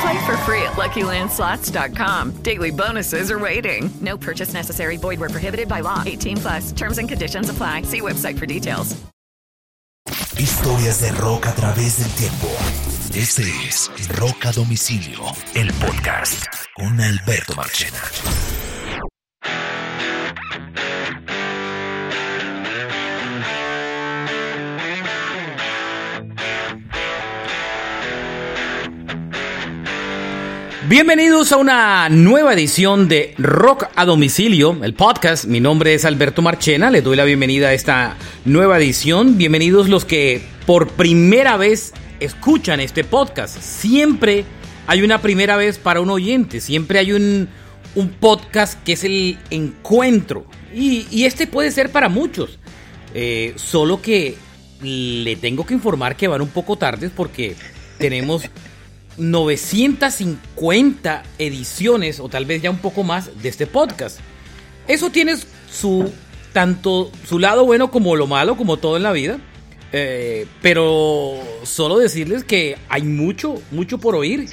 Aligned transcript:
Play 0.00 0.24
for 0.26 0.36
free 0.38 0.62
at 0.62 0.76
LuckyLandSlots.com. 0.76 2.42
Daily 2.42 2.70
bonuses 2.70 3.30
are 3.30 3.38
waiting. 3.38 3.90
No 4.00 4.16
purchase 4.16 4.54
necessary. 4.54 4.96
Void 4.96 5.20
were 5.20 5.28
prohibited 5.28 5.68
by 5.68 5.80
law. 5.80 6.02
18 6.06 6.36
plus. 6.38 6.72
Terms 6.72 6.98
and 6.98 7.08
conditions 7.08 7.50
apply. 7.50 7.82
See 7.82 8.00
website 8.00 8.38
for 8.38 8.46
details. 8.46 8.96
Historias 10.36 11.00
de 11.02 11.12
rock 11.20 11.46
a 11.46 11.52
través 11.54 11.98
del 11.98 12.10
tiempo. 12.16 12.48
Este 13.14 13.42
es 13.68 13.90
Rock 14.16 14.46
a 14.46 14.52
Domicilio, 14.52 15.20
el 15.54 15.70
podcast 15.74 16.46
con 16.74 16.98
Alberto 17.00 17.54
Marchena. 17.54 18.00
Bienvenidos 30.90 31.52
a 31.52 31.56
una 31.56 32.08
nueva 32.08 32.52
edición 32.52 33.06
de 33.06 33.32
Rock 33.38 33.84
a 33.94 34.04
Domicilio, 34.04 34.76
el 34.82 34.92
podcast. 34.92 35.44
Mi 35.44 35.60
nombre 35.60 35.94
es 35.94 36.04
Alberto 36.04 36.42
Marchena, 36.42 36.90
les 36.90 37.04
doy 37.04 37.16
la 37.16 37.22
bienvenida 37.22 37.68
a 37.68 37.74
esta 37.74 38.16
nueva 38.44 38.76
edición. 38.76 39.38
Bienvenidos 39.38 39.88
los 39.88 40.04
que 40.04 40.42
por 40.66 40.88
primera 40.88 41.56
vez 41.56 41.92
escuchan 42.18 42.80
este 42.80 43.04
podcast. 43.04 43.56
Siempre 43.60 44.44
hay 44.88 45.02
una 45.02 45.22
primera 45.22 45.54
vez 45.56 45.78
para 45.78 46.00
un 46.00 46.10
oyente, 46.10 46.60
siempre 46.60 46.98
hay 46.98 47.12
un, 47.12 47.48
un 47.94 48.08
podcast 48.08 48.82
que 48.82 48.94
es 48.94 49.04
el 49.04 49.38
encuentro. 49.50 50.44
Y, 50.74 51.22
este 51.22 51.46
puede 51.46 51.70
ser 51.70 51.92
para 51.92 52.08
muchos. 52.08 52.58
Eh, 53.14 53.52
solo 53.54 54.02
que 54.02 54.34
le 54.82 55.36
tengo 55.36 55.64
que 55.64 55.74
informar 55.74 56.16
que 56.16 56.26
van 56.26 56.42
un 56.42 56.48
poco 56.48 56.74
tardes 56.74 57.12
porque 57.14 57.54
tenemos 57.96 58.42
950 59.16 61.22
ediciones 61.38 62.20
o 62.20 62.28
tal 62.28 62.44
vez 62.44 62.62
ya 62.62 62.70
un 62.70 62.78
poco 62.78 63.02
más 63.02 63.30
de 63.42 63.48
este 63.48 63.66
podcast. 63.66 64.20
Eso 64.88 65.10
tiene 65.10 65.36
su 65.70 66.10
tanto 66.52 67.10
su 67.26 67.38
lado 67.38 67.64
bueno 67.64 67.90
como 67.90 68.16
lo 68.16 68.26
malo, 68.26 68.56
como 68.56 68.76
todo 68.76 68.96
en 68.96 69.02
la 69.02 69.12
vida. 69.12 69.38
Eh, 69.92 70.46
pero 70.62 71.34
solo 71.64 71.98
decirles 71.98 72.44
que 72.44 72.78
hay 72.88 73.02
mucho, 73.02 73.60
mucho 73.70 73.98
por 73.98 74.14
oír. 74.14 74.46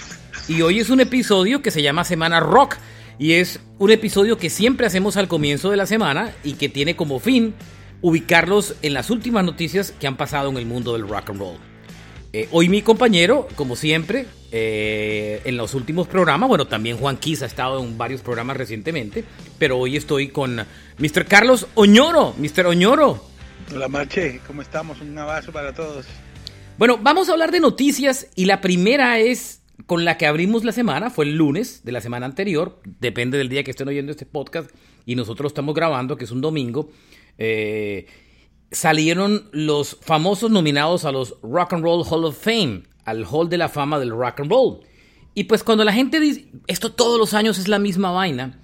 Y 0.48 0.62
hoy 0.62 0.80
es 0.80 0.90
un 0.90 1.00
episodio 1.00 1.62
que 1.62 1.72
se 1.72 1.82
llama 1.82 2.04
Semana 2.04 2.40
Rock. 2.40 2.78
Y 3.20 3.34
es 3.34 3.60
un 3.80 3.92
episodio 3.92 4.38
que 4.38 4.50
siempre 4.50 4.86
hacemos 4.86 5.18
al 5.18 5.28
comienzo 5.28 5.72
de 5.72 5.78
la 5.78 5.88
semana 5.88 6.34
y 6.44 6.54
que 6.54 6.70
tiene 6.70 6.96
como 6.96 7.20
fin 7.20 7.56
ubicarlos 8.02 8.76
en 8.84 8.94
las 8.94 9.10
últimas 9.10 9.44
noticias 9.44 9.92
que 9.92 10.06
han 10.06 10.18
pasado 10.18 10.50
en 10.50 10.58
el 10.58 10.68
mundo 10.68 10.94
del 10.94 11.08
rock 11.08 11.32
and 11.32 11.40
roll. 11.40 11.58
Eh, 12.38 12.48
hoy 12.52 12.70
mi 12.70 12.84
compañero, 12.84 13.48
como 13.56 13.76
siempre, 13.76 14.28
eh, 14.52 15.42
en 15.44 15.58
los 15.58 15.74
últimos 15.74 16.08
programas, 16.08 16.48
bueno, 16.48 16.68
también 16.68 16.96
Juan 16.98 17.18
ha 17.20 17.46
estado 17.48 17.84
en 17.84 17.98
varios 17.98 18.22
programas 18.22 18.58
recientemente, 18.58 19.24
pero 19.58 19.80
hoy 19.80 19.98
estoy 19.98 20.28
con 20.28 20.58
Mr. 21.00 21.26
Carlos 21.28 21.66
Oñoro. 21.74 22.36
Mr. 22.38 22.68
Oñoro. 22.68 23.24
Hola 23.74 23.88
Marche, 23.88 24.40
¿cómo 24.46 24.62
estamos? 24.62 25.02
Un 25.02 25.18
abrazo 25.18 25.52
para 25.52 25.74
todos. 25.74 26.06
Bueno, 26.78 27.00
vamos 27.02 27.28
a 27.28 27.32
hablar 27.32 27.50
de 27.50 27.60
noticias 27.60 28.28
y 28.36 28.46
la 28.46 28.62
primera 28.62 29.18
es 29.18 29.64
con 29.88 30.06
la 30.06 30.20
que 30.20 30.28
abrimos 30.28 30.64
la 30.64 30.74
semana, 30.74 31.10
fue 31.10 31.26
el 31.26 31.36
lunes 31.36 31.84
de 31.86 31.92
la 31.92 32.02
semana 32.02 32.28
anterior, 32.28 32.80
depende 33.00 33.40
del 33.40 33.50
día 33.50 33.64
que 33.64 33.72
estén 33.72 33.88
oyendo 33.88 34.12
este 34.12 34.28
podcast 34.28 34.70
y 35.08 35.16
nosotros 35.16 35.50
estamos 35.50 35.74
grabando, 35.74 36.18
que 36.18 36.26
es 36.26 36.32
un 36.32 36.42
domingo. 36.42 36.92
Eh, 37.40 38.06
salieron 38.72 39.50
los 39.52 39.98
famosos 40.02 40.52
nominados 40.52 41.06
a 41.06 41.12
los 41.12 41.36
Rock 41.42 41.74
and 41.74 41.84
Roll 41.84 42.06
Hall 42.10 42.26
of 42.26 42.38
Fame, 42.38 42.84
al 43.06 43.26
Hall 43.30 43.50
de 43.50 43.58
la 43.58 43.70
Fama 43.70 44.00
del 44.00 44.12
Rock 44.12 44.42
and 44.42 44.52
Roll. 44.52 44.80
Y 45.34 45.46
pues 45.46 45.64
cuando 45.64 45.84
la 45.84 45.94
gente 45.94 46.20
dice, 46.20 46.50
esto 46.68 46.92
todos 46.92 47.20
los 47.20 47.34
años 47.34 47.58
es 47.60 47.68
la 47.68 47.80
misma 47.80 48.12
vaina, 48.12 48.60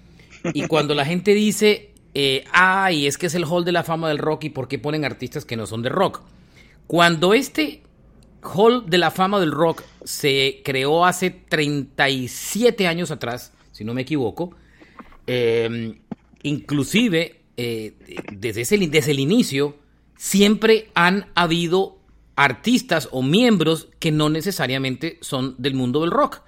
y 0.53 0.67
cuando 0.67 0.93
la 0.93 1.05
gente 1.05 1.33
dice, 1.33 1.93
eh, 2.13 2.43
ay, 2.51 3.07
es 3.07 3.17
que 3.17 3.27
es 3.27 3.35
el 3.35 3.45
Hall 3.45 3.63
de 3.63 3.71
la 3.71 3.83
Fama 3.83 4.09
del 4.09 4.17
Rock 4.17 4.45
y 4.45 4.49
por 4.49 4.67
qué 4.67 4.79
ponen 4.79 5.05
artistas 5.05 5.45
que 5.45 5.55
no 5.55 5.65
son 5.65 5.81
de 5.81 5.89
rock. 5.89 6.21
Cuando 6.87 7.33
este 7.33 7.83
Hall 8.41 8.89
de 8.89 8.97
la 8.97 9.11
Fama 9.11 9.39
del 9.39 9.51
Rock 9.51 9.83
se 10.03 10.61
creó 10.65 11.05
hace 11.05 11.31
37 11.31 12.87
años 12.87 13.09
atrás, 13.11 13.53
si 13.71 13.83
no 13.83 13.93
me 13.93 14.01
equivoco, 14.01 14.55
eh, 15.27 15.99
inclusive 16.43 17.41
eh, 17.55 17.93
desde, 18.33 18.61
ese, 18.61 18.77
desde 18.77 19.11
el 19.11 19.19
inicio, 19.19 19.77
siempre 20.23 20.89
han 20.95 21.25
habido 21.35 21.97
artistas 22.37 23.09
o 23.11 23.21
miembros 23.21 23.89
que 23.99 24.09
no 24.09 24.29
necesariamente 24.29 25.17
son 25.19 25.55
del 25.57 25.73
mundo 25.73 25.99
del 25.99 26.11
rock. 26.11 26.43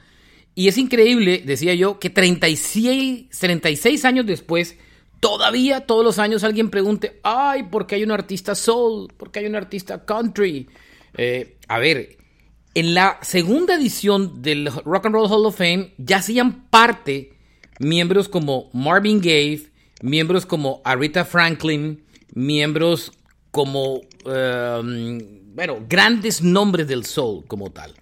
Y 0.55 0.69
es 0.69 0.77
increíble, 0.77 1.43
decía 1.45 1.75
yo, 1.75 1.99
que 1.99 2.09
36, 2.09 3.25
36 3.37 4.05
años 4.05 4.25
después, 4.25 4.77
todavía 5.19 5.81
todos 5.81 6.05
los 6.05 6.19
años 6.19 6.45
alguien 6.45 6.69
pregunte, 6.69 7.19
ay, 7.21 7.63
¿por 7.63 7.85
qué 7.85 7.95
hay 7.95 8.03
un 8.03 8.11
artista 8.11 8.55
soul? 8.55 9.11
¿Por 9.17 9.29
qué 9.29 9.39
hay 9.39 9.47
un 9.47 9.57
artista 9.57 10.05
country? 10.05 10.69
Eh, 11.17 11.57
a 11.67 11.77
ver, 11.77 12.17
en 12.75 12.93
la 12.93 13.19
segunda 13.23 13.75
edición 13.75 14.41
del 14.41 14.71
Rock 14.85 15.07
and 15.07 15.15
Roll 15.15 15.29
Hall 15.29 15.45
of 15.45 15.57
Fame 15.57 15.93
ya 15.97 16.17
hacían 16.19 16.69
parte 16.69 17.33
miembros 17.79 18.29
como 18.29 18.69
Marvin 18.71 19.19
Gaye, 19.19 19.67
miembros 20.01 20.45
como 20.45 20.81
Aretha 20.85 21.25
Franklin, 21.25 22.05
miembros 22.33 23.11
como, 23.55 24.01
um, 24.25 25.19
bueno, 25.55 25.85
grandes 25.87 26.41
nombres 26.41 26.89
del 26.89 27.05
soul 27.05 27.45
como 27.47 27.71
tal. 27.71 27.95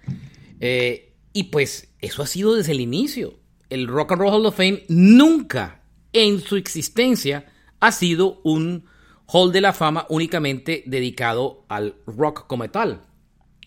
Eh, 0.59 1.14
y 1.31 1.44
pues 1.44 1.94
eso 2.02 2.24
ha 2.24 2.25
sido 2.25 2.56
desde 2.56 2.72
el 2.72 2.80
inicio. 2.80 3.36
El 3.69 3.86
Rock 3.86 4.13
and 4.13 4.22
Roll 4.22 4.34
Hall 4.34 4.46
of 4.47 4.58
Fame 4.58 4.84
nunca 4.90 5.84
en 6.12 6.42
su 6.42 6.56
existencia 6.56 7.46
ha 7.80 7.92
sido 7.92 8.42
un 8.44 8.86
hall 9.28 9.52
de 9.52 9.62
la 9.62 9.74
fama 9.74 10.08
únicamente 10.09 10.81
dedicado 10.88 11.66
al 11.69 11.97
rock 12.08 12.47
como 12.47 12.68
tal. 12.72 13.03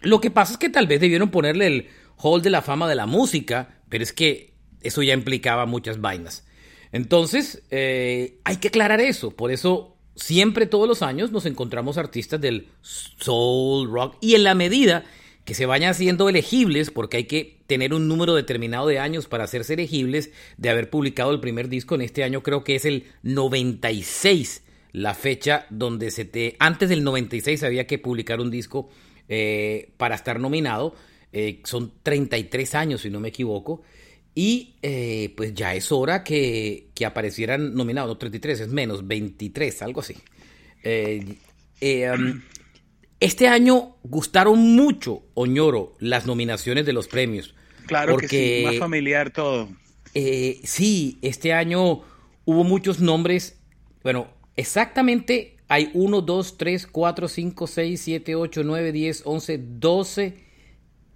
Lo 0.01 0.21
que 0.21 0.33
pasa 0.33 0.55
es 0.55 0.59
que 0.59 0.71
tal 0.71 0.89
vez 0.89 1.01
debieron 1.01 1.31
ponerle 1.31 1.69
el 1.69 1.89
hall 2.17 2.43
de 2.43 2.51
la 2.51 2.63
fama 2.63 2.89
de 2.89 2.97
la 2.97 3.07
música, 3.07 3.81
pero 3.89 4.03
es 4.03 4.13
que 4.13 4.55
eso 4.81 5.05
ya 5.05 5.15
implicaba 5.15 5.67
muchas 5.67 6.01
vainas. 6.01 6.49
Entonces, 6.91 7.63
eh, 7.71 8.41
hay 8.43 8.57
que 8.57 8.69
aclarar 8.69 9.01
eso. 9.01 9.31
Por 9.31 9.53
eso 9.53 9.96
siempre 10.17 10.67
todos 10.67 10.89
los 10.89 11.03
años 11.03 11.31
nos 11.31 11.47
encontramos 11.47 11.99
artistas 11.99 12.41
del 12.41 12.67
soul, 12.83 13.91
rock, 13.91 14.17
y 14.21 14.35
en 14.35 14.43
la 14.43 14.55
medida 14.55 15.05
que 15.45 15.55
se 15.55 15.65
vayan 15.65 15.91
haciendo 15.91 16.29
elegibles, 16.29 16.91
porque 16.91 17.19
hay 17.19 17.25
que 17.25 17.59
tener 17.69 17.95
un 17.95 18.09
número 18.09 18.35
determinado 18.35 18.89
de 18.89 18.99
años 18.99 19.27
para 19.27 19.45
hacerse 19.45 19.75
elegibles, 19.75 20.31
de 20.57 20.71
haber 20.71 20.91
publicado 20.91 21.31
el 21.31 21.39
primer 21.39 21.69
disco 21.69 21.95
en 21.95 22.03
este 22.03 22.25
año, 22.25 22.43
creo 22.43 22.65
que 22.65 22.75
es 22.75 22.85
el 22.85 23.05
96, 23.23 24.65
la 24.91 25.15
fecha 25.15 25.67
donde 25.71 26.11
se 26.11 26.25
te... 26.25 26.57
Antes 26.59 26.89
del 26.89 27.05
96 27.05 27.63
había 27.63 27.87
que 27.87 27.99
publicar 27.99 28.41
un 28.41 28.51
disco 28.51 28.89
eh, 29.29 29.91
para 29.99 30.17
estar 30.17 30.41
nominado, 30.41 30.97
eh, 31.33 31.61
son 31.65 31.93
33 32.03 32.75
años 32.75 33.03
si 33.03 33.11
no 33.11 33.21
me 33.21 33.29
equivoco, 33.29 33.83
y 34.39 34.75
eh, 34.83 35.33
pues 35.35 35.55
ya 35.55 35.75
es 35.75 35.91
hora 35.91 36.23
que, 36.23 36.89
que, 36.95 37.07
aparecieran 37.07 37.75
nominados, 37.75 38.11
no 38.11 38.19
33, 38.19 38.61
es 38.61 38.69
menos, 38.69 39.07
23, 39.07 39.81
algo 39.81 40.03
así. 40.03 40.15
Eh, 40.85 41.37
eh, 41.81 42.11
um, 42.11 42.43
este 43.19 43.49
año 43.49 43.97
gustaron 44.03 44.59
mucho, 44.77 45.23
Oñoro, 45.33 45.97
las 46.01 46.27
nominaciones 46.27 46.85
de 46.85 46.93
los 46.93 47.09
premios. 47.09 47.55
Claro 47.87 48.13
porque, 48.13 48.29
que 48.29 48.59
sí, 48.59 48.65
más 48.67 48.79
familiar 48.79 49.31
todo. 49.33 49.71
sí, 50.13 51.19
este 51.23 51.55
año 51.55 52.03
hubo 52.45 52.63
muchos 52.63 53.01
nombres, 53.01 53.59
bueno, 54.03 54.29
exactamente 54.55 55.57
hay 55.67 55.91
1, 55.95 56.21
2, 56.21 56.59
3, 56.59 56.87
4, 56.89 57.29
5, 57.29 57.67
6, 57.67 58.01
7, 58.03 58.35
8, 58.35 58.63
9, 58.65 58.93
10, 58.93 59.23
11, 59.25 59.61
12, 59.79 60.37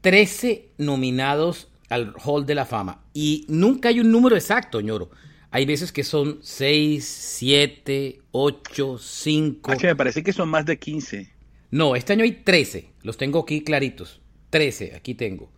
13 0.01 0.69
nominados 0.79 1.70
al 1.91 2.15
Hall 2.25 2.47
de 2.47 2.55
la 2.55 2.65
Fama. 2.65 3.03
Y 3.13 3.45
nunca 3.49 3.91
hay 3.91 4.01
un 4.01 4.11
número 4.11 4.37
exacto, 4.37 4.81
ñoro. 4.81 5.11
Hay 5.51 5.67
veces 5.67 5.93
que 5.93 6.05
son 6.05 6.39
6, 6.43 7.05
7, 7.05 8.21
8, 8.31 8.99
5. 8.99 9.73
me 9.83 9.97
parece 9.97 10.23
que 10.23 10.33
son 10.33 10.49
más 10.49 10.65
de 10.65 10.79
15. 10.79 11.29
No, 11.73 11.97
este 11.97 12.13
año 12.15 12.25
hay 12.25 12.33
13. 12.33 12.91
Los 13.03 13.17
tengo 13.17 13.41
aquí 13.41 13.63
claritos. 13.63 14.21
13, 14.51 14.95
aquí 14.95 15.15
tengo. 15.15 15.51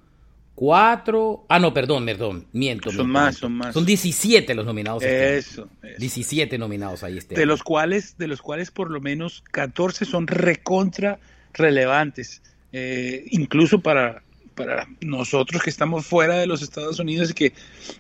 4. 0.55 1.47
Ah, 1.49 1.59
no, 1.59 1.75
perdón, 1.75 2.07
perdón. 2.07 2.47
Miento. 2.53 2.91
Son 2.91 3.11
más, 3.11 3.37
son 3.37 3.53
más. 3.53 3.75
Son 3.75 3.85
17 3.85 4.55
los 4.55 4.65
nominados. 4.65 5.03
Este 5.03 5.39
eso, 5.39 5.69
17 5.99 6.59
nominados 6.59 7.03
ahí 7.03 7.19
este 7.19 7.35
de 7.35 7.47
los 7.47 7.63
cuales 7.63 8.17
De 8.19 8.29
los 8.29 8.43
cuales 8.43 8.71
por 8.71 8.91
lo 8.91 9.01
menos 9.01 9.43
14 9.51 10.05
son 10.05 10.27
recontra 10.27 11.19
relevantes. 11.53 12.43
Eh, 12.73 13.27
incluso 13.31 13.81
para, 13.81 14.23
para 14.55 14.87
nosotros 15.01 15.63
que 15.63 15.71
estamos 15.71 16.07
fuera 16.07 16.39
de 16.39 16.47
los 16.47 16.63
Estados 16.63 16.99
Unidos 16.99 17.31
y 17.31 17.35
que 17.35 17.53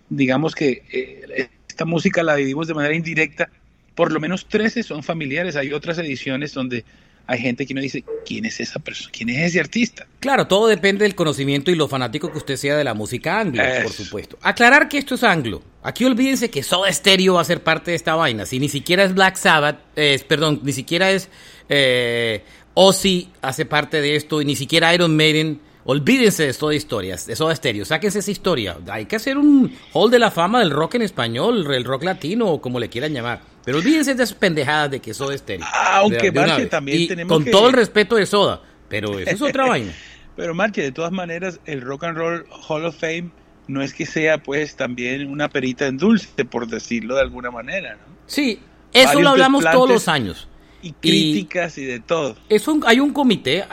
digamos 0.08 0.54
que 0.54 0.82
eh, 0.92 1.48
esta 1.68 1.84
música 1.84 2.22
la 2.22 2.34
vivimos 2.34 2.66
de 2.68 2.74
manera 2.74 2.94
indirecta, 2.94 3.50
por 3.94 4.12
lo 4.12 4.20
menos 4.20 4.46
13 4.46 4.82
son 4.82 5.02
familiares. 5.02 5.56
Hay 5.56 5.72
otras 5.72 5.98
ediciones 5.98 6.54
donde 6.54 6.84
hay 7.26 7.38
gente 7.38 7.66
que 7.66 7.74
no 7.74 7.80
dice, 7.80 8.04
¿quién 8.26 8.44
es 8.44 8.60
esa 8.60 8.78
persona? 8.78 9.10
¿Quién 9.12 9.28
es 9.30 9.38
ese 9.38 9.60
artista? 9.60 10.06
Claro, 10.20 10.46
todo 10.46 10.66
depende 10.66 11.04
del 11.04 11.14
conocimiento 11.14 11.70
y 11.70 11.76
lo 11.76 11.88
fanático 11.88 12.30
que 12.30 12.38
usted 12.38 12.56
sea 12.56 12.76
de 12.76 12.84
la 12.84 12.94
música 12.94 13.40
anglo, 13.40 13.62
por 13.82 13.92
supuesto. 13.92 14.38
Aclarar 14.42 14.88
que 14.88 14.98
esto 14.98 15.14
es 15.14 15.22
anglo. 15.22 15.62
Aquí 15.82 16.04
olvídense 16.04 16.50
que 16.50 16.62
Soda 16.62 16.92
Stereo 16.92 17.34
va 17.34 17.40
a 17.40 17.44
ser 17.44 17.62
parte 17.62 17.92
de 17.92 17.96
esta 17.96 18.14
vaina. 18.14 18.44
Si 18.44 18.58
ni 18.58 18.68
siquiera 18.68 19.04
es 19.04 19.14
Black 19.14 19.36
Sabbath, 19.36 19.78
perdón, 20.26 20.60
ni 20.62 20.72
siquiera 20.72 21.10
es 21.10 21.28
eh, 21.68 22.42
Ozzy 22.74 23.28
hace 23.40 23.66
parte 23.66 24.00
de 24.00 24.16
esto 24.16 24.40
y 24.40 24.44
ni 24.44 24.56
siquiera 24.56 24.94
Iron 24.94 25.16
Maiden 25.16 25.60
Olvídense 25.84 26.46
de 26.46 26.54
todas 26.54 26.76
historias, 26.76 27.26
de 27.26 27.34
Soda 27.34 27.56
Stereo, 27.56 27.84
sáquense 27.84 28.20
esa 28.20 28.30
historia. 28.30 28.76
Hay 28.88 29.06
que 29.06 29.16
hacer 29.16 29.36
un 29.36 29.76
hall 29.92 30.10
de 30.10 30.18
la 30.20 30.30
fama 30.30 30.60
del 30.60 30.70
rock 30.70 30.94
en 30.94 31.02
español, 31.02 31.66
el 31.74 31.84
rock 31.84 32.04
latino 32.04 32.46
o 32.46 32.60
como 32.60 32.78
le 32.78 32.88
quieran 32.88 33.12
llamar. 33.12 33.40
Pero 33.64 33.78
olvídense 33.78 34.14
de 34.14 34.22
esas 34.22 34.36
pendejadas 34.36 34.92
de 34.92 35.00
que 35.00 35.12
Soda 35.12 35.36
Stereo. 35.36 35.66
Ah, 35.68 35.98
aunque 35.98 36.30
Marche 36.30 36.66
también 36.66 37.08
tenemos 37.08 37.32
con 37.32 37.44
todo 37.50 37.66
el 37.68 37.72
respeto 37.72 38.14
de 38.14 38.26
Soda, 38.26 38.62
pero 38.88 39.18
eso 39.18 39.30
es 39.30 39.42
otra 39.42 39.66
vaina. 39.68 39.92
Pero 40.36 40.54
Marche, 40.54 40.82
de 40.82 40.92
todas 40.92 41.12
maneras, 41.12 41.58
el 41.66 41.80
Rock 41.80 42.04
and 42.04 42.16
Roll 42.16 42.46
Hall 42.68 42.86
of 42.86 42.96
Fame 42.96 43.30
no 43.66 43.82
es 43.82 43.92
que 43.92 44.06
sea 44.06 44.38
pues 44.38 44.76
también 44.76 45.28
una 45.28 45.48
perita 45.48 45.86
en 45.86 45.98
dulce, 45.98 46.44
por 46.44 46.68
decirlo 46.68 47.16
de 47.16 47.22
alguna 47.22 47.50
manera, 47.50 47.94
¿no? 47.94 48.14
Sí, 48.26 48.60
eso 48.92 49.20
lo 49.20 49.30
hablamos 49.30 49.64
todos 49.64 49.88
los 49.88 50.06
años 50.06 50.48
y 50.82 50.92
críticas 50.92 51.78
y, 51.78 51.84
de 51.84 52.00
todo. 52.00 52.36
Es 52.48 52.66
hay 52.86 53.00
un 53.00 53.12
comité, 53.12 53.64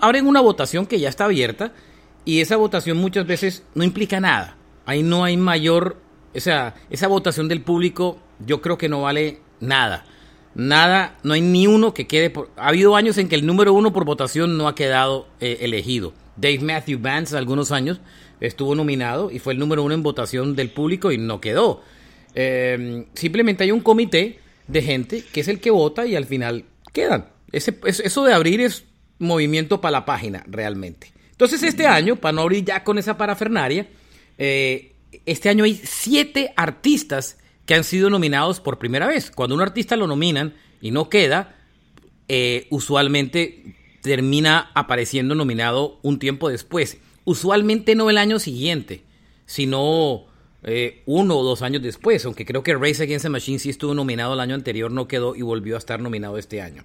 abren 0.00 0.26
una 0.26 0.40
votación 0.40 0.86
que 0.86 0.98
ya 0.98 1.08
está 1.08 1.24
abierta 1.24 1.72
y 2.24 2.40
esa 2.40 2.56
votación 2.56 2.98
muchas 2.98 3.26
veces 3.26 3.64
no 3.74 3.84
implica 3.84 4.20
nada. 4.20 4.56
Ahí 4.84 5.02
no 5.02 5.24
hay 5.24 5.36
mayor, 5.36 5.96
o 6.34 6.40
sea, 6.40 6.74
esa 6.90 7.08
votación 7.08 7.48
del 7.48 7.62
público 7.62 8.18
yo 8.44 8.60
creo 8.60 8.76
que 8.76 8.88
no 8.88 9.02
vale 9.02 9.40
nada. 9.60 10.04
Nada, 10.54 11.18
no 11.22 11.34
hay 11.34 11.42
ni 11.42 11.66
uno 11.66 11.92
que 11.92 12.06
quede 12.06 12.30
por... 12.30 12.50
Ha 12.56 12.68
habido 12.68 12.96
años 12.96 13.18
en 13.18 13.28
que 13.28 13.34
el 13.34 13.44
número 13.44 13.74
uno 13.74 13.92
por 13.92 14.04
votación 14.04 14.56
no 14.56 14.68
ha 14.68 14.74
quedado 14.74 15.28
eh, 15.38 15.58
elegido. 15.60 16.14
Dave 16.36 16.60
Matthew 16.60 16.98
Vance, 16.98 17.36
algunos 17.36 17.72
años, 17.72 18.00
estuvo 18.40 18.74
nominado 18.74 19.30
y 19.30 19.38
fue 19.38 19.52
el 19.52 19.58
número 19.58 19.82
uno 19.82 19.94
en 19.94 20.02
votación 20.02 20.56
del 20.56 20.70
público 20.70 21.12
y 21.12 21.18
no 21.18 21.40
quedó. 21.40 21.82
Eh, 22.34 23.06
simplemente 23.14 23.64
hay 23.64 23.70
un 23.70 23.80
comité 23.80 24.40
de 24.68 24.82
gente 24.82 25.24
que 25.32 25.40
es 25.40 25.48
el 25.48 25.60
que 25.60 25.70
vota 25.70 26.06
y 26.06 26.16
al 26.16 26.26
final 26.26 26.64
quedan. 26.92 27.28
Ese, 27.52 27.78
eso 27.84 28.24
de 28.24 28.32
abrir 28.32 28.60
es 28.60 28.84
movimiento 29.18 29.80
para 29.80 29.92
la 29.92 30.04
página, 30.04 30.44
realmente. 30.46 31.12
Entonces, 31.30 31.62
este 31.62 31.86
año, 31.86 32.16
para 32.16 32.32
no 32.32 32.42
abrir 32.42 32.64
ya 32.64 32.82
con 32.82 32.98
esa 32.98 33.16
parafernaria, 33.16 33.86
eh, 34.38 34.94
este 35.24 35.48
año 35.48 35.64
hay 35.64 35.80
siete 35.84 36.52
artistas 36.56 37.38
que 37.66 37.74
han 37.74 37.84
sido 37.84 38.10
nominados 38.10 38.60
por 38.60 38.78
primera 38.78 39.06
vez. 39.06 39.30
Cuando 39.30 39.54
un 39.54 39.60
artista 39.60 39.96
lo 39.96 40.06
nominan 40.06 40.54
y 40.80 40.90
no 40.90 41.08
queda, 41.08 41.56
eh, 42.28 42.66
usualmente 42.70 43.76
termina 44.02 44.70
apareciendo 44.74 45.34
nominado 45.34 45.98
un 46.02 46.18
tiempo 46.18 46.48
después. 46.48 46.98
Usualmente 47.24 47.94
no 47.94 48.08
el 48.08 48.18
año 48.18 48.38
siguiente, 48.38 49.02
sino 49.46 50.26
eh, 50.68 51.02
uno 51.06 51.38
o 51.38 51.44
dos 51.44 51.62
años 51.62 51.80
después, 51.80 52.24
aunque 52.24 52.44
creo 52.44 52.64
que 52.64 52.74
Race 52.74 53.00
Against 53.00 53.24
the 53.24 53.28
Machine 53.30 53.60
sí 53.60 53.70
estuvo 53.70 53.94
nominado 53.94 54.34
el 54.34 54.40
año 54.40 54.56
anterior, 54.56 54.90
no 54.90 55.06
quedó 55.06 55.36
y 55.36 55.42
volvió 55.42 55.76
a 55.76 55.78
estar 55.78 56.00
nominado 56.00 56.38
este 56.38 56.60
año. 56.60 56.84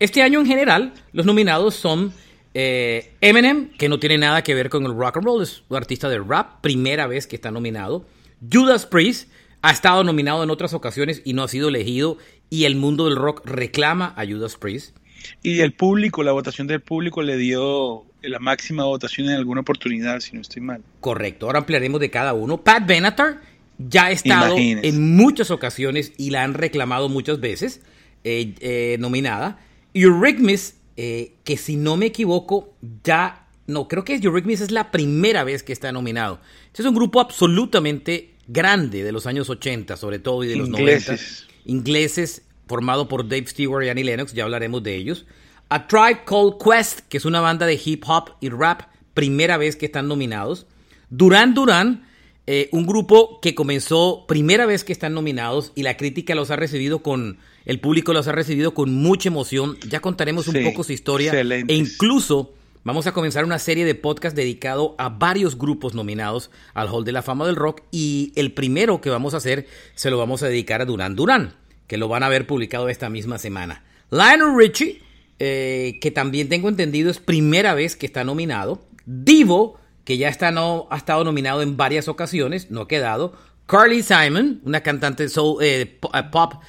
Este 0.00 0.22
año 0.22 0.40
en 0.40 0.46
general, 0.46 0.94
los 1.12 1.26
nominados 1.26 1.76
son 1.76 2.12
eh, 2.54 3.12
Eminem, 3.20 3.70
que 3.78 3.88
no 3.88 4.00
tiene 4.00 4.18
nada 4.18 4.42
que 4.42 4.54
ver 4.54 4.68
con 4.68 4.84
el 4.84 4.96
rock 4.96 5.18
and 5.18 5.26
roll, 5.26 5.42
es 5.42 5.62
un 5.68 5.76
artista 5.76 6.08
de 6.08 6.18
rap, 6.18 6.60
primera 6.60 7.06
vez 7.06 7.28
que 7.28 7.36
está 7.36 7.52
nominado. 7.52 8.04
Judas 8.52 8.84
Priest 8.84 9.30
ha 9.62 9.70
estado 9.70 10.02
nominado 10.02 10.42
en 10.42 10.50
otras 10.50 10.74
ocasiones 10.74 11.22
y 11.24 11.32
no 11.32 11.44
ha 11.44 11.48
sido 11.48 11.68
elegido, 11.68 12.18
y 12.48 12.64
el 12.64 12.74
mundo 12.74 13.04
del 13.04 13.14
rock 13.14 13.46
reclama 13.46 14.12
a 14.16 14.26
Judas 14.26 14.56
Priest. 14.56 14.96
Y 15.40 15.60
el 15.60 15.72
público, 15.72 16.24
la 16.24 16.32
votación 16.32 16.66
del 16.66 16.80
público 16.80 17.22
le 17.22 17.36
dio 17.36 18.06
la 18.22 18.38
máxima 18.38 18.84
votación 18.84 19.28
en 19.28 19.36
alguna 19.36 19.62
oportunidad, 19.62 20.20
si 20.20 20.34
no 20.34 20.42
estoy 20.42 20.62
mal. 20.62 20.82
Correcto, 21.00 21.46
ahora 21.46 21.60
ampliaremos 21.60 22.00
de 22.00 22.10
cada 22.10 22.32
uno. 22.34 22.62
Pat 22.62 22.86
Benatar 22.86 23.40
ya 23.78 24.06
ha 24.06 24.10
estado 24.10 24.56
en 24.58 25.16
muchas 25.16 25.50
ocasiones 25.50 26.12
y 26.18 26.30
la 26.30 26.42
han 26.42 26.54
reclamado 26.54 27.08
muchas 27.08 27.40
veces, 27.40 27.80
eh, 28.24 28.54
eh, 28.60 28.96
nominada. 28.98 29.58
Eurythmics, 29.94 30.74
eh, 30.96 31.32
que 31.44 31.56
si 31.56 31.76
no 31.76 31.96
me 31.96 32.06
equivoco, 32.06 32.74
ya, 33.04 33.46
no, 33.66 33.88
creo 33.88 34.04
que 34.04 34.16
Eurythmics 34.16 34.60
es 34.60 34.70
la 34.70 34.90
primera 34.90 35.44
vez 35.44 35.62
que 35.62 35.72
está 35.72 35.92
nominado. 35.92 36.40
Este 36.66 36.82
es 36.82 36.88
un 36.88 36.94
grupo 36.94 37.20
absolutamente 37.20 38.34
grande 38.46 39.02
de 39.02 39.12
los 39.12 39.26
años 39.26 39.48
80, 39.48 39.96
sobre 39.96 40.18
todo, 40.18 40.44
y 40.44 40.48
de 40.48 40.56
los 40.56 40.68
Ingleses. 40.68 41.46
90. 41.48 41.70
Ingleses, 41.70 42.42
formado 42.66 43.08
por 43.08 43.28
Dave 43.28 43.46
Stewart 43.46 43.84
y 43.84 43.88
Annie 43.88 44.04
Lennox, 44.04 44.34
ya 44.34 44.44
hablaremos 44.44 44.82
de 44.82 44.96
ellos. 44.96 45.26
A 45.70 45.86
Tribe 45.86 46.24
Called 46.26 46.54
Quest, 46.62 47.00
que 47.08 47.16
es 47.16 47.24
una 47.24 47.40
banda 47.40 47.64
de 47.64 47.80
hip 47.82 48.02
hop 48.06 48.30
y 48.40 48.48
rap, 48.48 48.82
primera 49.14 49.56
vez 49.56 49.76
que 49.76 49.86
están 49.86 50.08
nominados. 50.08 50.66
Duran 51.10 51.54
Duran, 51.54 52.08
eh, 52.48 52.68
un 52.72 52.84
grupo 52.84 53.38
que 53.40 53.54
comenzó 53.54 54.24
primera 54.26 54.66
vez 54.66 54.82
que 54.82 54.92
están 54.92 55.14
nominados 55.14 55.70
y 55.76 55.84
la 55.84 55.96
crítica 55.96 56.34
los 56.34 56.50
ha 56.50 56.56
recibido 56.56 57.04
con, 57.04 57.38
el 57.64 57.78
público 57.78 58.12
los 58.12 58.26
ha 58.26 58.32
recibido 58.32 58.74
con 58.74 58.92
mucha 58.92 59.28
emoción. 59.28 59.78
Ya 59.88 60.00
contaremos 60.00 60.48
un 60.48 60.64
poco 60.64 60.82
su 60.82 60.92
historia 60.92 61.32
e 61.32 61.74
incluso 61.74 62.52
vamos 62.82 63.06
a 63.06 63.12
comenzar 63.12 63.44
una 63.44 63.60
serie 63.60 63.84
de 63.84 63.94
podcast 63.94 64.34
dedicado 64.34 64.96
a 64.98 65.08
varios 65.08 65.56
grupos 65.56 65.94
nominados 65.94 66.50
al 66.74 66.88
Hall 66.88 67.04
de 67.04 67.12
la 67.12 67.22
Fama 67.22 67.46
del 67.46 67.54
Rock 67.54 67.82
y 67.92 68.32
el 68.34 68.52
primero 68.54 69.00
que 69.00 69.10
vamos 69.10 69.34
a 69.34 69.36
hacer 69.36 69.68
se 69.94 70.10
lo 70.10 70.18
vamos 70.18 70.42
a 70.42 70.48
dedicar 70.48 70.82
a 70.82 70.86
Duran 70.86 71.14
Duran, 71.14 71.54
que 71.86 71.96
lo 71.96 72.08
van 72.08 72.24
a 72.24 72.28
ver 72.28 72.48
publicado 72.48 72.88
esta 72.88 73.08
misma 73.08 73.38
semana. 73.38 73.84
Lionel 74.10 74.56
Richie 74.56 75.00
eh, 75.42 75.98
que 76.02 76.10
también 76.10 76.50
tengo 76.50 76.68
entendido 76.68 77.10
es 77.10 77.18
primera 77.18 77.72
vez 77.74 77.96
que 77.96 78.04
está 78.04 78.24
nominado. 78.24 78.84
Divo, 79.06 79.80
que 80.04 80.18
ya 80.18 80.28
está 80.28 80.50
no, 80.50 80.86
ha 80.90 80.98
estado 80.98 81.24
nominado 81.24 81.62
en 81.62 81.78
varias 81.78 82.08
ocasiones, 82.08 82.70
no 82.70 82.82
ha 82.82 82.88
quedado. 82.88 83.32
Carly 83.66 84.02
Simon, 84.02 84.60
una 84.64 84.82
cantante 84.82 85.28
soul, 85.30 85.62
eh, 85.62 85.98
eh, 86.12 86.22
pop, 86.30 86.62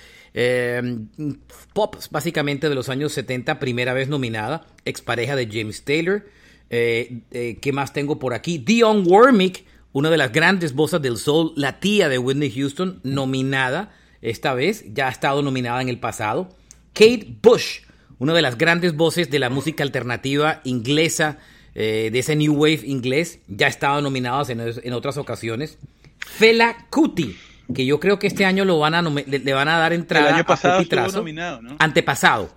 pop 1.74 1.96
básicamente 2.10 2.70
de 2.70 2.76
los 2.76 2.88
años 2.88 3.12
70, 3.12 3.60
primera 3.60 3.94
vez 3.94 4.08
nominada, 4.08 4.66
expareja 4.86 5.36
de 5.36 5.50
James 5.52 5.84
Taylor. 5.84 6.26
¿Qué 6.70 7.72
más 7.74 7.92
tengo 7.92 8.18
por 8.20 8.34
aquí? 8.34 8.58
Dion 8.58 9.04
Warmick, 9.06 9.66
una 9.92 10.10
de 10.10 10.18
las 10.18 10.32
grandes 10.32 10.74
voces 10.74 11.02
del 11.02 11.18
soul, 11.18 11.52
la 11.58 11.82
tía 11.82 12.08
de 12.08 12.18
Whitney 12.18 12.50
Houston, 12.50 13.02
nominada 13.04 13.92
esta 14.22 14.54
vez, 14.54 14.86
ya 14.94 15.08
ha 15.08 15.12
estado 15.12 15.42
nominada 15.42 15.82
en 15.82 15.90
el 15.90 16.00
pasado. 16.00 16.48
Kate 16.94 17.36
Bush, 17.42 17.82
una 18.22 18.36
de 18.36 18.44
las 18.44 18.56
grandes 18.56 18.96
voces 18.96 19.32
de 19.32 19.40
la 19.40 19.50
música 19.50 19.84
alternativa 19.84 20.62
inglesa, 20.64 21.40
eh, 21.74 22.10
de 22.12 22.20
ese 22.20 22.36
New 22.36 22.54
Wave 22.54 22.82
inglés, 22.84 23.40
ya 23.48 23.66
ha 23.66 23.70
estado 23.70 24.00
nominado 24.00 24.46
en, 24.48 24.94
otras 24.94 25.18
ocasiones. 25.18 25.80
Fela 26.20 26.86
Kuti, 26.92 27.36
que 27.74 27.84
yo 27.84 28.00
creo 28.00 28.20
que 28.20 28.28
este 28.28 28.46
año 28.46 28.64
lo 28.64 28.78
van 28.78 28.94
a 28.94 29.02
le, 29.02 29.54
van 29.54 29.68
a 29.68 29.80
dar 29.80 29.94
entrada 29.94 30.30
El 30.30 30.36
año 30.36 30.46
pasado 30.46 30.82
estuvo 30.82 31.08
nominado, 31.08 31.64
¿no? 31.64 31.78
Antepasado. 31.80 32.56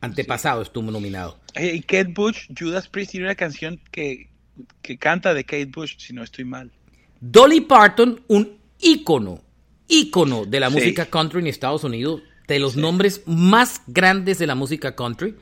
Antepasado 0.00 0.62
estuvo 0.62 0.90
nominado. 0.90 1.38
Y 1.54 1.82
Kate 1.82 2.04
Bush, 2.04 2.46
Judas 2.58 2.88
Priest 2.88 3.10
tiene 3.10 3.26
una 3.26 3.34
canción 3.34 3.78
que, 3.90 4.30
que 4.80 4.96
canta 4.96 5.34
de 5.34 5.44
Kate 5.44 5.66
Bush, 5.66 5.96
si 5.98 6.14
no 6.14 6.22
estoy 6.22 6.46
mal. 6.46 6.70
Dolly 7.20 7.60
Parton, 7.60 8.22
un 8.26 8.56
ícono, 8.80 9.42
ícono 9.86 10.46
de 10.46 10.60
la 10.60 10.70
música 10.70 11.04
country 11.04 11.40
en 11.40 11.48
Estados 11.48 11.84
Unidos, 11.84 12.22
de 12.48 12.58
los 12.58 12.76
nombres 12.76 13.22
más 13.26 13.82
grandes 13.86 14.38
de 14.38 14.46
la 14.46 14.54
música 14.54 14.94
country, 14.94 15.34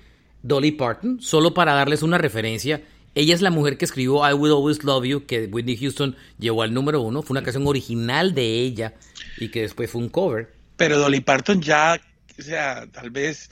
Dolly 0.43 0.73
Parton, 0.73 1.21
solo 1.21 1.55
para 1.55 1.75
darles 1.75 2.03
una 2.03 2.19
referencia. 2.19 2.83
Ella 3.15 3.35
es 3.35 3.43
la 3.43 3.51
mujer 3.51 3.77
que 3.77 3.85
escribió 3.85 4.29
I 4.29 4.33
Will 4.35 4.53
Always 4.53 4.85
Love 4.85 5.05
You, 5.05 5.27
que 5.27 5.47
Whitney 5.47 5.77
Houston 5.77 6.17
llevó 6.39 6.63
al 6.63 6.73
número 6.73 7.01
uno. 7.01 7.23
Fue 7.23 7.35
una 7.35 7.43
canción 7.43 7.67
original 7.67 8.35
de 8.35 8.61
ella 8.61 8.95
y 9.39 9.49
que 9.49 9.63
después 9.63 9.91
fue 9.91 10.01
un 10.01 10.09
cover. 10.09 10.53
Pero 10.77 10.99
Dolly 10.99 11.21
Parton 11.21 11.61
ya, 11.61 12.01
o 12.39 12.43
sea, 12.43 12.87
tal 12.91 13.11
vez 13.11 13.51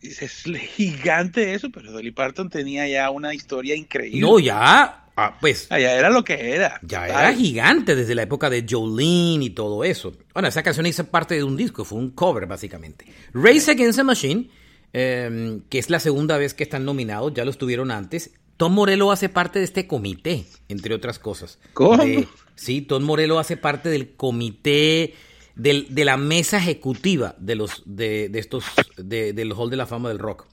es 0.00 0.44
gigante 0.76 1.54
eso, 1.54 1.70
pero 1.70 1.90
Dolly 1.90 2.12
Parton 2.12 2.48
tenía 2.48 2.86
ya 2.86 3.10
una 3.10 3.34
historia 3.34 3.74
increíble. 3.74 4.20
No, 4.20 4.38
ya, 4.38 5.05
ah, 5.16 5.36
pues. 5.40 5.68
Ya 5.70 5.92
era 5.94 6.10
lo 6.10 6.22
que 6.24 6.54
era. 6.54 6.78
Ya 6.82 7.06
era 7.06 7.32
gigante 7.34 7.94
desde 7.96 8.14
la 8.14 8.22
época 8.22 8.48
de 8.50 8.64
Jolene 8.68 9.44
y 9.46 9.50
todo 9.50 9.82
eso. 9.84 10.12
Bueno, 10.32 10.48
esa 10.48 10.62
canción 10.62 10.86
hizo 10.86 11.04
parte 11.04 11.34
de 11.34 11.42
un 11.44 11.56
disco, 11.56 11.84
fue 11.84 11.98
un 11.98 12.10
cover 12.10 12.46
básicamente. 12.46 13.06
Race 13.32 13.70
Against 13.70 13.98
the 13.98 14.04
Machine, 14.04 14.50
eh, 14.92 15.60
que 15.68 15.78
es 15.78 15.90
la 15.90 16.00
segunda 16.00 16.38
vez 16.38 16.54
que 16.54 16.62
están 16.64 16.84
nominados, 16.84 17.32
ya 17.34 17.44
lo 17.44 17.50
estuvieron 17.50 17.90
antes. 17.90 18.30
Tom 18.56 18.72
Morello 18.72 19.12
hace 19.12 19.28
parte 19.28 19.58
de 19.58 19.66
este 19.66 19.86
comité, 19.86 20.46
entre 20.68 20.94
otras 20.94 21.18
cosas. 21.18 21.58
¿Cómo? 21.74 22.02
De- 22.04 22.26
sí, 22.54 22.80
Tom 22.80 23.02
Morello 23.02 23.38
hace 23.38 23.56
parte 23.58 23.90
del 23.90 24.14
comité 24.14 25.12
del- 25.56 25.94
de 25.94 26.04
la 26.06 26.16
mesa 26.16 26.56
ejecutiva 26.58 27.34
de 27.38 27.54
los 27.54 27.82
de, 27.84 28.28
de 28.30 28.38
estos 28.38 28.64
de- 28.96 29.32
del 29.34 29.52
Hall 29.52 29.68
de 29.70 29.76
la 29.76 29.86
Fama 29.86 30.08
del 30.08 30.18
Rock. 30.18 30.46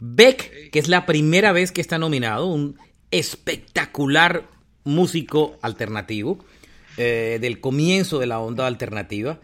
Beck, 0.00 0.70
que 0.70 0.78
es 0.80 0.88
la 0.88 1.06
primera 1.06 1.52
vez 1.52 1.70
que 1.70 1.80
está 1.80 1.98
nominado, 1.98 2.46
un 2.46 2.76
espectacular 3.18 4.48
músico 4.84 5.56
alternativo 5.62 6.44
eh, 6.96 7.38
del 7.40 7.60
comienzo 7.60 8.18
de 8.18 8.26
la 8.26 8.40
onda 8.40 8.66
alternativa. 8.66 9.40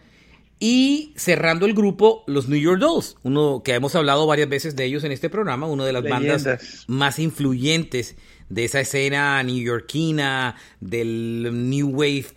Y 0.59 1.13
cerrando 1.15 1.65
el 1.65 1.73
grupo, 1.73 2.23
los 2.27 2.47
New 2.47 2.59
York 2.59 2.79
Dolls, 2.79 3.17
uno 3.23 3.63
que 3.63 3.73
hemos 3.73 3.95
hablado 3.95 4.27
varias 4.27 4.47
veces 4.47 4.75
de 4.75 4.85
ellos 4.85 5.03
en 5.03 5.11
este 5.11 5.29
programa, 5.29 5.65
una 5.65 5.85
de 5.85 5.93
las 5.93 6.03
bandas 6.03 6.85
más 6.87 7.17
influyentes 7.17 8.15
de 8.49 8.65
esa 8.65 8.81
escena 8.81 9.41
neoyorquina, 9.41 10.55
del 10.79 11.69
New 11.69 11.89
Wave 11.89 12.27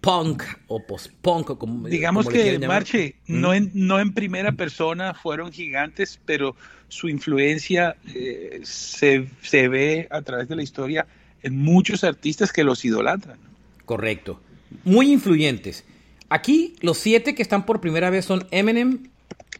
punk 0.00 0.42
o 0.68 0.84
post-punk, 0.86 1.50
o 1.50 1.58
como 1.58 1.88
Digamos 1.88 2.26
como 2.26 2.36
que. 2.36 2.58
Marche, 2.58 3.16
no 3.26 3.52
en, 3.54 3.70
no 3.74 3.98
en 4.00 4.12
primera 4.12 4.52
persona 4.52 5.14
fueron 5.14 5.52
gigantes, 5.52 6.20
pero 6.24 6.54
su 6.88 7.08
influencia 7.08 7.96
eh, 8.14 8.60
se, 8.62 9.28
se 9.42 9.68
ve 9.68 10.08
a 10.10 10.22
través 10.22 10.48
de 10.48 10.56
la 10.56 10.62
historia 10.62 11.06
en 11.42 11.56
muchos 11.56 12.04
artistas 12.04 12.52
que 12.52 12.64
los 12.64 12.84
idolatran. 12.84 13.38
Correcto. 13.84 14.40
Muy 14.84 15.12
influyentes. 15.12 15.84
Aquí 16.28 16.76
los 16.80 16.98
siete 16.98 17.34
que 17.34 17.42
están 17.42 17.64
por 17.64 17.80
primera 17.80 18.10
vez 18.10 18.24
son 18.24 18.46
Eminem, 18.50 19.08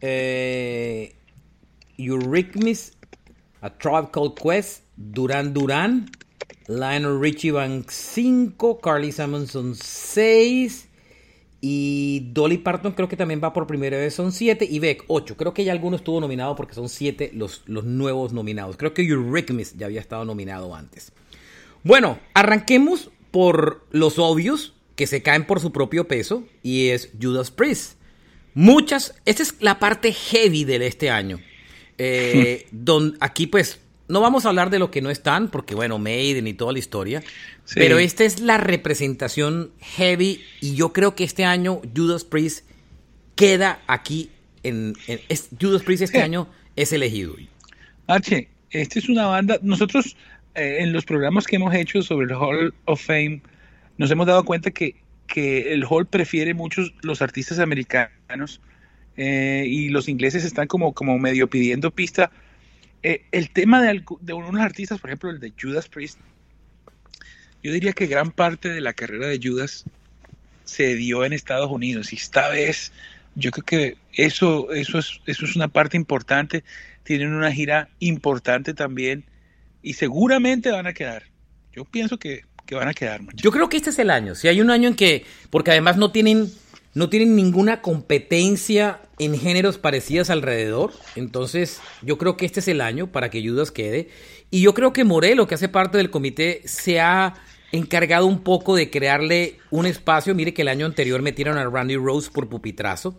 eh, 0.00 1.14
Eurythmics, 1.96 2.96
A 3.60 3.70
Tribe 3.70 4.08
Called 4.12 4.34
Quest, 4.34 4.84
Duran 4.96 5.54
Duran, 5.54 6.10
Lionel 6.66 7.20
Richie 7.20 7.52
van 7.52 7.84
5, 7.88 8.80
Carly 8.80 9.12
Samonson 9.12 9.74
6 9.74 10.88
y 11.60 12.28
Dolly 12.32 12.58
Parton 12.58 12.92
creo 12.92 13.08
que 13.08 13.16
también 13.16 13.40
va 13.42 13.52
por 13.52 13.66
primera 13.66 13.96
vez, 13.96 14.14
son 14.14 14.32
7 14.32 14.66
y 14.70 14.78
Beck 14.78 15.04
8. 15.08 15.36
Creo 15.36 15.54
que 15.54 15.64
ya 15.64 15.72
alguno 15.72 15.96
estuvo 15.96 16.20
nominado 16.20 16.54
porque 16.54 16.74
son 16.74 16.88
7 16.88 17.32
los, 17.34 17.62
los 17.66 17.84
nuevos 17.84 18.32
nominados. 18.32 18.76
Creo 18.76 18.94
que 18.94 19.02
Eurythmics 19.02 19.76
ya 19.76 19.86
había 19.86 20.00
estado 20.00 20.24
nominado 20.24 20.74
antes. 20.74 21.12
Bueno, 21.82 22.18
arranquemos 22.34 23.10
por 23.30 23.86
los 23.90 24.18
obvios 24.18 24.74
que 24.94 25.06
se 25.06 25.22
caen 25.22 25.46
por 25.46 25.60
su 25.60 25.72
propio 25.72 26.06
peso 26.06 26.44
y 26.62 26.88
es 26.88 27.10
Judas 27.20 27.50
Priest. 27.50 27.94
Muchas, 28.54 29.14
esta 29.24 29.42
es 29.42 29.54
la 29.60 29.78
parte 29.78 30.12
heavy 30.12 30.64
de 30.64 30.86
este 30.86 31.10
año. 31.10 31.40
Eh, 31.98 32.66
don, 32.72 33.16
aquí 33.20 33.46
pues 33.46 33.80
no 34.08 34.20
vamos 34.20 34.46
a 34.46 34.48
hablar 34.48 34.70
de 34.70 34.78
lo 34.78 34.90
que 34.90 35.02
no 35.02 35.10
están, 35.10 35.48
porque 35.48 35.74
bueno, 35.74 35.98
Maiden 35.98 36.46
y 36.46 36.54
toda 36.54 36.72
la 36.72 36.78
historia, 36.78 37.22
Sí. 37.64 37.74
pero 37.76 37.98
esta 37.98 38.24
es 38.24 38.40
la 38.40 38.56
representación 38.58 39.70
heavy 39.80 40.40
y 40.60 40.74
yo 40.74 40.92
creo 40.92 41.14
que 41.14 41.24
este 41.24 41.44
año 41.44 41.80
Judas 41.94 42.24
Priest 42.24 42.64
queda 43.34 43.80
aquí 43.86 44.30
en, 44.62 44.94
en- 45.06 45.20
es- 45.28 45.48
Judas 45.60 45.82
Priest 45.82 46.02
este 46.02 46.18
Sí. 46.18 46.24
año 46.24 46.48
es 46.76 46.92
elegido. 46.92 47.34
Arche, 48.06 48.48
esta 48.70 48.98
es 48.98 49.08
una 49.08 49.26
banda, 49.26 49.58
nosotros 49.62 50.16
eh, 50.54 50.78
en 50.80 50.92
los 50.92 51.04
programas 51.04 51.46
que 51.46 51.56
hemos 51.56 51.74
hecho 51.74 52.02
sobre 52.02 52.26
el 52.26 52.32
Hall 52.34 52.74
of 52.86 53.00
Fame, 53.04 53.42
nos 53.98 54.10
hemos 54.10 54.26
dado 54.26 54.44
cuenta 54.44 54.70
que, 54.70 54.96
que 55.26 55.72
el 55.72 55.84
Hall 55.88 56.06
prefiere 56.06 56.54
muchos 56.54 56.92
los 57.02 57.20
artistas 57.22 57.58
americanos 57.58 58.60
eh, 59.16 59.64
y 59.68 59.88
los 59.90 60.08
ingleses 60.08 60.44
están 60.44 60.66
como, 60.66 60.94
como 60.94 61.18
medio 61.18 61.48
pidiendo 61.48 61.90
pista. 61.90 62.30
Eh, 63.02 63.24
el 63.32 63.50
tema 63.50 63.82
de, 63.82 64.02
de 64.20 64.32
unos 64.32 64.60
artistas, 64.60 65.00
por 65.00 65.10
ejemplo, 65.10 65.30
el 65.30 65.40
de 65.40 65.52
Judas 65.60 65.88
Priest, 65.88 66.18
yo 67.62 67.72
diría 67.72 67.92
que 67.92 68.06
gran 68.06 68.30
parte 68.30 68.68
de 68.68 68.80
la 68.80 68.92
carrera 68.92 69.26
de 69.26 69.40
Judas 69.42 69.84
se 70.64 70.94
dio 70.94 71.24
en 71.24 71.32
Estados 71.32 71.70
Unidos 71.70 72.12
y 72.12 72.16
esta 72.16 72.48
vez 72.48 72.92
yo 73.34 73.50
creo 73.52 73.64
que 73.64 73.96
eso, 74.14 74.72
eso, 74.72 74.98
es, 74.98 75.20
eso 75.26 75.44
es 75.44 75.54
una 75.54 75.68
parte 75.68 75.96
importante. 75.96 76.64
Tienen 77.04 77.32
una 77.32 77.52
gira 77.52 77.88
importante 78.00 78.74
también 78.74 79.24
y 79.82 79.94
seguramente 79.94 80.70
van 80.70 80.86
a 80.86 80.92
quedar. 80.92 81.24
Yo 81.72 81.84
pienso 81.84 82.18
que, 82.18 82.44
que 82.66 82.74
van 82.74 82.88
a 82.88 82.94
quedar. 82.94 83.22
macho. 83.22 83.38
Yo 83.38 83.52
creo 83.52 83.68
que 83.68 83.76
este 83.76 83.90
es 83.90 83.98
el 83.98 84.10
año. 84.10 84.34
Si 84.34 84.48
hay 84.48 84.60
un 84.60 84.70
año 84.70 84.88
en 84.88 84.96
que, 84.96 85.24
porque 85.50 85.70
además 85.70 85.96
no 85.96 86.10
tienen, 86.10 86.50
no 86.98 87.08
tienen 87.08 87.36
ninguna 87.36 87.80
competencia 87.80 89.00
en 89.20 89.38
géneros 89.38 89.78
parecidos 89.78 90.30
alrededor, 90.30 90.92
entonces 91.14 91.80
yo 92.02 92.18
creo 92.18 92.36
que 92.36 92.44
este 92.44 92.58
es 92.58 92.66
el 92.66 92.80
año 92.80 93.12
para 93.12 93.30
que 93.30 93.40
Judas 93.40 93.70
quede. 93.70 94.08
Y 94.50 94.62
yo 94.62 94.74
creo 94.74 94.92
que 94.92 95.04
Morelo, 95.04 95.46
que 95.46 95.54
hace 95.54 95.68
parte 95.68 95.96
del 95.96 96.10
comité, 96.10 96.60
se 96.64 96.98
ha 96.98 97.34
encargado 97.70 98.26
un 98.26 98.42
poco 98.42 98.74
de 98.74 98.90
crearle 98.90 99.58
un 99.70 99.86
espacio. 99.86 100.34
Mire 100.34 100.52
que 100.52 100.62
el 100.62 100.68
año 100.68 100.86
anterior 100.86 101.22
metieron 101.22 101.56
a 101.56 101.70
Randy 101.70 101.94
Rose 101.94 102.32
por 102.32 102.48
pupitrazo. 102.48 103.16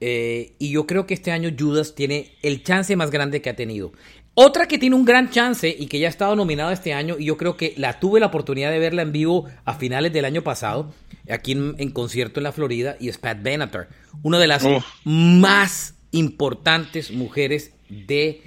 Eh, 0.00 0.54
y 0.58 0.70
yo 0.70 0.86
creo 0.86 1.06
que 1.06 1.12
este 1.12 1.30
año 1.30 1.50
Judas 1.58 1.94
tiene 1.94 2.32
el 2.40 2.62
chance 2.62 2.96
más 2.96 3.10
grande 3.10 3.42
que 3.42 3.50
ha 3.50 3.56
tenido. 3.56 3.92
Otra 4.32 4.68
que 4.68 4.78
tiene 4.78 4.96
un 4.96 5.04
gran 5.04 5.28
chance 5.28 5.68
y 5.68 5.86
que 5.88 5.98
ya 5.98 6.06
ha 6.06 6.10
estado 6.10 6.34
nominada 6.34 6.72
este 6.72 6.94
año, 6.94 7.16
y 7.18 7.26
yo 7.26 7.36
creo 7.36 7.58
que 7.58 7.74
la 7.76 8.00
tuve 8.00 8.20
la 8.20 8.26
oportunidad 8.26 8.70
de 8.70 8.78
verla 8.78 9.02
en 9.02 9.12
vivo 9.12 9.44
a 9.66 9.74
finales 9.74 10.12
del 10.14 10.24
año 10.24 10.42
pasado, 10.42 10.94
aquí 11.30 11.52
en, 11.52 11.74
en 11.78 11.90
concierto 11.90 12.40
en 12.40 12.44
la 12.44 12.52
Florida, 12.52 12.96
y 13.00 13.08
es 13.08 13.18
Pat 13.18 13.42
Benatar, 13.42 13.88
una 14.22 14.38
de 14.38 14.46
las 14.46 14.64
más 15.04 15.94
importantes 16.10 17.10
mujeres 17.10 17.72
de 17.88 18.42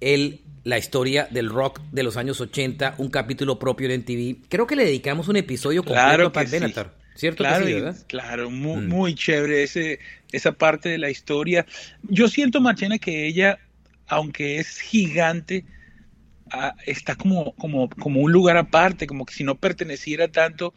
el, 0.00 0.40
la 0.64 0.78
historia 0.78 1.28
del 1.30 1.48
rock 1.48 1.80
de 1.92 2.02
los 2.02 2.16
años 2.16 2.40
80, 2.40 2.96
un 2.98 3.08
capítulo 3.08 3.58
propio 3.58 3.88
en 3.90 4.00
MTV. 4.00 4.48
Creo 4.48 4.66
que 4.66 4.76
le 4.76 4.84
dedicamos 4.84 5.28
un 5.28 5.36
episodio 5.36 5.82
completo 5.82 6.08
Claro 6.08 6.26
a 6.28 6.32
Pat 6.32 6.46
sí. 6.46 6.52
Benatar. 6.52 6.94
¿Cierto 7.14 7.44
Claro, 8.08 8.48
sí, 8.48 8.52
muy, 8.52 8.80
Mm. 8.82 8.88
muy 8.88 9.14
chévere 9.14 9.62
ese, 9.62 10.00
esa 10.32 10.52
parte 10.52 10.88
de 10.88 10.98
la 10.98 11.10
historia. 11.10 11.64
Yo 12.02 12.26
siento, 12.28 12.60
Marchena, 12.60 12.98
que 12.98 13.26
ella, 13.28 13.60
aunque 14.08 14.58
es 14.58 14.80
gigante, 14.80 15.64
ah, 16.50 16.74
está 16.86 17.14
como, 17.14 17.54
como, 17.54 17.88
como 17.88 18.20
un 18.20 18.32
lugar 18.32 18.56
aparte, 18.56 19.06
como 19.06 19.24
que 19.26 19.34
si 19.34 19.44
no 19.44 19.54
perteneciera 19.54 20.26
tanto 20.28 20.74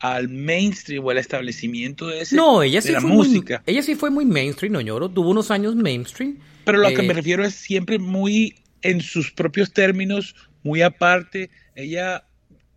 al 0.00 0.28
mainstream 0.28 1.04
o 1.04 1.10
al 1.10 1.18
establecimiento 1.18 2.06
de, 2.08 2.20
ese, 2.20 2.36
No, 2.36 2.62
ella 2.62 2.80
de 2.80 2.86
sí, 2.88 2.92
la 2.92 3.00
fue 3.00 3.10
música. 3.10 3.62
Muy, 3.66 3.72
ella 3.74 3.82
sí 3.82 3.94
fue 3.94 4.10
muy 4.10 4.24
mainstream, 4.24 4.72
no 4.72 4.80
lloro. 4.80 5.08
Tuvo 5.08 5.30
unos 5.30 5.50
años 5.50 5.74
mainstream. 5.74 6.38
Pero 6.64 6.78
lo 6.78 6.88
que 6.88 7.02
Eh, 7.02 7.08
me 7.08 7.14
refiero 7.14 7.44
es 7.44 7.54
siempre 7.54 7.98
muy 7.98 8.54
en 8.82 9.00
sus 9.00 9.32
propios 9.32 9.72
términos, 9.72 10.34
muy 10.62 10.82
aparte. 10.82 11.50
Ella 11.74 12.24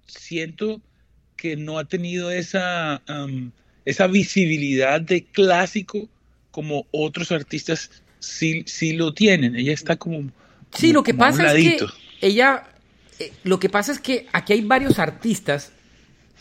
siento 0.07 0.81
que 1.35 1.55
no 1.55 1.77
ha 1.79 1.85
tenido 1.85 2.31
esa, 2.31 3.01
esa 3.85 4.07
visibilidad 4.07 5.01
de 5.01 5.23
clásico 5.25 6.07
como 6.51 6.85
otros 6.91 7.31
artistas 7.31 7.91
sí, 8.19 8.63
sí 8.65 8.93
lo 8.93 9.13
tienen. 9.13 9.55
Ella 9.55 9.73
está 9.73 9.95
como... 9.95 10.29
Sí, 10.73 10.87
como- 10.87 10.93
lo 10.93 11.03
que 11.03 11.13
pasa 11.13 11.53
es 11.55 11.63
que 11.63 11.85
ella, 12.21 12.63
eh, 13.19 13.31
lo 13.43 13.59
que 13.59 13.69
pasa 13.69 13.91
es 13.91 13.99
que 13.99 14.27
aquí 14.33 14.53
hay 14.53 14.61
varios 14.61 14.99
artistas. 14.99 15.71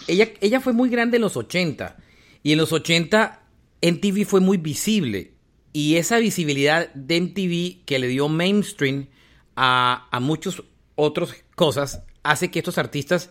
Ella, 0.06 0.28
ella 0.40 0.60
fue 0.60 0.72
muy 0.72 0.88
grande 0.88 1.16
en 1.16 1.22
los 1.22 1.36
80 1.36 1.96
y 2.42 2.52
en 2.52 2.58
los 2.58 2.72
80 2.72 3.42
MTV 3.82 4.24
fue 4.24 4.40
muy 4.40 4.56
visible 4.56 5.34
y 5.72 5.96
esa 5.96 6.18
visibilidad 6.18 6.92
de 6.94 7.20
MTV 7.20 7.84
que 7.84 7.98
le 7.98 8.08
dio 8.08 8.28
mainstream 8.28 9.08
a, 9.56 10.08
a 10.10 10.20
muchas 10.20 10.62
otras 10.94 11.44
cosas 11.54 12.02
hace 12.22 12.50
que 12.50 12.58
estos 12.60 12.78
artistas 12.78 13.30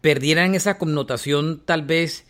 perdieran 0.00 0.54
esa 0.54 0.78
connotación 0.78 1.62
tal 1.64 1.82
vez 1.82 2.26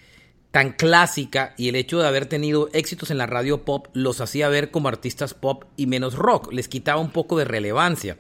tan 0.51 0.73
clásica 0.73 1.55
y 1.59 1.69
el 1.69 1.77
hecho 1.77 1.99
de 1.99 2.09
haber 2.09 2.27
tenido 2.27 2.71
éxitos 2.73 3.11
en 3.11 3.19
la 3.19 3.27
radio 3.27 3.65
pop 3.65 3.89
los 3.93 4.23
hacía 4.23 4.49
ver 4.49 4.71
como 4.71 4.89
artistas 4.89 5.35
pop 5.35 5.65
y 5.77 5.87
menos 5.87 6.15
rock, 6.15 6.53
les 6.53 6.69
quitaba 6.69 7.01
un 7.01 7.11
poco 7.11 7.37
de 7.37 7.45
relevancia. 7.45 8.17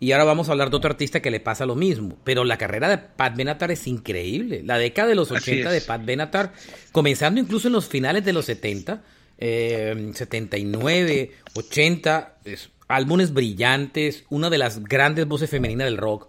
Y 0.00 0.12
ahora 0.12 0.24
vamos 0.24 0.48
a 0.48 0.52
hablar 0.52 0.70
de 0.70 0.76
otro 0.76 0.90
artista 0.90 1.20
que 1.20 1.30
le 1.30 1.40
pasa 1.40 1.66
lo 1.66 1.74
mismo. 1.74 2.16
Pero 2.24 2.44
la 2.44 2.56
carrera 2.56 2.88
de 2.88 2.98
Pat 2.98 3.36
Benatar 3.36 3.70
es 3.72 3.86
increíble. 3.86 4.62
La 4.64 4.78
década 4.78 5.08
de 5.08 5.14
los 5.16 5.32
Así 5.32 5.50
80 5.52 5.70
de. 5.72 5.80
Pat 5.80 6.04
Benatar, 6.04 6.52
comenzando 6.92 7.40
incluso 7.40 7.66
en 7.68 7.72
los 7.74 7.86
finales 7.88 8.24
de 8.24 8.32
los 8.32 8.44
70, 8.44 9.02
eh, 9.38 10.12
79, 10.14 11.32
80, 11.54 12.36
es- 12.44 12.70
álbumes 12.86 13.34
brillantes, 13.34 14.24
una 14.30 14.50
de 14.50 14.58
las 14.58 14.82
grandes 14.84 15.26
voces 15.26 15.50
femeninas 15.50 15.86
del 15.86 15.96
rock. 15.98 16.28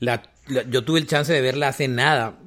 La- 0.00 0.22
la- 0.46 0.62
yo 0.70 0.84
tuve 0.84 1.00
el 1.00 1.06
chance 1.06 1.32
de 1.32 1.40
verla 1.40 1.68
hace 1.68 1.86
nada, 1.88 2.38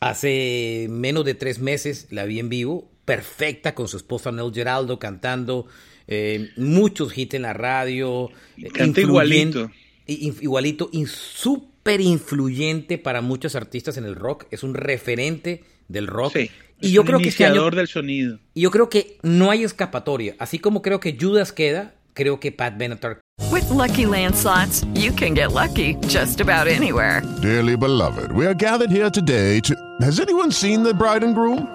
hace 0.00 0.86
menos 0.90 1.24
de 1.24 1.34
tres 1.34 1.58
meses, 1.58 2.08
la 2.10 2.24
vi 2.24 2.38
en 2.38 2.48
vivo, 2.48 2.90
perfecta 3.04 3.74
con 3.74 3.88
su 3.88 3.96
esposa 3.96 4.32
Nel 4.32 4.52
Geraldo 4.52 4.98
cantando. 4.98 5.66
eh, 6.08 6.50
muchos 6.56 7.16
hits 7.16 7.34
en 7.34 7.42
la 7.42 7.52
radio. 7.52 8.28
Canta 8.74 9.00
igualito. 9.00 9.70
Igualito, 10.06 10.88
in- 10.92 11.06
súper 11.06 12.00
influyente 12.00 12.98
para 12.98 13.20
muchos 13.20 13.54
artistas 13.56 13.96
en 13.96 14.04
el 14.04 14.14
rock. 14.14 14.44
Es 14.50 14.62
un 14.62 14.74
referente 14.74 15.64
del 15.88 16.06
rock. 16.06 16.32
Sí, 16.34 16.50
y 16.80 16.86
es 16.86 16.92
yo 16.92 17.00
un 17.02 17.06
creo 17.06 17.18
que 17.20 17.28
este 17.28 17.44
año 17.46 17.70
del 17.70 17.88
sonido. 17.88 18.38
y 18.54 18.62
yo 18.62 18.70
creo 18.70 18.88
que 18.88 19.18
no 19.22 19.50
hay 19.50 19.64
escapatoria. 19.64 20.34
Así 20.38 20.58
como 20.58 20.82
creo 20.82 21.00
que 21.00 21.16
Judas 21.20 21.52
queda, 21.52 21.94
creo 22.14 22.40
que 22.40 22.52
Pat 22.52 22.76
Benatar. 22.76 23.20
With 23.50 23.68
Lucky 23.70 24.06
Land 24.06 24.34
slots, 24.34 24.84
you 24.94 25.12
can 25.14 25.34
get 25.34 25.52
lucky 25.52 25.96
just 26.08 26.40
about 26.40 26.66
anywhere. 26.68 27.22
Dearly 27.42 27.76
beloved, 27.76 28.32
we 28.32 28.46
are 28.46 28.54
gathered 28.54 28.90
here 28.90 29.10
today 29.10 29.60
to. 29.62 29.74
Has 30.00 30.20
anyone 30.20 30.50
seen 30.52 30.82
the 30.82 30.94
bride 30.94 31.24
and 31.24 31.34
groom? 31.34 31.66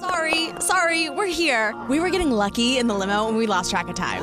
Sorry, 0.00 0.50
sorry, 0.60 1.08
we're 1.10 1.26
here. 1.26 1.74
We 1.88 1.98
were 2.00 2.10
getting 2.10 2.30
lucky 2.30 2.78
in 2.78 2.86
the 2.86 2.94
limo 2.94 3.28
and 3.28 3.36
we 3.36 3.46
lost 3.46 3.70
track 3.70 3.88
of 3.88 3.94
time. 3.94 4.22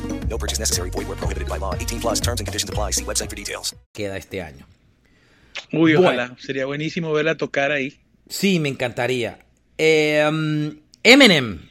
No 0.31 0.37
purchase 0.37 0.59
necessary. 0.59 0.89
Void 0.89 1.07
where 1.09 1.17
prohibited 1.17 1.49
by 1.49 1.57
law. 1.59 1.75
18 1.75 1.99
plus 1.99 2.21
terms 2.21 2.39
and 2.39 2.47
conditions 2.47 2.69
apply. 2.69 2.91
See 2.93 3.03
website 3.03 3.29
for 3.29 3.35
details. 3.35 3.75
Queda 3.93 4.15
este 4.17 4.41
año. 4.41 4.65
Uy, 5.73 5.93
Bueno. 5.95 6.07
ojalá. 6.07 6.35
Sería 6.39 6.65
buenísimo 6.65 7.11
verla 7.11 7.35
tocar 7.35 7.71
ahí. 7.73 7.99
Sí, 8.29 8.59
me 8.59 8.69
encantaría. 8.69 9.39
Eh, 9.77 10.25
um, 10.29 10.79
Eminem. 11.03 11.67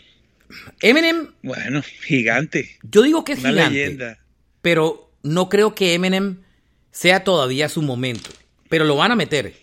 Eminem, 0.83 1.29
Bueno, 1.43 1.81
gigante. 2.07 2.76
yo 2.83 3.02
digo 3.02 3.25
que 3.25 3.33
es 3.33 3.38
Una 3.40 3.50
gigante. 3.50 3.75
leyenda. 3.75 4.19
Pero 4.61 5.11
no 5.23 5.49
creo 5.49 5.75
que 5.75 5.95
Eminem 5.95 6.43
sea 6.90 7.25
todavía 7.25 7.69
su 7.71 7.81
momento. 7.83 8.31
Pero 8.69 8.85
lo 8.85 8.97
van 8.97 9.12
a 9.12 9.17
meter. 9.17 9.55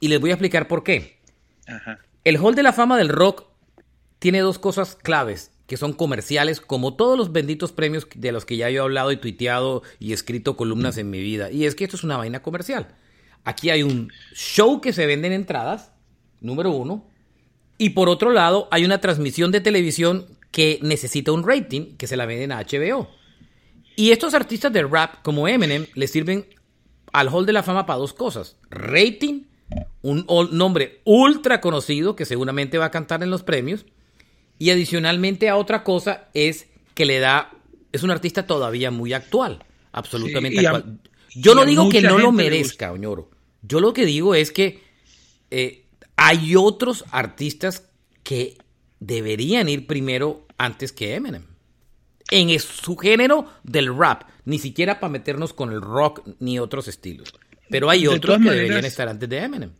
Y 0.00 0.08
les 0.08 0.18
voy 0.20 0.30
a 0.30 0.34
explicar 0.34 0.66
por 0.66 0.82
qué. 0.82 1.18
Ajá. 1.66 1.98
El 2.24 2.36
Hall 2.38 2.54
de 2.54 2.62
la 2.62 2.72
Fama 2.72 2.96
del 2.96 3.08
Rock 3.10 3.44
tiene 4.18 4.40
dos 4.40 4.58
cosas 4.58 4.94
claves 4.96 5.50
que 5.70 5.76
son 5.76 5.92
comerciales, 5.92 6.60
como 6.60 6.96
todos 6.96 7.16
los 7.16 7.30
benditos 7.30 7.70
premios 7.70 8.08
de 8.12 8.32
los 8.32 8.44
que 8.44 8.56
ya 8.56 8.68
yo 8.70 8.80
he 8.80 8.82
hablado 8.82 9.12
y 9.12 9.18
tuiteado 9.18 9.84
y 10.00 10.12
escrito 10.12 10.56
columnas 10.56 10.98
en 10.98 11.10
mi 11.10 11.20
vida. 11.20 11.52
Y 11.52 11.64
es 11.64 11.76
que 11.76 11.84
esto 11.84 11.96
es 11.96 12.02
una 12.02 12.16
vaina 12.16 12.42
comercial. 12.42 12.88
Aquí 13.44 13.70
hay 13.70 13.84
un 13.84 14.10
show 14.34 14.80
que 14.80 14.92
se 14.92 15.06
venden 15.06 15.30
entradas, 15.30 15.92
número 16.40 16.72
uno. 16.72 17.06
Y 17.78 17.90
por 17.90 18.08
otro 18.08 18.32
lado, 18.32 18.66
hay 18.72 18.84
una 18.84 19.00
transmisión 19.00 19.52
de 19.52 19.60
televisión 19.60 20.26
que 20.50 20.80
necesita 20.82 21.30
un 21.30 21.46
rating, 21.46 21.96
que 21.96 22.08
se 22.08 22.16
la 22.16 22.26
venden 22.26 22.50
a 22.50 22.64
HBO. 22.64 23.08
Y 23.94 24.10
estos 24.10 24.34
artistas 24.34 24.72
de 24.72 24.82
rap, 24.82 25.22
como 25.22 25.46
Eminem, 25.46 25.86
le 25.94 26.08
sirven 26.08 26.46
al 27.12 27.28
Hall 27.28 27.46
de 27.46 27.52
la 27.52 27.62
Fama 27.62 27.86
para 27.86 28.00
dos 28.00 28.12
cosas. 28.12 28.56
Rating, 28.70 29.44
un 30.02 30.26
nombre 30.50 31.00
ultra 31.04 31.60
conocido 31.60 32.16
que 32.16 32.24
seguramente 32.24 32.76
va 32.76 32.86
a 32.86 32.90
cantar 32.90 33.22
en 33.22 33.30
los 33.30 33.44
premios. 33.44 33.86
Y 34.60 34.70
adicionalmente 34.70 35.48
a 35.48 35.56
otra 35.56 35.82
cosa 35.82 36.28
es 36.34 36.66
que 36.94 37.06
le 37.06 37.18
da, 37.18 37.50
es 37.92 38.02
un 38.04 38.10
artista 38.12 38.46
todavía 38.46 38.90
muy 38.92 39.12
actual, 39.14 39.64
absolutamente 39.90 40.58
Sí, 40.58 40.62
y 40.62 40.66
a- 40.66 40.70
actual. 40.70 41.00
Yo 41.34 41.54
no 41.54 41.64
digo 41.64 41.88
que 41.88 42.02
no 42.02 42.18
lo 42.18 42.30
merezca, 42.30 42.92
Oñoro. 42.92 43.30
Yo 43.62 43.80
lo 43.80 43.92
que 43.92 44.04
digo 44.04 44.34
es 44.34 44.52
que 44.52 44.82
eh, 45.50 45.84
hay 46.16 46.54
otros 46.56 47.04
artistas 47.10 47.88
que 48.22 48.58
deberían 49.00 49.68
ir 49.68 49.86
primero 49.86 50.46
antes 50.58 50.92
que 50.92 51.14
Eminem. 51.14 51.44
En 52.30 52.58
su 52.60 52.96
género 52.96 53.46
del 53.64 53.96
rap, 53.96 54.24
ni 54.44 54.58
siquiera 54.58 55.00
para 55.00 55.10
meternos 55.10 55.52
con 55.54 55.72
el 55.72 55.80
rock 55.80 56.20
ni 56.38 56.58
otros 56.58 56.86
estilos. 56.86 57.32
Pero 57.70 57.88
hay 57.88 58.06
otros 58.06 58.34
que 58.36 58.38
maneras- 58.40 58.56
deberían 58.56 58.84
estar 58.84 59.08
antes 59.08 59.28
de 59.28 59.38
Eminem. 59.38 59.70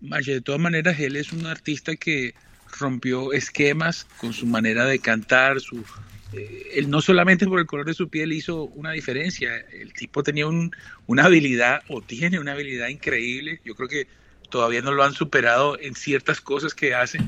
Mache, 0.00 0.32
de 0.32 0.40
todas 0.40 0.60
maneras, 0.60 0.98
él 0.98 1.16
es 1.16 1.32
un 1.32 1.46
artista 1.46 1.94
que 1.96 2.34
rompió 2.78 3.32
esquemas 3.32 4.04
con 4.16 4.32
su 4.32 4.46
manera 4.46 4.84
de 4.86 5.00
cantar, 5.00 5.60
su 5.60 5.84
eh, 6.32 6.70
él 6.74 6.90
no 6.90 7.00
solamente 7.00 7.46
por 7.46 7.60
el 7.60 7.66
color 7.66 7.86
de 7.86 7.94
su 7.94 8.08
piel 8.08 8.32
hizo 8.32 8.64
una 8.64 8.90
diferencia, 8.92 9.56
el 9.72 9.92
tipo 9.92 10.22
tenía 10.22 10.46
un- 10.46 10.70
una 11.06 11.24
habilidad 11.26 11.82
o 11.88 12.02
tiene 12.02 12.38
una 12.40 12.52
habilidad 12.52 12.88
increíble, 12.88 13.60
yo 13.64 13.74
creo 13.74 13.88
que 13.88 14.08
todavía 14.50 14.82
no 14.82 14.92
lo 14.92 15.04
han 15.04 15.12
superado 15.14 15.78
en 15.80 15.94
ciertas 15.94 16.40
cosas 16.40 16.74
que 16.74 16.94
hace 16.94 17.24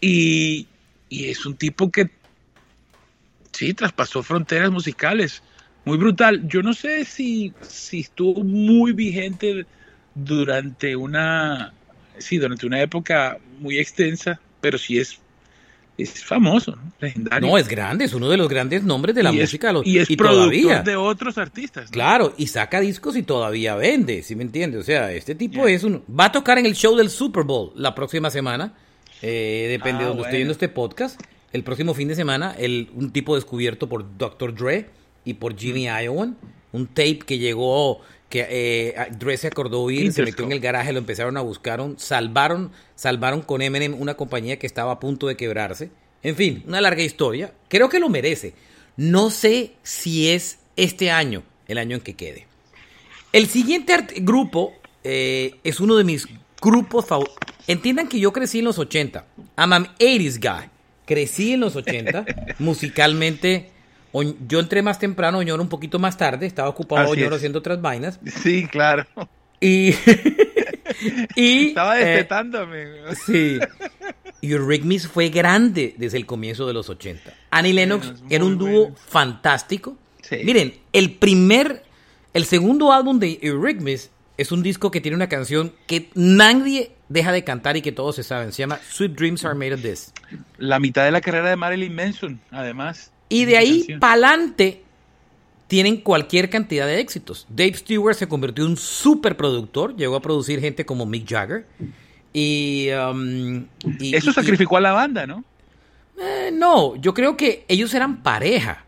y, 0.00 0.68
y 1.08 1.26
es 1.30 1.44
un 1.46 1.56
tipo 1.56 1.90
que 1.90 2.10
sí, 3.52 3.74
traspasó 3.74 4.22
fronteras 4.22 4.70
musicales, 4.70 5.42
muy 5.84 5.98
brutal. 5.98 6.46
Yo 6.48 6.62
no 6.62 6.74
sé 6.74 7.04
si, 7.04 7.54
si 7.62 8.00
estuvo 8.00 8.42
muy 8.44 8.92
vigente 8.92 9.66
durante 10.14 10.96
una, 10.96 11.74
sí, 12.18 12.38
durante 12.38 12.66
una 12.66 12.80
época 12.82 13.38
muy 13.44 13.78
extensa, 13.78 14.40
pero 14.64 14.78
sí 14.78 14.98
es, 14.98 15.18
es 15.98 16.24
famoso, 16.24 16.72
¿no? 16.74 16.92
legendario. 16.98 17.48
No, 17.48 17.58
es 17.58 17.68
grande, 17.68 18.06
es 18.06 18.14
uno 18.14 18.28
de 18.28 18.36
los 18.36 18.48
grandes 18.48 18.82
nombres 18.82 19.14
de 19.14 19.22
la 19.22 19.30
y 19.32 19.38
música. 19.40 19.72
y 19.84 19.98
es 19.98 20.08
productor 20.08 20.28
todavía. 20.50 20.82
de 20.82 20.96
otros 20.96 21.38
artistas. 21.38 21.84
¿no? 21.84 21.90
Claro, 21.92 22.34
y 22.36 22.46
saca 22.48 22.80
discos 22.80 23.16
y 23.16 23.22
todavía 23.22 23.76
vende, 23.76 24.22
¿sí 24.22 24.34
me 24.34 24.42
entiendes? 24.42 24.80
O 24.80 24.84
sea, 24.84 25.12
este 25.12 25.34
tipo 25.34 25.68
es 25.68 25.84
un... 25.84 26.02
Va 26.08 26.24
a 26.26 26.32
tocar 26.32 26.58
en 26.58 26.66
el 26.66 26.74
show 26.74 26.96
del 26.96 27.10
Super 27.10 27.44
Bowl 27.44 27.72
la 27.76 27.94
próxima 27.94 28.30
semana, 28.30 28.74
eh, 29.22 29.66
depende 29.70 29.98
Ah, 29.98 30.02
de 30.02 30.04
donde 30.06 30.22
bueno. 30.22 30.24
estoy 30.24 30.38
viendo 30.38 30.52
este 30.52 30.68
podcast. 30.68 31.20
El 31.52 31.62
próximo 31.62 31.94
fin 31.94 32.08
de 32.08 32.16
semana, 32.16 32.54
el, 32.58 32.90
un 32.94 33.12
tipo 33.12 33.36
descubierto 33.36 33.88
por 33.88 34.16
Dr. 34.18 34.54
Dre 34.56 34.86
y 35.24 35.34
por 35.34 35.56
Jimmy 35.56 35.84
Iowan, 35.86 36.36
un 36.72 36.86
tape 36.88 37.20
que 37.20 37.38
llegó, 37.38 38.00
que 38.34 38.48
eh, 38.50 38.96
Dre 39.16 39.36
se 39.36 39.46
acordó 39.46 39.80
oír, 39.80 40.12
se 40.12 40.24
metió 40.24 40.44
en 40.44 40.50
el 40.50 40.58
garaje, 40.58 40.92
lo 40.92 40.98
empezaron 40.98 41.36
a 41.36 41.40
buscar, 41.40 41.80
salvaron, 41.98 42.72
salvaron 42.96 43.42
con 43.42 43.62
Eminem 43.62 43.94
una 43.94 44.14
compañía 44.14 44.58
que 44.58 44.66
estaba 44.66 44.90
a 44.90 44.98
punto 44.98 45.28
de 45.28 45.36
quebrarse. 45.36 45.90
En 46.24 46.34
fin, 46.34 46.64
una 46.66 46.80
larga 46.80 47.04
historia. 47.04 47.52
Creo 47.68 47.88
que 47.88 48.00
lo 48.00 48.08
merece. 48.08 48.54
No 48.96 49.30
sé 49.30 49.74
si 49.84 50.30
es 50.30 50.58
este 50.74 51.12
año, 51.12 51.44
el 51.68 51.78
año 51.78 51.94
en 51.94 52.02
que 52.02 52.14
quede. 52.14 52.48
El 53.32 53.46
siguiente 53.46 53.94
grupo 54.16 54.72
eh, 55.04 55.54
es 55.62 55.78
uno 55.78 55.94
de 55.94 56.02
mis 56.02 56.26
grupos 56.60 57.06
favoritos. 57.06 57.38
Entiendan 57.68 58.08
que 58.08 58.18
yo 58.18 58.32
crecí 58.32 58.58
en 58.58 58.64
los 58.64 58.80
80. 58.80 59.26
I'm 59.56 59.72
an 59.72 59.86
80s 60.00 60.40
guy. 60.40 60.70
Crecí 61.06 61.52
en 61.52 61.60
los 61.60 61.76
80. 61.76 62.24
musicalmente, 62.58 63.70
yo 64.22 64.60
entré 64.60 64.82
más 64.82 64.98
temprano, 64.98 65.38
Oñoro 65.38 65.62
un 65.62 65.68
poquito 65.68 65.98
más 65.98 66.16
tarde. 66.16 66.46
Estaba 66.46 66.68
ocupado 66.68 67.10
Oñoro 67.10 67.36
haciendo 67.36 67.58
otras 67.58 67.80
vainas. 67.80 68.20
Sí, 68.26 68.66
claro. 68.66 69.06
Y. 69.60 69.94
y 71.36 71.68
Estaba 71.68 72.00
eh, 72.00 72.04
despetándome. 72.04 72.86
Sí. 73.26 73.58
Eurythmics 74.42 75.08
fue 75.08 75.30
grande 75.30 75.94
desde 75.96 76.18
el 76.18 76.26
comienzo 76.26 76.66
de 76.66 76.74
los 76.74 76.88
80. 76.88 77.32
Annie 77.50 77.72
Lennox 77.72 78.06
Bueno, 78.06 78.26
era 78.30 78.44
un 78.44 78.58
dúo 78.58 78.80
bueno. 78.82 78.96
fantástico. 79.06 79.96
Sí. 80.22 80.38
Miren, 80.44 80.74
el 80.92 81.12
primer, 81.14 81.82
el 82.32 82.44
segundo 82.44 82.92
álbum 82.92 83.18
de 83.18 83.38
Eurythmics 83.42 84.10
es 84.36 84.52
un 84.52 84.62
disco 84.62 84.90
que 84.90 85.00
tiene 85.00 85.16
una 85.16 85.28
canción 85.28 85.72
que 85.86 86.10
nadie 86.14 86.92
deja 87.08 87.32
de 87.32 87.44
cantar 87.44 87.76
y 87.76 87.82
que 87.82 87.92
todos 87.92 88.16
se 88.16 88.22
saben. 88.22 88.52
Se 88.52 88.62
llama 88.62 88.80
Sweet 88.90 89.12
Dreams 89.12 89.44
Are 89.44 89.54
Made 89.54 89.74
of 89.74 89.82
This. 89.82 90.12
La 90.58 90.78
mitad 90.78 91.04
de 91.04 91.10
la 91.10 91.20
carrera 91.20 91.50
de 91.50 91.56
Marilyn 91.56 91.94
Manson, 91.94 92.40
además. 92.50 93.12
Y 93.28 93.44
de 93.46 93.56
ahí 93.56 93.86
para 94.00 94.12
adelante 94.14 94.82
tienen 95.66 95.96
cualquier 95.98 96.50
cantidad 96.50 96.86
de 96.86 97.00
éxitos. 97.00 97.46
Dave 97.48 97.74
Stewart 97.74 98.14
se 98.16 98.28
convirtió 98.28 98.64
en 98.64 98.72
un 98.72 98.76
superproductor, 98.76 99.96
llegó 99.96 100.16
a 100.16 100.20
producir 100.22 100.60
gente 100.60 100.84
como 100.86 101.06
Mick 101.06 101.28
Jagger. 101.28 101.66
Y, 102.32 102.88
um, 102.90 103.64
y- 104.00 104.14
Eso 104.14 104.30
y- 104.30 104.34
sacrificó 104.34 104.76
a 104.76 104.80
la 104.80 104.92
banda, 104.92 105.26
¿no? 105.26 105.44
eh, 106.20 106.50
no, 106.52 106.94
yo 106.96 107.12
creo 107.14 107.36
que 107.36 107.64
ellos 107.68 107.92
eran 107.94 108.22
pareja 108.22 108.84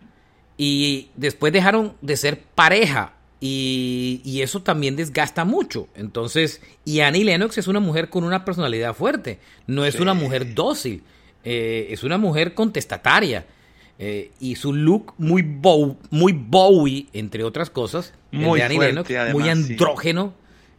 y 0.58 1.08
después 1.16 1.52
dejaron 1.52 1.94
de 2.00 2.16
ser 2.16 2.40
pareja 2.54 3.14
y, 3.40 4.20
y 4.24 4.42
eso 4.42 4.62
también 4.62 4.96
desgasta 4.96 5.44
mucho. 5.44 5.88
Entonces, 5.94 6.60
y 6.84 7.00
Annie 7.00 7.24
Lennox 7.24 7.58
es 7.58 7.66
una 7.68 7.80
mujer 7.80 8.10
con 8.10 8.22
una 8.24 8.44
personalidad 8.44 8.94
fuerte, 8.94 9.38
no 9.66 9.84
es 9.84 9.98
una 10.00 10.14
mujer 10.14 10.54
dócil, 10.54 11.02
eh, 11.44 11.88
es 11.90 12.02
una 12.04 12.18
mujer 12.18 12.54
contestataria. 12.54 13.46
Eh, 13.98 14.30
y 14.40 14.56
su 14.56 14.72
look 14.72 15.14
muy, 15.18 15.42
bow- 15.42 15.96
muy 16.10 16.32
Bowie, 16.32 17.06
entre 17.12 17.44
otras 17.44 17.70
cosas, 17.70 18.12
Muy 18.30 18.58
de 18.60 18.64
Annie 18.66 18.76
fuerte, 18.76 18.92
Lennox, 18.92 19.10
además, 19.10 19.32
muy 19.32 19.42
sí. 19.44 19.48
andrógeno, 19.50 20.34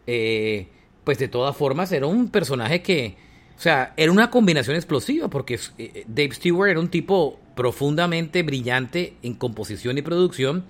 eh, 0.06 0.68
pues 1.04 1.18
de 1.18 1.28
todas 1.28 1.56
formas 1.56 1.92
era 1.92 2.06
un 2.08 2.30
personaje 2.30 2.82
que, 2.82 3.16
o 3.58 3.60
sea, 3.60 3.94
era 3.98 4.12
una 4.12 4.30
combinación 4.30 4.76
explosiva 4.76 5.30
porque 5.30 5.60
eh, 5.78 6.04
Dave 6.08 6.34
Stewart 6.34 6.70
era 6.70 6.80
un 6.80 6.90
tipo 6.90 7.40
profundamente 7.56 8.44
brillante 8.44 9.16
en 9.24 9.34
composición 9.34 9.98
y 9.98 10.02
producción 10.04 10.66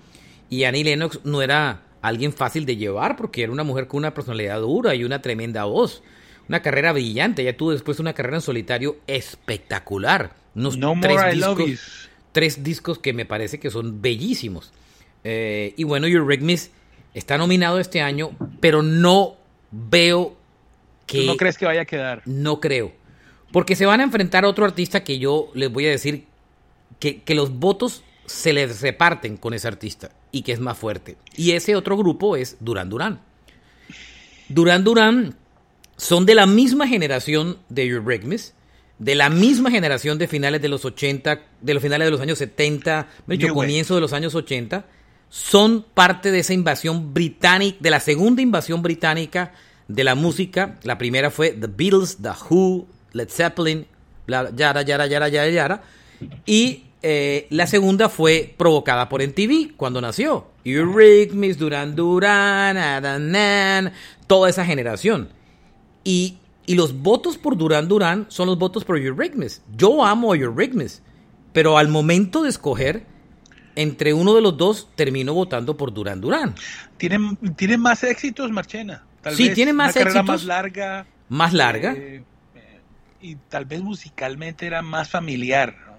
y 0.48 0.64
Annie 0.64 0.84
Lennox 0.84 1.20
no 1.24 1.42
era 1.42 1.82
alguien 2.00 2.32
fácil 2.32 2.64
de 2.64 2.76
llevar 2.76 3.16
porque 3.16 3.42
era 3.42 3.52
una 3.52 3.64
mujer 3.64 3.88
con 3.88 3.98
una 3.98 4.14
personalidad 4.14 4.60
dura 4.60 4.94
y 4.94 5.04
una 5.04 5.20
tremenda 5.20 5.64
voz. 5.64 6.02
Una 6.48 6.62
carrera 6.62 6.92
brillante, 6.92 7.42
ella 7.42 7.56
tuvo 7.58 7.72
después 7.72 8.00
una 8.00 8.14
carrera 8.14 8.36
en 8.38 8.40
solitario 8.42 8.96
espectacular. 9.06 10.34
Unos 10.54 10.78
No 10.78 10.94
tres 11.00 11.16
more 11.16 11.32
I 11.34 11.36
love 11.36 11.58
discos. 11.58 12.07
Tres 12.32 12.62
discos 12.62 12.98
que 12.98 13.12
me 13.12 13.24
parece 13.24 13.58
que 13.58 13.70
son 13.70 14.00
bellísimos. 14.02 14.72
Eh, 15.24 15.74
y 15.76 15.84
bueno, 15.84 16.06
Eurythmics 16.06 16.70
está 17.14 17.38
nominado 17.38 17.78
este 17.78 18.00
año, 18.00 18.30
pero 18.60 18.82
no 18.82 19.36
veo 19.70 20.36
que... 21.06 21.20
¿Tú 21.20 21.26
no 21.26 21.36
crees 21.36 21.58
que 21.58 21.66
vaya 21.66 21.82
a 21.82 21.86
quedar? 21.86 22.22
No 22.26 22.60
creo. 22.60 22.92
Porque 23.52 23.76
se 23.76 23.86
van 23.86 24.00
a 24.00 24.04
enfrentar 24.04 24.44
a 24.44 24.48
otro 24.48 24.64
artista 24.64 25.04
que 25.04 25.18
yo 25.18 25.50
les 25.54 25.72
voy 25.72 25.86
a 25.86 25.90
decir 25.90 26.26
que, 27.00 27.22
que 27.22 27.34
los 27.34 27.58
votos 27.58 28.02
se 28.26 28.52
les 28.52 28.82
reparten 28.82 29.36
con 29.36 29.54
ese 29.54 29.68
artista 29.68 30.10
y 30.30 30.42
que 30.42 30.52
es 30.52 30.60
más 30.60 30.76
fuerte. 30.76 31.16
Y 31.36 31.52
ese 31.52 31.76
otro 31.76 31.96
grupo 31.96 32.36
es 32.36 32.56
Duran 32.60 32.90
Duran. 32.90 33.20
Duran 34.48 34.84
Duran 34.84 35.36
son 35.96 36.26
de 36.26 36.34
la 36.34 36.46
misma 36.46 36.86
generación 36.86 37.58
de 37.68 37.84
Eurythmics, 37.86 38.54
de 38.98 39.14
la 39.14 39.30
misma 39.30 39.70
generación 39.70 40.18
de 40.18 40.26
finales 40.28 40.60
de 40.60 40.68
los 40.68 40.84
80, 40.84 41.40
de 41.60 41.74
los 41.74 41.82
finales 41.82 42.06
de 42.06 42.10
los 42.10 42.20
años 42.20 42.38
70, 42.38 43.08
de 43.26 43.34
hecho, 43.34 43.46
New 43.46 43.56
Wave. 43.56 43.66
comienzo 43.66 43.94
de 43.94 44.00
los 44.00 44.12
años 44.12 44.34
80, 44.34 44.84
son 45.28 45.84
parte 45.94 46.30
de 46.30 46.40
esa 46.40 46.54
invasión 46.54 47.14
británica, 47.14 47.76
de 47.80 47.90
la 47.90 48.00
segunda 48.00 48.42
invasión 48.42 48.82
británica 48.82 49.52
de 49.86 50.04
la 50.04 50.14
música. 50.14 50.78
La 50.82 50.98
primera 50.98 51.30
fue 51.30 51.50
The 51.50 51.66
Beatles, 51.66 52.18
The 52.20 52.30
Who, 52.48 52.86
Led 53.12 53.28
Zeppelin, 53.28 53.86
bla, 54.26 54.50
yara, 54.54 54.82
yara, 54.82 55.06
yara, 55.06 55.28
yara, 55.28 55.48
yara. 55.48 55.82
Y 56.46 56.84
eh, 57.02 57.46
la 57.50 57.66
segunda 57.66 58.08
fue 58.08 58.54
provocada 58.56 59.08
por 59.08 59.22
MTV 59.22 59.76
cuando 59.76 60.00
nació. 60.00 60.48
Eurythmics, 60.64 61.58
Duran 61.58 61.94
Duran, 61.94 62.76
Adanan, 62.76 63.92
toda 64.26 64.50
esa 64.50 64.64
generación. 64.64 65.28
Y, 66.04 66.38
y 66.68 66.74
los 66.74 66.92
votos 67.02 67.38
por 67.38 67.56
Duran 67.56 67.88
Duran 67.88 68.26
son 68.28 68.46
los 68.46 68.58
votos 68.58 68.84
por 68.84 68.98
Eurythmics. 68.98 69.62
Yo 69.76 70.04
amo 70.04 70.32
a 70.32 70.36
Eurythmics, 70.36 71.02
pero 71.52 71.78
al 71.78 71.88
momento 71.88 72.42
de 72.42 72.50
escoger 72.50 73.06
entre 73.74 74.12
uno 74.12 74.34
de 74.34 74.42
los 74.42 74.56
dos 74.56 74.88
termino 74.94 75.32
votando 75.34 75.76
por 75.76 75.92
Duran 75.94 76.20
Duran. 76.20 76.54
¿Tiene, 76.98 77.18
tiene 77.56 77.78
más 77.78 78.02
éxitos, 78.04 78.50
Marchena? 78.50 79.04
Tal 79.22 79.34
Sí, 79.34 79.46
vez 79.46 79.54
tiene 79.54 79.72
más 79.72 79.94
una 79.96 80.04
carrera 80.04 80.20
éxitos. 80.20 80.34
más 80.34 80.44
larga. 80.44 81.06
Más 81.28 81.52
larga. 81.54 81.92
eh, 81.94 82.22
eh, 82.54 82.80
y 83.20 83.36
tal 83.48 83.64
vez 83.64 83.82
musicalmente 83.82 84.66
era 84.66 84.82
más 84.82 85.08
familiar. 85.10 85.74
¿no? 85.86 85.98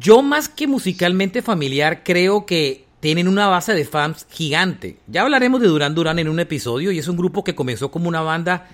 Yo 0.00 0.22
más 0.22 0.48
que 0.48 0.66
musicalmente 0.66 1.42
familiar 1.42 2.02
creo 2.02 2.46
que 2.46 2.86
tienen 3.00 3.28
una 3.28 3.46
base 3.48 3.74
de 3.74 3.84
fans 3.84 4.26
gigante. 4.30 4.98
Ya 5.06 5.22
hablaremos 5.22 5.60
de 5.60 5.68
Duran 5.68 5.94
Duran 5.94 6.18
en 6.18 6.28
un 6.28 6.40
episodio 6.40 6.90
y 6.92 6.98
es 6.98 7.08
un 7.08 7.16
grupo 7.16 7.44
que 7.44 7.54
comenzó 7.54 7.90
como 7.90 8.08
una 8.08 8.22
banda 8.22 8.68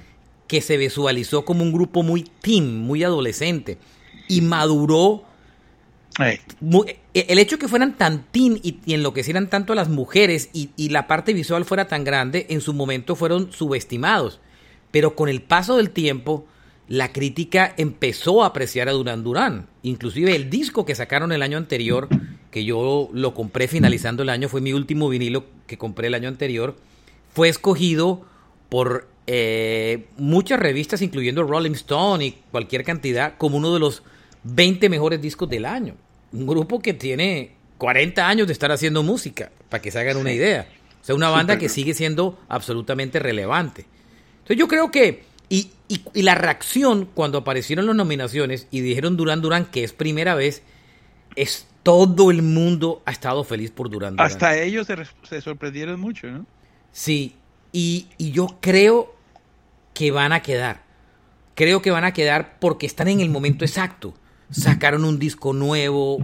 que 0.47 0.61
se 0.61 0.77
visualizó 0.77 1.45
como 1.45 1.63
un 1.63 1.73
grupo 1.73 2.03
muy 2.03 2.25
teen, 2.43 2.79
muy 2.79 3.05
adolescente 3.05 3.79
y 4.29 4.41
maduró. 4.43 5.25
E- 7.15 7.27
El 7.29 7.39
hecho 7.39 7.59
que 7.59 7.69
fueran 7.69 7.97
tan 7.97 8.25
teen 8.31 8.61
y, 8.63 8.79
y 8.85 8.95
enloquecieran 8.95 9.49
tanto 9.49 9.73
a 9.73 9.77
las 9.77 9.89
mujeres 9.89 10.51
y, 10.53 10.71
y 10.77 10.91
la 10.91 11.07
parte 11.07 11.33
visual 11.33 11.65
fuera 11.65 11.89
tan 11.89 12.05
grande, 12.05 12.47
en 12.51 12.61
su 12.61 12.75
momento 12.75 13.17
fueron 13.17 13.51
subestimados. 13.53 14.41
Pero 14.91 15.17
con 15.17 15.29
el 15.31 15.41
paso 15.41 15.77
del 15.79 15.91
tiempo, 15.91 16.47
la 16.87 17.13
crítica 17.13 17.73
empezó 17.79 18.43
a 18.43 18.49
apreciar 18.49 18.89
a 18.89 18.93
Duran 18.93 19.25
Duran. 19.25 19.69
Inclusive 19.83 20.37
el 20.37 20.51
disco 20.51 20.85
que 20.85 20.95
sacaron 20.95 21.33
el 21.33 21.43
año 21.43 21.57
anterior, 21.57 22.09
que 22.51 22.65
yo 22.67 23.09
lo 23.15 23.33
compré 23.33 23.69
finalizando 23.69 24.23
el 24.23 24.29
año, 24.29 24.51
fue 24.51 24.61
mi 24.61 24.75
último 24.75 25.09
vinilo 25.09 25.47
que 25.67 25.79
compré 25.79 26.09
el 26.09 26.15
año 26.15 26.29
anterior, 26.29 26.77
fue 27.33 27.49
escogido 27.49 28.27
por 28.69 29.09
eh, 29.27 30.07
muchas 30.17 30.59
revistas, 30.59 31.03
incluyendo 31.03 31.43
Rolling 31.45 31.73
Stone 31.73 32.25
y 32.25 32.33
cualquier 32.51 32.85
cantidad, 32.85 33.37
como 33.39 33.57
uno 33.59 33.73
de 33.73 33.81
los 33.81 34.03
20 34.45 34.89
mejores 34.89 35.21
discos 35.21 35.49
del 35.49 35.65
año. 35.65 35.95
Un 36.33 36.47
grupo 36.47 36.81
que 36.81 36.95
tiene 36.95 37.53
40 37.79 38.27
años 38.27 38.47
de 38.47 38.53
estar 38.53 38.73
haciendo 38.73 39.03
música, 39.03 39.51
para 39.69 39.81
que 39.83 39.91
se 39.91 39.99
hagan 40.01 40.17
una 40.17 40.33
idea. 40.33 40.67
O 41.01 41.05
sea, 41.05 41.15
una 41.15 41.31
banda 41.31 41.59
que 41.59 41.69
sigue 41.69 41.95
siendo 41.95 42.39
absolutamente 42.49 43.19
relevante. 43.19 43.87
Entonces 44.35 44.57
yo 44.57 44.69
creo 44.69 44.91
que, 44.91 45.25
y, 45.49 45.71
y- 45.89 46.03
y 46.15 46.23
la 46.23 46.35
reacción 46.35 47.09
cuando 47.13 47.39
aparecieron 47.39 47.87
las 47.87 47.97
nominaciones 47.97 48.67
y 48.71 48.81
dijeron 48.81 49.17
Duran 49.17 49.41
Duran 49.41 49.67
que 49.67 49.85
es 49.85 49.93
primera 49.93 50.35
vez, 50.35 50.63
es 51.37 51.67
todo 51.83 52.31
el 52.31 52.43
mundo 52.43 53.03
ha 53.05 53.11
estado 53.11 53.43
feliz 53.45 53.71
por 53.73 53.91
Duran 53.91 54.15
Duran. 54.15 54.27
Hasta 54.27 54.57
ellos 54.59 54.87
se, 54.87 54.97
se 55.29 55.41
sorprendieron 55.41 55.99
mucho, 56.01 56.29
¿no? 56.29 56.47
Sí, 56.93 57.35
y, 57.73 58.09
y 58.19 58.33
yo 58.33 58.59
creo 58.61 59.15
que 59.95 60.11
van 60.11 60.33
a 60.33 60.43
quedar. 60.43 60.83
Creo 61.55 61.83
que 61.83 61.91
van 61.91 62.05
a 62.05 62.13
quedar 62.13 62.59
porque 62.59 62.87
están 62.87 63.09
en 63.09 63.21
el 63.21 63.31
momento 63.31 63.65
exacto. 63.65 64.15
Sacaron 64.53 65.05
un 65.05 65.19
disco 65.19 65.53
nuevo, 65.55 66.19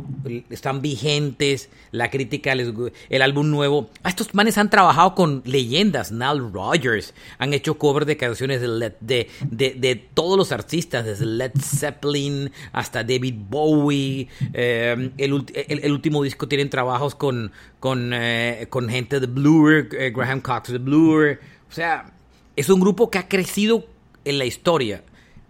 están 0.51 0.83
vigentes, 0.83 1.71
la 1.93 2.11
crítica, 2.11 2.55
les, 2.55 2.69
el 3.09 3.23
álbum 3.23 3.51
nuevo. 3.51 3.89
Ah, 4.03 4.11
Estos 4.11 4.35
manes 4.35 4.59
han 4.59 4.69
trabajado 4.71 5.15
con 5.15 5.43
leyendas, 5.47 6.13
Nile 6.13 6.51
Rodgers, 6.53 7.15
han 7.39 7.55
hecho 7.55 7.79
covers 7.79 8.07
de 8.07 8.17
canciones 8.19 8.61
de, 8.61 8.69
de, 9.01 9.29
de, 9.75 9.95
todos 9.97 10.37
los 10.37 10.53
artistas, 10.53 11.07
desde 11.07 11.25
Led 11.25 11.53
Zeppelin 11.59 12.53
hasta 12.73 13.03
David 13.03 13.35
Bowie. 13.49 14.29
el, 14.53 15.33
ulti- 15.33 15.65
el- 15.67 15.81
el 15.81 15.93
último 15.93 16.23
disco 16.23 16.47
tienen 16.47 16.69
trabajos 16.71 17.15
con, 17.15 17.51
con, 17.81 18.13
eh, 18.13 18.67
con 18.69 18.89
gente 18.91 19.21
de 19.21 19.27
Blur, 19.27 19.89
eh, 19.99 20.13
Graham 20.15 20.43
Cox 20.43 20.71
de 20.73 20.79
Blur. 20.79 21.41
O 21.69 21.73
sea, 21.73 22.13
es 22.57 22.69
un 22.69 22.79
grupo 22.81 23.11
que 23.11 23.19
ha 23.19 23.27
crecido 23.27 23.87
en 24.27 24.37
la 24.39 24.45
historia 24.45 25.03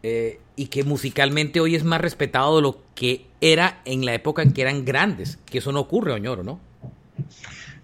eh, 0.04 0.38
y 0.58 0.66
que 0.66 0.82
musicalmente 0.84 1.60
hoy 1.60 1.74
es 1.76 1.84
más 1.84 2.00
respetado 2.00 2.56
de 2.56 2.62
lo 2.62 2.82
que 2.94 3.24
era 3.40 3.80
en 3.84 4.04
la 4.04 4.12
época 4.12 4.42
en 4.42 4.52
que 4.52 4.60
eran 4.62 4.84
grandes. 4.84 5.38
Que 5.46 5.58
eso 5.58 5.72
no 5.72 5.80
ocurre, 5.80 6.12
Oñoro, 6.12 6.42
¿no? 6.42 6.60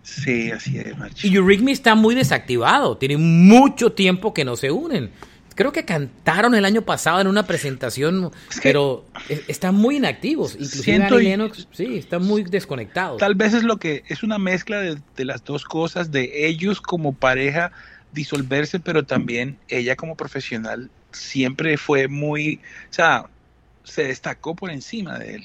Sí, 0.03 0.51
así 0.51 0.79
es, 0.79 0.97
Marchi. 0.99 1.29
Y 1.29 1.37
Eurythmics 1.37 1.79
está 1.79 1.95
muy 1.95 2.15
desactivado. 2.15 2.97
Tiene 2.97 3.17
mucho 3.17 3.93
tiempo 3.93 4.35
que 4.35 4.45
no 4.45 4.57
se 4.57 4.71
unen. 4.71 5.11
Creo 5.55 5.71
que 5.73 5.85
cantaron 5.85 6.55
el 6.57 6.65
año 6.65 6.83
pasado 6.83 7.21
en 7.21 7.29
una 7.29 7.47
presentación, 7.47 8.33
pero 8.63 9.05
es- 9.29 9.43
están 9.49 9.77
muy 9.77 9.97
inactivos. 9.97 10.55
Inclusive 10.55 11.05
Annie 11.05 11.23
Lennox, 11.23 11.69
sí, 11.71 11.97
están 11.97 12.25
muy 12.25 12.43
desconectados. 12.43 13.19
Tal 13.19 13.37
vez 13.37 13.55
es 13.55 13.63
lo 13.63 13.77
que 13.77 14.03
es 14.09 14.25
una 14.25 14.39
mezcla 14.39 14.81
de, 14.81 14.99
de 15.17 15.25
las 15.25 15.45
dos 15.45 15.65
cosas, 15.65 16.11
de 16.11 16.49
ellos 16.49 16.81
como 16.81 17.15
pareja 17.15 17.71
disolverse, 18.13 18.81
pero 18.81 19.05
también 19.05 19.57
ella 19.69 19.95
como 19.97 20.17
profesional 20.17 20.91
siempre 21.15 21.77
fue 21.79 22.09
muy, 22.09 22.61
o 22.91 22.93
sea, 22.93 23.27
se 23.85 24.05
destacó 24.05 24.55
por 24.55 24.71
encima 24.71 25.19
de 25.19 25.35
él. 25.37 25.45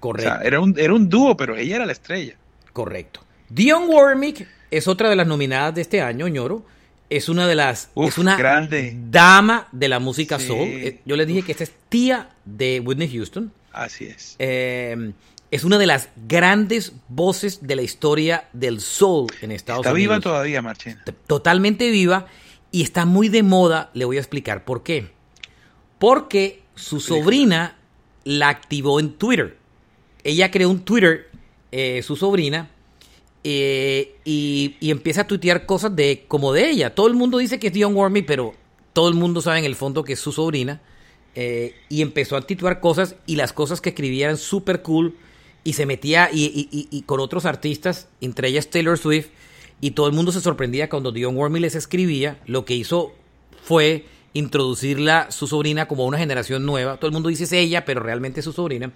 Correcto. 0.00 0.30
O 0.30 0.34
sea, 0.38 0.42
era 0.46 0.60
un, 0.60 0.74
era 0.78 0.92
un 0.94 1.08
dúo, 1.08 1.36
pero 1.36 1.56
ella 1.56 1.76
era 1.76 1.86
la 1.86 1.92
estrella. 1.92 2.34
Correcto. 2.72 3.24
Dion 3.48 3.84
Warwick 3.88 4.46
es 4.70 4.88
otra 4.88 5.08
de 5.10 5.16
las 5.16 5.26
nominadas 5.26 5.74
de 5.74 5.82
este 5.82 6.00
año, 6.00 6.26
ñoro. 6.28 6.64
Es 7.10 7.28
una 7.28 7.46
de 7.46 7.54
las. 7.54 7.90
Uf, 7.94 8.08
es 8.08 8.18
una 8.18 8.36
grande. 8.36 8.96
dama 9.10 9.68
de 9.70 9.88
la 9.88 9.98
música 9.98 10.38
Sí. 10.38 10.46
soul. 10.46 10.66
Eh, 10.68 11.00
Yo 11.04 11.14
les 11.16 11.26
dije 11.26 11.42
que 11.42 11.52
esta 11.52 11.64
es 11.64 11.72
tía 11.90 12.30
de 12.46 12.80
Whitney 12.80 13.08
Houston. 13.12 13.52
Así 13.70 14.06
es. 14.06 14.34
Eh, 14.38 15.12
es 15.50 15.64
una 15.64 15.76
de 15.76 15.86
las 15.86 16.08
grandes 16.26 16.94
voces 17.08 17.58
de 17.66 17.76
la 17.76 17.82
historia 17.82 18.48
del 18.54 18.80
soul 18.80 19.26
en 19.42 19.52
Estados 19.52 19.84
Está 19.84 19.92
viva 19.92 20.14
Unidos. 20.14 20.24
todavía, 20.32 20.62
Marchena. 20.62 21.04
Totalmente 21.26 21.90
viva 21.90 22.26
y 22.72 22.82
está 22.82 23.04
muy 23.06 23.28
de 23.28 23.42
moda. 23.44 23.90
Le 23.94 24.04
voy 24.04 24.16
a 24.16 24.20
explicar 24.20 24.64
por 24.64 24.82
qué. 24.82 25.10
Porque 25.98 26.62
su 26.74 27.00
sobrina 27.00 27.76
la 28.24 28.48
activó 28.48 28.98
en 28.98 29.12
Twitter. 29.12 29.56
Ella 30.24 30.50
creó 30.50 30.70
un 30.70 30.80
Twitter, 30.80 31.30
eh, 31.70 32.02
su 32.02 32.16
sobrina, 32.16 32.70
eh, 33.44 34.16
y, 34.24 34.76
y 34.80 34.90
empieza 34.90 35.22
a 35.22 35.26
tuitear 35.26 35.66
cosas 35.66 35.94
de 35.94 36.24
como 36.28 36.52
de 36.52 36.70
ella. 36.70 36.94
Todo 36.94 37.08
el 37.08 37.14
mundo 37.14 37.38
dice 37.38 37.58
que 37.58 37.68
es 37.68 37.72
Dionne 37.72 37.94
Warwick, 37.96 38.26
pero 38.26 38.54
todo 38.92 39.08
el 39.08 39.14
mundo 39.14 39.40
sabe 39.40 39.58
en 39.58 39.64
el 39.64 39.74
fondo 39.76 40.04
que 40.04 40.14
es 40.14 40.20
su 40.20 40.32
sobrina. 40.32 40.80
Eh, 41.34 41.74
y 41.88 42.02
empezó 42.02 42.36
a 42.36 42.42
titular 42.46 42.80
cosas 42.80 43.16
y 43.26 43.36
las 43.36 43.52
cosas 43.54 43.80
que 43.80 43.88
escribía 43.90 44.26
eran 44.26 44.36
súper 44.36 44.82
cool 44.82 45.16
y 45.64 45.72
se 45.72 45.86
metía 45.86 46.28
y, 46.32 46.44
y- 46.44 46.68
y- 46.70 46.88
y 46.90 47.02
con 47.02 47.20
otros 47.20 47.46
artistas, 47.46 48.08
entre 48.20 48.48
ellas 48.48 48.68
Taylor 48.68 48.98
Swift, 48.98 49.28
y 49.82 49.90
todo 49.90 50.06
el 50.06 50.12
mundo 50.12 50.30
se 50.30 50.40
sorprendía 50.40 50.88
cuando 50.88 51.10
Dionne 51.10 51.36
Warwick 51.36 51.60
les 51.60 51.74
escribía. 51.74 52.38
Lo 52.46 52.64
que 52.64 52.74
hizo 52.74 53.12
fue 53.64 54.06
introducirla, 54.32 55.32
su 55.32 55.48
sobrina, 55.48 55.88
como 55.88 56.06
una 56.06 56.18
generación 56.18 56.64
nueva. 56.64 56.98
Todo 56.98 57.08
el 57.08 57.12
mundo 57.12 57.28
dice 57.28 57.44
es 57.44 57.52
ella, 57.52 57.84
pero 57.84 58.00
realmente 58.00 58.38
es 58.38 58.44
su 58.44 58.52
sobrina. 58.52 58.92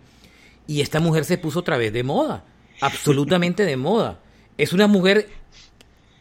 Y 0.69 0.83
esta 0.83 1.01
mujer 1.01 1.25
se 1.25 1.39
puso 1.39 1.59
otra 1.59 1.77
vez 1.77 1.93
de 1.93 2.05
moda, 2.05 2.45
absolutamente 2.81 3.65
de 3.65 3.77
moda. 3.77 4.21
Es 4.59 4.73
una 4.73 4.87
mujer 4.87 5.29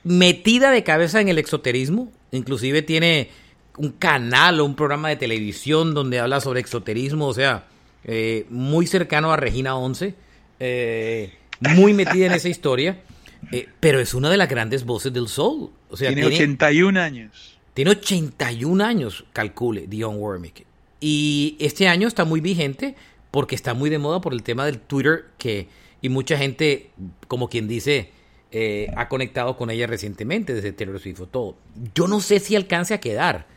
metida 0.04 0.71
de 0.71 0.84
cabeza 0.84 1.21
en 1.21 1.30
el 1.30 1.38
exoterismo, 1.38 2.12
inclusive 2.32 2.82
tiene 2.82 3.30
un 3.78 3.91
canal 3.91 4.60
o 4.60 4.65
un 4.65 4.75
programa 4.75 5.10
de 5.10 5.15
televisión 5.15 5.93
donde 5.93 6.19
habla 6.19 6.41
sobre 6.41 6.62
exoterismo, 6.62 7.28
o 7.28 7.34
sea, 7.36 7.65
eh, 8.04 8.47
muy 8.49 8.88
cercano 8.88 9.32
a 9.32 9.38
Regina 9.38 9.75
11, 9.75 10.15
eh, 10.60 11.34
muy 11.60 11.93
metida 11.93 12.25
en 12.25 12.32
esa 12.32 12.49
historia, 12.49 13.04
eh, 13.51 13.67
pero 13.79 13.99
es 13.99 14.13
una 14.13 14.29
de 14.29 14.38
las 14.38 14.49
grandes 14.49 14.86
voces 14.86 15.12
del 15.13 15.27
soul. 15.27 15.71
O 15.89 15.97
sea, 15.97 16.13
tiene, 16.13 16.27
81 16.27 16.99
años. 16.99 17.58
tiene 17.73 17.91
81 17.91 18.84
años, 18.84 19.25
calcule, 19.34 19.88
Dionne 19.88 20.17
Warwick. 20.17 20.65
Y 20.99 21.58
este 21.60 21.88
año 21.88 22.08
está 22.08 22.25
muy 22.25 22.41
vigente 22.41 22.95
porque 23.31 23.55
está 23.55 23.73
muy 23.73 23.89
de 23.89 23.97
moda 23.97 24.21
por 24.21 24.34
el 24.34 24.43
tema 24.43 24.65
del 24.65 24.79
Twitter 24.79 25.25
que 25.38 25.67
y 26.05 26.10
mucha 26.10 26.38
gente, 26.38 26.91
como 27.27 27.49
quien 27.49 27.67
dice, 27.67 28.12
eh, 28.51 28.91
ha 28.95 29.10
conectado 29.10 29.58
con 29.58 29.71
ella 29.71 29.88
recientemente 29.88 30.53
desde 30.53 30.71
Taylor 30.71 30.99
Swift 30.99 31.21
o 31.21 31.25
todo. 31.27 31.58
Yo 31.95 32.08
no 32.08 32.19
sé 32.19 32.39
si 32.39 32.55
alcance 32.55 32.93
a 32.93 32.99
quedar. 32.99 33.47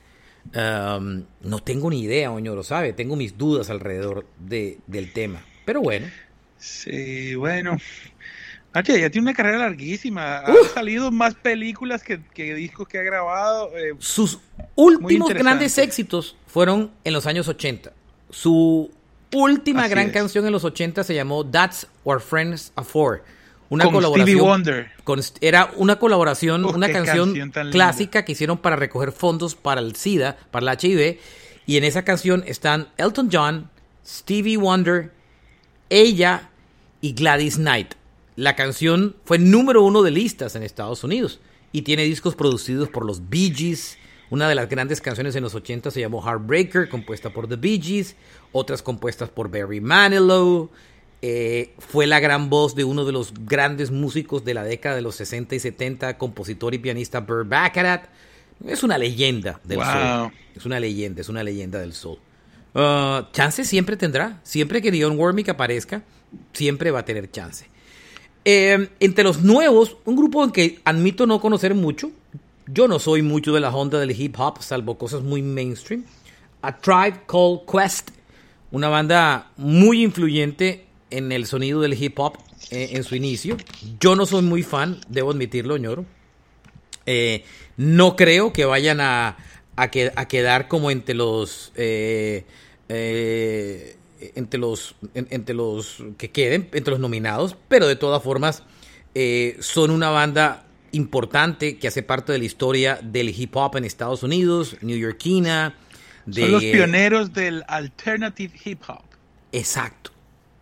Um, 0.54 1.24
no 1.42 1.58
tengo 1.58 1.90
ni 1.90 2.00
idea, 2.00 2.32
Oño 2.32 2.54
lo 2.54 2.62
sabe. 2.62 2.94
Tengo 2.94 3.16
mis 3.16 3.36
dudas 3.36 3.68
alrededor 3.68 4.26
de, 4.38 4.78
del 4.86 5.12
tema. 5.12 5.44
Pero 5.66 5.82
bueno. 5.82 6.06
Sí, 6.56 7.34
bueno. 7.34 7.76
Oye, 8.80 9.00
ya 9.00 9.10
tiene 9.10 9.26
una 9.26 9.34
carrera 9.34 9.58
larguísima. 9.58 10.38
Ha 10.38 10.52
salido 10.74 11.10
más 11.10 11.34
películas 11.34 12.02
que, 12.02 12.20
que 12.34 12.54
discos 12.54 12.86
que 12.88 12.98
ha 12.98 13.02
grabado. 13.02 13.70
eh, 13.76 13.94
Sus 13.98 14.38
últimos 14.74 15.32
grandes 15.34 15.76
éxitos 15.78 16.36
fueron 16.46 16.90
en 17.04 17.12
los 17.12 17.26
años 17.26 17.48
80. 17.48 17.92
Su 18.30 18.90
última 19.34 19.82
Así 19.82 19.90
gran 19.90 20.06
es. 20.08 20.12
canción 20.12 20.46
en 20.46 20.52
los 20.52 20.64
80 20.64 21.04
se 21.04 21.14
llamó 21.14 21.44
That's 21.46 21.86
What 22.04 22.20
Friends 22.20 22.72
Are 22.76 22.86
For. 22.86 23.22
Una 23.70 23.84
Con 23.84 23.92
colaboración. 23.94 24.26
Stevie 24.28 24.42
Wonder. 24.42 24.90
con- 25.04 25.20
era 25.42 25.70
una 25.76 25.96
colaboración, 25.98 26.64
Uf, 26.64 26.74
una 26.74 26.90
canción, 26.90 27.34
canción 27.36 27.70
clásica 27.70 28.24
que 28.24 28.32
hicieron 28.32 28.56
para 28.56 28.76
recoger 28.76 29.12
fondos 29.12 29.54
para 29.54 29.82
el 29.82 29.94
SIDA, 29.94 30.38
para 30.50 30.72
el 30.72 30.78
HIV. 30.80 31.18
Y 31.66 31.76
en 31.76 31.84
esa 31.84 32.02
canción 32.02 32.42
están 32.46 32.88
Elton 32.96 33.28
John, 33.30 33.68
Stevie 34.06 34.56
Wonder, 34.56 35.12
ella 35.90 36.48
y 37.02 37.12
Gladys 37.12 37.56
Knight. 37.56 37.94
La 38.38 38.54
canción 38.54 39.16
fue 39.24 39.40
número 39.40 39.82
uno 39.82 40.04
de 40.04 40.12
listas 40.12 40.54
en 40.54 40.62
Estados 40.62 41.02
Unidos 41.02 41.40
y 41.72 41.82
tiene 41.82 42.04
discos 42.04 42.36
producidos 42.36 42.88
por 42.88 43.04
los 43.04 43.28
Bee 43.28 43.52
Gees. 43.52 43.98
Una 44.30 44.48
de 44.48 44.54
las 44.54 44.68
grandes 44.68 45.00
canciones 45.00 45.34
en 45.34 45.42
los 45.42 45.56
80 45.56 45.90
se 45.90 45.98
llamó 45.98 46.22
Heartbreaker, 46.24 46.88
compuesta 46.88 47.30
por 47.30 47.48
The 47.48 47.56
Bee 47.56 47.80
Gees, 47.82 48.14
otras 48.52 48.80
compuestas 48.80 49.28
por 49.28 49.50
Barry 49.50 49.80
Manilow. 49.80 50.70
Eh, 51.20 51.74
fue 51.78 52.06
la 52.06 52.20
gran 52.20 52.48
voz 52.48 52.76
de 52.76 52.84
uno 52.84 53.04
de 53.04 53.10
los 53.10 53.34
grandes 53.44 53.90
músicos 53.90 54.44
de 54.44 54.54
la 54.54 54.62
década 54.62 54.94
de 54.94 55.02
los 55.02 55.16
60 55.16 55.56
y 55.56 55.58
70, 55.58 56.16
compositor 56.16 56.74
y 56.74 56.78
pianista 56.78 57.18
Burt 57.18 57.48
Bacharach. 57.48 58.04
Es 58.64 58.84
una 58.84 58.98
leyenda 58.98 59.60
del 59.64 59.78
Wow. 59.78 59.86
soul. 59.86 60.32
Es 60.54 60.64
una 60.64 60.78
leyenda, 60.78 61.22
es 61.22 61.28
una 61.28 61.42
leyenda 61.42 61.80
del 61.80 61.92
soul. 61.92 62.18
Ah, 62.72 63.30
chance 63.32 63.64
siempre 63.64 63.96
tendrá. 63.96 64.38
Siempre 64.44 64.80
que 64.80 64.92
Dionne 64.92 65.16
Warwick 65.16 65.48
aparezca, 65.48 66.04
siempre 66.52 66.92
va 66.92 67.00
a 67.00 67.04
tener 67.04 67.28
chance. 67.32 67.66
Eh, 68.50 68.88
entre 69.00 69.24
los 69.24 69.42
nuevos, 69.42 69.98
un 70.06 70.16
grupo 70.16 70.42
en 70.42 70.52
que 70.52 70.78
admito 70.84 71.26
no 71.26 71.38
conocer 71.38 71.74
mucho. 71.74 72.10
Yo 72.66 72.88
no 72.88 72.98
soy 72.98 73.20
mucho 73.20 73.52
de 73.52 73.60
la 73.60 73.68
onda 73.76 73.98
del 74.00 74.18
hip 74.18 74.36
hop, 74.38 74.62
salvo 74.62 74.96
cosas 74.96 75.22
muy 75.22 75.42
mainstream. 75.42 76.04
A 76.62 76.74
Tribe 76.78 77.20
Called 77.26 77.60
Quest, 77.70 78.08
una 78.70 78.88
banda 78.88 79.50
muy 79.58 80.02
influyente 80.02 80.86
en 81.10 81.30
el 81.30 81.44
sonido 81.44 81.82
del 81.82 81.92
hip 82.02 82.18
hop 82.18 82.38
eh, 82.70 82.92
en 82.92 83.04
su 83.04 83.14
inicio. 83.16 83.58
Yo 84.00 84.16
no 84.16 84.24
soy 84.24 84.40
muy 84.40 84.62
fan, 84.62 84.98
debo 85.08 85.30
admitirlo, 85.32 85.76
ñoro. 85.76 86.06
Eh, 87.04 87.44
no 87.76 88.16
creo 88.16 88.54
que 88.54 88.64
vayan 88.64 89.02
a, 89.02 89.36
a, 89.76 89.90
que- 89.90 90.10
a 90.16 90.26
quedar 90.26 90.68
como 90.68 90.90
entre 90.90 91.14
los 91.14 91.70
eh, 91.76 92.46
entre 94.34 94.58
los 94.60 94.94
en- 95.14 95.28
entre 95.30 95.54
los 95.54 96.02
que 96.16 96.30
queden 96.30 96.68
entre 96.72 96.90
los 96.92 97.00
nominados 97.00 97.56
pero 97.68 97.86
de 97.86 97.96
todas 97.96 98.22
formas 98.22 98.62
eh, 99.14 99.56
son 99.60 99.90
una 99.90 100.10
banda 100.10 100.64
importante 100.92 101.78
que 101.78 101.88
hace 101.88 102.02
parte 102.02 102.32
de 102.32 102.38
la 102.38 102.44
historia 102.44 102.98
del 103.02 103.28
hip 103.28 103.54
hop 103.56 103.76
en 103.76 103.84
Estados 103.84 104.22
Unidos 104.22 104.76
neoyorquina 104.80 105.74
de 106.26 106.42
Son 106.42 106.52
los 106.52 106.62
pioneros 106.62 107.32
del 107.32 107.64
alternative 107.68 108.52
hip 108.64 108.82
hop. 108.88 109.02
Exacto. 109.52 110.10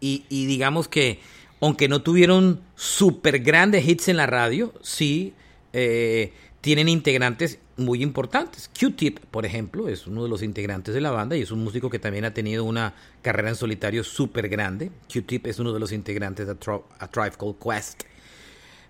Y, 0.01 0.25
y 0.29 0.47
digamos 0.47 0.87
que, 0.88 1.21
aunque 1.61 1.88
no 1.88 2.03
tuvieron 2.03 2.61
súper 2.77 3.40
grandes 3.40 3.87
hits 3.88 4.09
en 4.09 4.16
la 4.16 4.27
radio, 4.27 4.73
sí 4.83 5.33
eh, 5.73 6.33
tienen 6.61 6.88
integrantes 6.88 7.59
muy 7.76 8.02
importantes. 8.02 8.70
Q-Tip, 8.78 9.18
por 9.30 9.44
ejemplo, 9.44 9.88
es 9.88 10.06
uno 10.06 10.22
de 10.22 10.28
los 10.28 10.42
integrantes 10.42 10.94
de 10.94 11.00
la 11.00 11.10
banda 11.10 11.36
y 11.36 11.42
es 11.42 11.50
un 11.50 11.62
músico 11.62 11.90
que 11.90 11.98
también 11.98 12.24
ha 12.24 12.32
tenido 12.32 12.64
una 12.64 12.94
carrera 13.22 13.50
en 13.50 13.56
solitario 13.56 14.02
súper 14.04 14.48
grande. 14.48 14.90
Q-Tip 15.12 15.46
es 15.46 15.58
uno 15.58 15.72
de 15.72 15.80
los 15.80 15.92
integrantes 15.92 16.46
de 16.46 16.52
A 16.52 16.58
Tri- 16.58 16.82
A 16.98 17.08
Tribe 17.08 17.32
Called 17.38 17.56
Quest. 17.62 18.02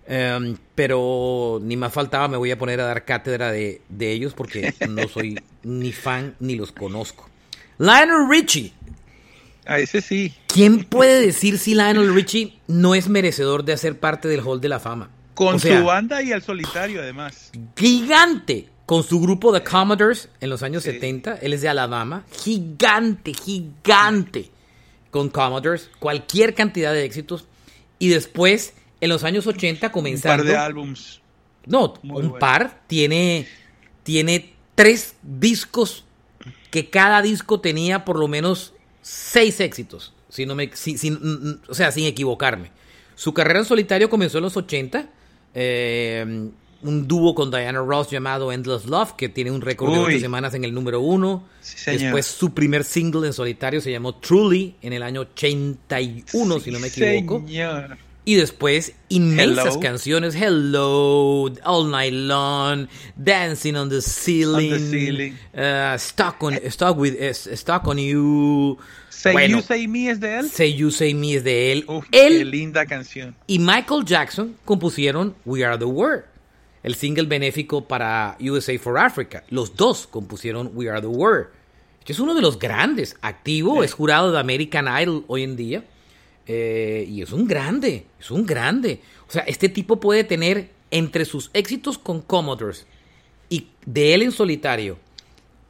Em, 0.09 0.55
pero 0.73 1.59
ni 1.61 1.75
más 1.75 1.91
faltaba, 1.91 2.29
me 2.29 2.37
voy 2.37 2.49
a 2.51 2.57
poner 2.57 2.79
a 2.79 2.85
dar 2.85 3.03
cátedra 3.03 3.51
de, 3.51 3.81
de 3.89 4.11
ellos 4.13 4.33
porque 4.33 4.73
no 4.89 5.07
soy 5.09 5.37
ni 5.63 5.91
fan 5.91 6.35
ni 6.39 6.55
los 6.55 6.71
conozco. 6.71 7.29
Lionel 7.77 8.27
Richie, 8.29 8.71
A 9.65 9.79
ese 9.79 10.01
sí. 10.01 10.33
¿Quién 10.47 10.85
puede 10.85 11.19
decir 11.19 11.57
si 11.59 11.73
Lionel 11.75 12.13
Richie 12.15 12.57
no 12.67 12.95
es 12.95 13.09
merecedor 13.09 13.65
de 13.65 13.73
hacer 13.73 13.99
parte 13.99 14.29
del 14.29 14.39
Hall 14.39 14.61
de 14.61 14.69
la 14.69 14.79
Fama? 14.79 15.09
Con 15.33 15.55
O 15.55 15.59
sea, 15.59 15.79
su 15.81 15.85
banda 15.85 16.23
y 16.23 16.31
al 16.31 16.41
solitario, 16.41 17.01
además. 17.01 17.51
gigante 17.75 18.69
con 18.87 19.03
su 19.03 19.19
grupo 19.21 19.51
de 19.51 19.63
Commodores 19.63 20.29
en 20.41 20.49
los 20.49 20.63
años 20.63 20.81
70. 20.83 21.35
Él 21.43 21.53
es 21.53 21.61
de 21.61 21.69
Alabama. 21.69 22.25
Gigante, 22.41 23.33
gigante 23.33 24.49
con 25.11 25.29
Commodores. 25.29 25.91
Cualquier 25.99 26.55
cantidad 26.55 26.93
de 26.93 27.03
éxitos. 27.05 27.45
Y 27.99 28.07
después, 28.09 28.73
en 29.01 29.09
los 29.09 29.23
años 29.23 29.45
80, 29.45 29.87
Un 29.87 29.91
par 29.91 29.91
comenzando. 29.91 30.43
de 30.45 30.55
álbums. 30.57 31.21
No, 31.65 31.93
Muy 32.01 32.21
un 32.23 32.29
bueno. 32.29 32.39
par. 32.39 32.81
Tiene, 32.87 33.47
tiene 34.03 34.53
tres 34.73 35.15
discos 35.21 36.05
que 36.71 36.89
cada 36.89 37.21
disco 37.21 37.59
tenía 37.59 38.05
por 38.05 38.17
lo 38.17 38.27
menos 38.27 38.73
seis 39.01 39.59
éxitos. 39.59 40.13
Si 40.29 40.45
no 40.45 40.55
me, 40.55 40.71
si- 40.75 40.95
o 41.67 41.73
sea, 41.73 41.91
sin 41.91 42.05
equivocarme. 42.05 42.71
Su 43.15 43.33
carrera 43.33 43.59
en 43.59 43.65
solitario 43.65 44.09
comenzó 44.09 44.37
en 44.37 44.43
los 44.45 44.55
80. 44.55 45.09
eh, 45.53 46.49
un 46.83 47.07
dúo 47.07 47.33
con 47.35 47.49
Diana 47.51 47.79
Ross 47.79 48.09
llamado 48.09 48.51
Endless 48.51 48.85
Love, 48.85 49.13
que 49.13 49.29
tiene 49.29 49.51
un 49.51 49.61
récord 49.61 49.91
de 49.93 49.99
ocho 49.99 50.19
semanas 50.19 50.53
en 50.53 50.63
el 50.63 50.73
número 50.73 51.01
uno. 51.01 51.43
Sí. 51.61 51.91
Después 51.91 52.25
su 52.25 52.53
primer 52.53 52.83
single 52.83 53.27
en 53.27 53.33
solitario 53.33 53.81
se 53.81 53.91
llamó 53.91 54.15
Truly 54.15 54.75
en 54.81 54.93
el 54.93 55.03
año 55.03 55.21
81, 55.21 56.59
si 56.59 56.71
no 56.71 56.79
me 56.79 56.87
equivoco. 56.87 57.43
Señor. 57.45 57.97
Y 58.25 58.35
después 58.35 58.91
inmensas 59.07 59.67
Hello. 59.67 59.79
canciones. 59.79 60.35
Hello, 60.35 61.45
All 61.63 61.89
Night 61.89 62.11
Long, 62.13 62.87
Dancing 63.15 63.75
on 63.77 63.87
the 63.89 64.01
Ceiling, 64.01 64.73
On 64.73 64.79
the 64.79 64.89
Ceiling. 64.91 65.33
uh, 65.55 65.97
stuck, 65.97 66.43
on, 66.43 66.55
stuck, 66.69 66.97
with, 66.97 67.15
stuck 67.33 67.87
on 67.87 67.97
You. 67.97 68.77
Say 69.09 69.31
Bueno, 69.31 69.57
You 69.59 69.63
Say 69.63 69.87
Me 69.87 70.09
es 70.09 70.19
de 70.19 70.39
él. 70.39 70.49
Say 70.49 70.73
You, 70.75 70.91
Say 70.91 71.13
Me 71.13 71.35
es 71.35 71.43
de 71.45 71.71
él. 71.71 71.85
Uf, 71.87 72.05
qué 72.11 72.27
él 72.27 72.51
linda 72.51 72.85
canción. 72.85 73.33
y 73.47 73.59
Michael 73.59 74.03
Jackson 74.05 74.55
compusieron 74.65 75.33
We 75.45 75.63
Are 75.65 75.77
the 75.77 75.85
World, 75.85 76.25
el 76.87 76.95
single 76.95 77.25
benéfico 77.25 77.85
para 77.85 78.37
USA 78.39 78.79
for 78.79 78.97
Africa. 78.97 79.43
Los 79.49 79.75
dos 79.75 80.07
compusieron 80.07 80.71
We 80.73 80.89
Are 80.89 81.01
the 81.01 81.07
World. 81.07 81.47
que 82.05 82.13
es 82.13 82.19
uno 82.21 82.33
de 82.33 82.41
los 82.41 82.57
grandes, 82.57 83.17
activo, 83.21 83.83
es 83.83 83.91
jurado 83.91 84.31
de 84.31 84.39
American 84.39 84.87
Idol 84.87 85.25
hoy 85.27 85.43
en 85.43 85.57
día. 85.57 85.83
eh, 86.47 87.05
y 87.09 87.21
es 87.21 87.33
un 87.33 87.45
grande, 87.45 88.05
es 88.17 88.31
un 88.31 88.45
grande. 88.45 89.01
O 89.27 89.31
sea, 89.31 89.41
este 89.41 89.67
tipo 89.67 89.99
puede 89.99 90.23
tener 90.23 90.69
entre 90.89 91.25
sus 91.25 91.49
éxitos 91.53 91.97
con 91.97 92.21
Commodores 92.21 92.87
y 93.49 93.67
de 93.85 94.13
él 94.13 94.21
en 94.21 94.31
solitario, 94.31 94.97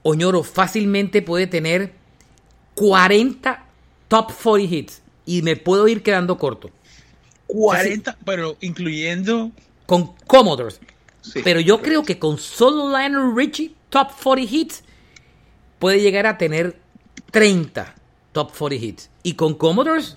Oñoro 0.03 0.43
fácilmente 0.43 1.23
puede 1.23 1.47
tener 1.47 1.93
40 2.75 3.65
top 4.08 4.32
40 4.43 4.75
hits 4.75 5.01
y 5.25 5.41
me 5.41 5.56
puedo 5.56 5.88
ir 5.88 6.03
quedando 6.03 6.38
corto. 6.38 6.69
40, 7.47 8.15
pero 8.23 8.56
incluyendo... 8.62 9.51
Con 9.88 10.13
Commodores. 10.27 10.80
Pero 11.44 11.60
yo 11.60 11.82
creo 11.82 12.04
que 12.04 12.20
con 12.20 12.38
solo 12.38 12.90
Lionel 12.90 13.36
Richie, 13.36 13.74
Top 13.90 14.10
40 14.22 14.54
Hits, 14.54 14.84
puede 15.80 16.02
llegar 16.02 16.26
a 16.26 16.38
tener 16.38 16.80
30 17.32 17.96
Top 18.32 18.52
40 18.58 18.86
Hits. 18.86 19.10
Y 19.24 19.34
con 19.34 19.56
Commodores, 19.56 20.13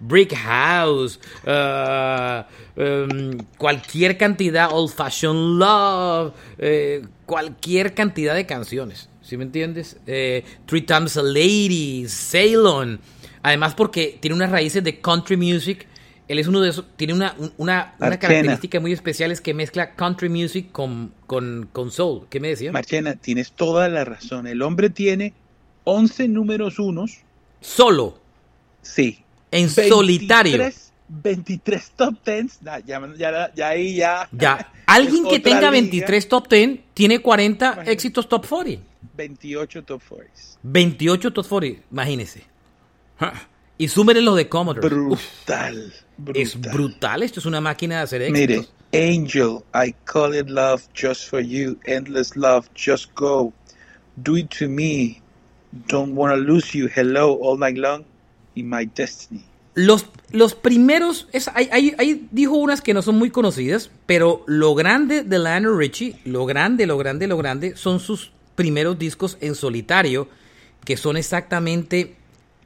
Brick 0.00 0.34
House, 0.34 1.20
uh, 1.46 2.42
um, 2.80 3.38
cualquier 3.58 4.16
cantidad, 4.16 4.70
Old 4.72 4.92
Fashioned 4.92 5.58
Love, 5.58 6.32
eh, 6.58 7.02
cualquier 7.26 7.94
cantidad 7.94 8.34
de 8.34 8.46
canciones. 8.46 9.08
¿Sí 9.20 9.36
me 9.36 9.44
entiendes? 9.44 9.98
Eh, 10.06 10.44
Three 10.66 10.82
Times 10.82 11.16
a 11.16 11.22
Lady, 11.22 12.06
Ceylon. 12.08 12.98
Además 13.42 13.74
porque 13.74 14.18
tiene 14.20 14.34
unas 14.34 14.50
raíces 14.50 14.82
de 14.82 15.00
country 15.00 15.36
music. 15.36 15.86
Él 16.30 16.38
es 16.38 16.46
uno 16.46 16.60
de 16.60 16.70
esos, 16.70 16.84
tiene 16.94 17.12
una, 17.12 17.34
una, 17.58 17.96
una 17.98 18.16
característica 18.16 18.78
muy 18.78 18.92
especial, 18.92 19.32
es 19.32 19.40
que 19.40 19.52
mezcla 19.52 19.96
country 19.96 20.28
music 20.28 20.70
con, 20.70 21.12
con, 21.26 21.68
con 21.72 21.90
soul. 21.90 22.28
¿Qué 22.30 22.38
me 22.38 22.46
decía? 22.46 22.70
Marchena, 22.70 23.16
tienes 23.16 23.50
toda 23.50 23.88
la 23.88 24.04
razón. 24.04 24.46
El 24.46 24.62
hombre 24.62 24.90
tiene 24.90 25.34
11 25.82 26.28
números 26.28 26.78
unos. 26.78 27.18
¿Solo? 27.60 28.20
Sí. 28.80 29.24
En 29.50 29.68
solitario. 29.68 30.70
23 31.08 31.90
top 31.96 32.14
10. 32.24 32.60
Ya, 32.60 32.78
ya, 32.78 33.52
ya, 33.52 33.68
ahí 33.68 33.96
ya. 33.96 34.28
Ya. 34.30 34.72
Alguien 34.86 35.26
que 35.26 35.40
tenga 35.40 35.68
23 35.68 36.28
top 36.28 36.48
10 36.48 36.80
tiene 36.94 37.20
40 37.20 37.82
éxitos 37.86 38.28
top 38.28 38.46
40. 38.46 38.84
28 39.16 39.82
top 39.82 40.00
40. 40.08 40.32
28 40.62 41.32
top 41.32 41.48
40, 41.48 41.82
imagínese. 41.90 42.44
Y 43.80 43.88
súmele 43.88 44.20
los 44.20 44.36
de 44.36 44.48
Commodore. 44.48 44.88
Brutal, 44.88 45.92
brutal, 46.24 46.42
Es 46.42 46.60
brutal. 46.60 47.22
Esto 47.22 47.40
es 47.40 47.46
una 47.46 47.60
máquina 47.60 47.96
de 47.96 48.02
hacer 48.02 48.22
éxitos. 48.22 48.68
Mire, 48.92 49.14
Angel, 49.14 49.62
I 49.74 49.94
call 50.04 50.34
it 50.34 50.48
love 50.48 50.82
just 50.94 51.28
for 51.28 51.40
you. 51.40 51.78
Endless 51.86 52.36
love, 52.36 52.68
just 52.74 53.14
go. 53.14 53.52
Do 54.16 54.36
it 54.36 54.50
to 54.58 54.68
me. 54.68 55.20
Don't 55.88 56.14
wanna 56.14 56.36
lose 56.36 56.76
you. 56.76 56.88
Hello, 56.94 57.38
all 57.40 57.58
night 57.58 57.78
long. 57.78 58.04
In 58.56 58.68
my 58.68 58.84
destiny. 58.84 59.44
Los, 59.74 60.06
los 60.32 60.54
primeros, 60.54 61.28
es, 61.32 61.48
ahí, 61.54 62.26
dijo 62.32 62.54
unas 62.54 62.80
que 62.80 62.92
no 62.92 63.02
son 63.02 63.16
muy 63.16 63.30
conocidas, 63.30 63.90
pero 64.04 64.42
lo 64.46 64.74
grande 64.74 65.22
de 65.22 65.38
Lionel 65.38 65.76
Richie, 65.76 66.16
lo 66.24 66.44
grande, 66.44 66.86
lo 66.86 66.98
grande, 66.98 67.28
lo 67.28 67.36
grande, 67.36 67.76
son 67.76 68.00
sus 68.00 68.32
primeros 68.56 68.98
discos 68.98 69.38
en 69.40 69.54
solitario, 69.54 70.28
que 70.84 70.96
son 70.96 71.16
exactamente 71.16 72.16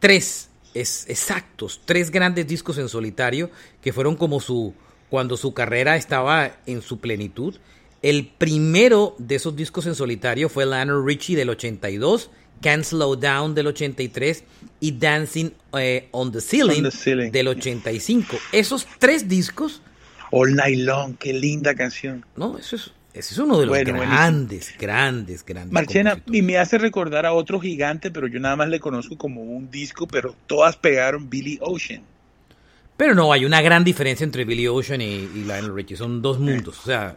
tres, 0.00 0.48
es, 0.74 1.06
exactos, 1.08 1.80
tres 1.84 2.10
grandes 2.10 2.46
discos 2.46 2.78
en 2.78 2.88
solitario, 2.88 3.50
que 3.80 3.92
fueron 3.92 4.16
como 4.16 4.40
su, 4.40 4.74
cuando 5.08 5.36
su 5.36 5.54
carrera 5.54 5.96
estaba 5.96 6.56
en 6.66 6.82
su 6.82 6.98
plenitud. 6.98 7.56
El 8.02 8.26
primero 8.26 9.14
de 9.18 9.36
esos 9.36 9.56
discos 9.56 9.86
en 9.86 9.94
solitario 9.94 10.48
fue 10.48 10.66
Lionel 10.66 11.04
Richie 11.04 11.36
del 11.36 11.48
82, 11.50 12.30
Can't 12.60 12.84
Slow 12.84 13.16
Down 13.16 13.54
del 13.54 13.68
83 13.68 14.44
y 14.80 14.92
Dancing 14.92 15.50
eh, 15.78 16.08
on, 16.10 16.32
the 16.32 16.40
Ceiling 16.40 16.82
del 17.30 17.48
85. 17.48 18.36
Esos 18.52 18.86
tres 18.98 19.28
discos. 19.28 19.80
All 20.30 20.54
Night 20.54 20.80
Long, 20.80 21.16
qué 21.16 21.32
linda 21.32 21.74
canción. 21.74 22.24
No, 22.36 22.58
eso 22.58 22.76
es, 22.76 22.90
ese 23.14 23.32
es 23.32 23.38
uno 23.38 23.60
de 23.60 23.66
los 23.66 23.78
grandes, 23.78 24.74
grandes, 24.76 25.46
grandes. 25.46 25.72
Marchena, 25.72 26.20
y 26.26 26.42
me 26.42 26.58
hace 26.58 26.78
recordar 26.78 27.24
a 27.26 27.32
otro 27.32 27.60
gigante, 27.60 28.10
pero 28.10 28.26
yo 28.26 28.40
nada 28.40 28.56
más 28.56 28.68
le 28.68 28.80
conozco 28.80 29.16
como 29.16 29.40
un 29.40 29.70
disco, 29.70 30.08
pero 30.08 30.34
todas 30.48 30.76
pegaron 30.76 31.30
Billy 31.30 31.56
Ocean. 31.60 32.02
Pero 32.96 33.14
no, 33.14 33.32
hay 33.32 33.44
una 33.44 33.60
gran 33.62 33.84
diferencia 33.84 34.24
entre 34.24 34.44
Billy 34.44 34.66
Ocean 34.66 35.00
y, 35.00 35.28
Lionel 35.28 35.72
Richie. 35.72 35.96
Son 35.96 36.22
dos 36.22 36.40
mundos. 36.40 36.80
O 36.80 36.82
sea, 36.82 37.16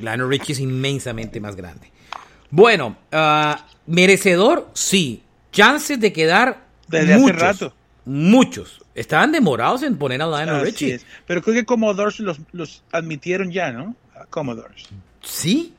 Lionel 0.00 0.28
Richie 0.28 0.52
es 0.52 0.60
inmensamente 0.60 1.40
más 1.40 1.54
grande. 1.54 1.92
Bueno, 2.50 2.96
uh, 3.12 3.54
merecedor, 3.86 4.68
sí. 4.74 5.22
Chances 5.52 6.00
de 6.00 6.12
quedar. 6.12 6.64
Desde 6.88 7.14
hace 7.14 7.32
rato. 7.32 7.74
Muchos. 8.04 8.82
Estaban 8.96 9.30
demorados 9.30 9.84
en 9.84 9.96
poner 9.96 10.22
a 10.22 10.26
Lionel 10.26 10.62
Richie. 10.62 11.00
Pero 11.26 11.40
creo 11.42 11.54
que 11.54 11.64
Commodores 11.64 12.18
los, 12.18 12.40
los 12.50 12.82
admitieron 12.90 13.52
ya, 13.52 13.70
¿no? 13.70 13.94
Commodores. 14.28 14.88
Sí, 15.22 15.74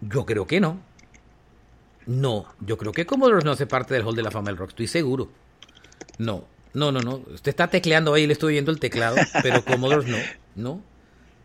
yo 0.00 0.24
creo 0.26 0.46
que 0.46 0.60
no. 0.60 0.80
No, 2.06 2.46
yo 2.60 2.78
creo 2.78 2.92
que 2.92 3.04
Commodores 3.06 3.44
no 3.44 3.52
hace 3.52 3.66
parte 3.66 3.94
del 3.94 4.02
Hall 4.04 4.16
de 4.16 4.22
la 4.22 4.30
Fama 4.30 4.48
del 4.48 4.56
Rock, 4.56 4.70
estoy 4.70 4.86
seguro. 4.86 5.28
No, 6.16 6.44
no, 6.72 6.90
no, 6.90 7.00
no. 7.00 7.16
Usted 7.34 7.50
está 7.50 7.68
tecleando 7.68 8.14
ahí, 8.14 8.26
le 8.26 8.32
estoy 8.32 8.54
viendo 8.54 8.70
el 8.70 8.80
teclado, 8.80 9.16
pero 9.42 9.64
Commodores 9.64 10.08
no, 10.08 10.16
no, 10.56 10.82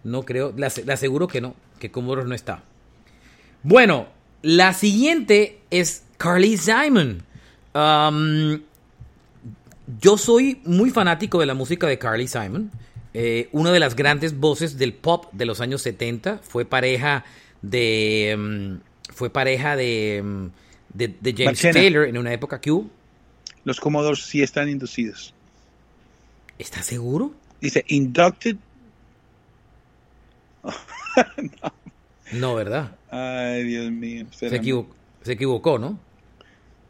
no 0.04 0.23
creo, 0.23 0.54
le, 0.56 0.65
aseguro 0.65 1.28
que 1.28 1.41
no, 1.41 1.56
que 1.80 1.91
Commodores 1.91 2.26
no 2.26 2.34
está. 2.34 2.63
Bueno, 3.62 4.08
la 4.41 4.73
siguiente 4.73 5.60
es 5.69 6.04
Carly 6.17 6.58
Simon. 6.58 7.23
Um, 7.73 8.62
yo 9.99 10.17
soy 10.17 10.62
muy 10.65 10.91
fanático 10.91 11.39
de 11.39 11.45
la 11.45 11.54
música 11.54 11.88
de 11.88 11.97
Carly 11.97 12.28
Simon. 12.28 12.71
Eh, 13.13 13.49
una 13.52 13.71
de 13.71 13.80
las 13.80 13.95
grandes 13.95 14.39
voces 14.39 14.78
del 14.78 14.93
pop 14.93 15.32
de 15.34 15.45
los 15.45 15.62
años 15.62 15.82
70. 15.84 16.39
Fue 16.39 16.65
pareja 16.65 17.23
de. 17.62 18.36
Mm, 18.38 19.13
fue 19.13 19.30
pareja 19.30 19.76
de, 19.76 20.21
mm, 20.23 20.47
de, 20.93 21.36
James 21.38 21.62
Taylor 21.62 22.08
en 22.08 22.17
una 22.17 22.34
época 22.34 22.60
que. 22.60 22.71
Los 23.65 23.80
Commodores 23.80 24.23
sí 24.23 24.41
están 24.41 24.67
inducidos. 24.67 25.34
¿Estás 26.58 26.86
seguro? 26.86 27.34
Dice, 27.62 27.86
inducted. 27.88 28.58
no. 30.63 31.73
no. 32.34 32.56
¿verdad? 32.56 32.95
Ay, 33.10 33.63
Dios 33.63 33.91
mío. 33.91 34.26
Se, 34.32 34.54
equivocó, 34.54 34.95
se 35.21 35.34
equivocó, 35.34 35.78
¿no? 35.78 35.99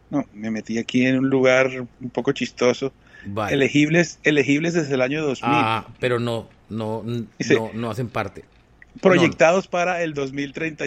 No, 0.09 0.25
me 0.33 0.51
metí 0.51 0.77
aquí 0.77 1.05
en 1.05 1.19
un 1.19 1.29
lugar 1.29 1.69
un 1.99 2.09
poco 2.09 2.31
chistoso. 2.31 2.93
Elegibles, 3.49 4.19
elegibles 4.23 4.73
desde 4.73 4.93
el 4.95 5.01
año 5.01 5.21
2000. 5.23 5.39
Ah, 5.43 5.87
pero 5.99 6.19
no, 6.19 6.49
no, 6.69 7.03
no, 7.73 7.91
hacen 7.91 8.09
parte. 8.09 8.43
Proyectados 9.01 9.67
para 9.67 10.03
el 10.03 10.13
2030. 10.13 10.85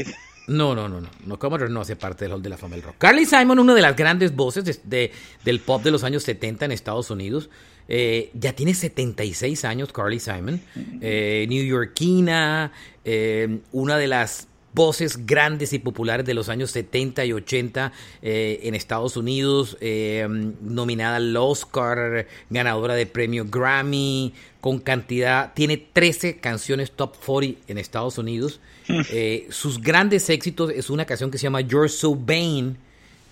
No, 0.48 0.74
no, 0.74 0.88
no, 0.88 1.00
no. 1.00 1.08
No, 1.24 1.38
Commodore 1.38 1.70
no 1.70 1.80
hace 1.80 1.96
parte 1.96 2.24
del 2.24 2.32
Hall 2.32 2.42
de 2.42 2.50
la 2.50 2.56
Fama 2.56 2.76
del 2.76 2.84
Rock. 2.84 2.96
Carly 2.98 3.26
Simon, 3.26 3.58
una 3.58 3.74
de 3.74 3.82
las 3.82 3.96
grandes 3.96 4.34
voces 4.34 4.80
de, 4.84 5.12
del 5.44 5.60
pop 5.60 5.82
de 5.82 5.90
los 5.90 6.04
años 6.04 6.22
70 6.22 6.66
en 6.66 6.72
Estados 6.72 7.10
Unidos. 7.10 7.50
Eh, 7.88 8.30
ya 8.34 8.52
tiene 8.52 8.74
76 8.74 9.64
años, 9.64 9.92
Carly 9.92 10.20
Simon. 10.20 10.60
Eh, 11.00 11.46
New 11.48 11.64
Yorkina, 11.64 12.72
eh, 13.04 13.58
una 13.72 13.96
de 13.96 14.06
las 14.06 14.48
voces 14.76 15.26
grandes 15.26 15.72
y 15.72 15.78
populares 15.78 16.26
de 16.26 16.34
los 16.34 16.50
años 16.50 16.70
70 16.70 17.24
y 17.24 17.32
80 17.32 17.92
eh, 18.20 18.60
en 18.62 18.74
Estados 18.74 19.16
Unidos, 19.16 19.78
eh, 19.80 20.28
nominada 20.60 21.16
al 21.16 21.34
Oscar, 21.34 22.28
ganadora 22.50 22.94
de 22.94 23.06
premio 23.06 23.46
Grammy, 23.46 24.34
con 24.60 24.78
cantidad, 24.78 25.54
tiene 25.54 25.78
13 25.78 26.36
canciones 26.36 26.92
top 26.92 27.16
40 27.24 27.62
en 27.68 27.78
Estados 27.78 28.18
Unidos. 28.18 28.60
Eh, 28.88 29.48
sus 29.50 29.80
grandes 29.80 30.28
éxitos 30.28 30.70
es 30.70 30.90
una 30.90 31.06
canción 31.06 31.30
que 31.30 31.38
se 31.38 31.44
llama 31.44 31.62
You're 31.62 31.88
So 31.88 32.14
Vain, 32.14 32.76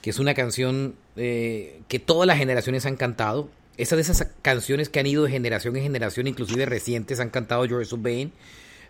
que 0.01 0.11
es 0.11 0.19
una 0.19 0.35
canción 0.35 0.95
que 1.15 2.03
todas 2.05 2.27
las 2.27 2.39
generaciones 2.39 2.87
han 2.87 2.97
cantado. 2.97 3.51
Esa 3.77 3.97
de 3.97 4.03
esas 4.03 4.27
canciones 4.43 4.89
que 4.89 4.99
han 4.99 5.07
ido 5.07 5.25
de 5.25 5.31
generación 5.31 5.77
en 5.77 5.83
generación, 5.83 6.27
inclusive 6.27 6.65
recientes, 6.67 7.21
han 7.21 7.31
cantado 7.31 7.65
You're 7.67 7.85
So 7.85 7.99
Vain. 7.99 8.33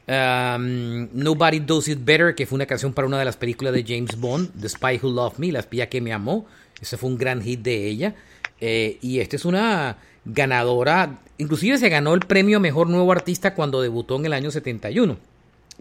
Um, 0.07 1.09
Nobody 1.15 1.61
Does 1.61 1.89
It 1.89 2.01
Better, 2.05 2.35
que 2.35 2.47
fue 2.47 2.57
una 2.57 2.67
canción 2.67 2.93
para 2.93 3.07
una 3.09 3.19
de 3.19 3.25
las 3.25 3.37
películas 3.37 3.73
de 3.73 3.85
James 3.87 4.17
Bond, 4.17 4.51
The 4.61 4.69
Spy 4.69 5.01
Who 5.03 5.11
Loved 5.11 5.39
Me, 5.39 5.51
La 5.51 5.61
espía 5.61 5.89
que 5.89 6.01
me 6.01 6.13
amó. 6.13 6.47
Ese 6.81 6.97
fue 6.97 7.09
un 7.09 7.17
gran 7.17 7.43
hit 7.43 7.61
de 7.61 7.87
ella. 7.87 8.15
Eh, 8.61 8.99
y 9.01 9.21
esta 9.21 9.37
es 9.37 9.45
una 9.45 9.97
ganadora, 10.25 11.21
inclusive 11.39 11.79
se 11.79 11.89
ganó 11.89 12.15
el 12.15 12.21
premio 12.21 12.61
Mejor 12.61 12.89
Nuevo 12.89 13.13
Artista 13.13 13.55
cuando 13.55 13.83
debutó 13.83 14.17
en 14.17 14.27
el 14.27 14.33
año 14.33 14.51
71. 14.51 15.17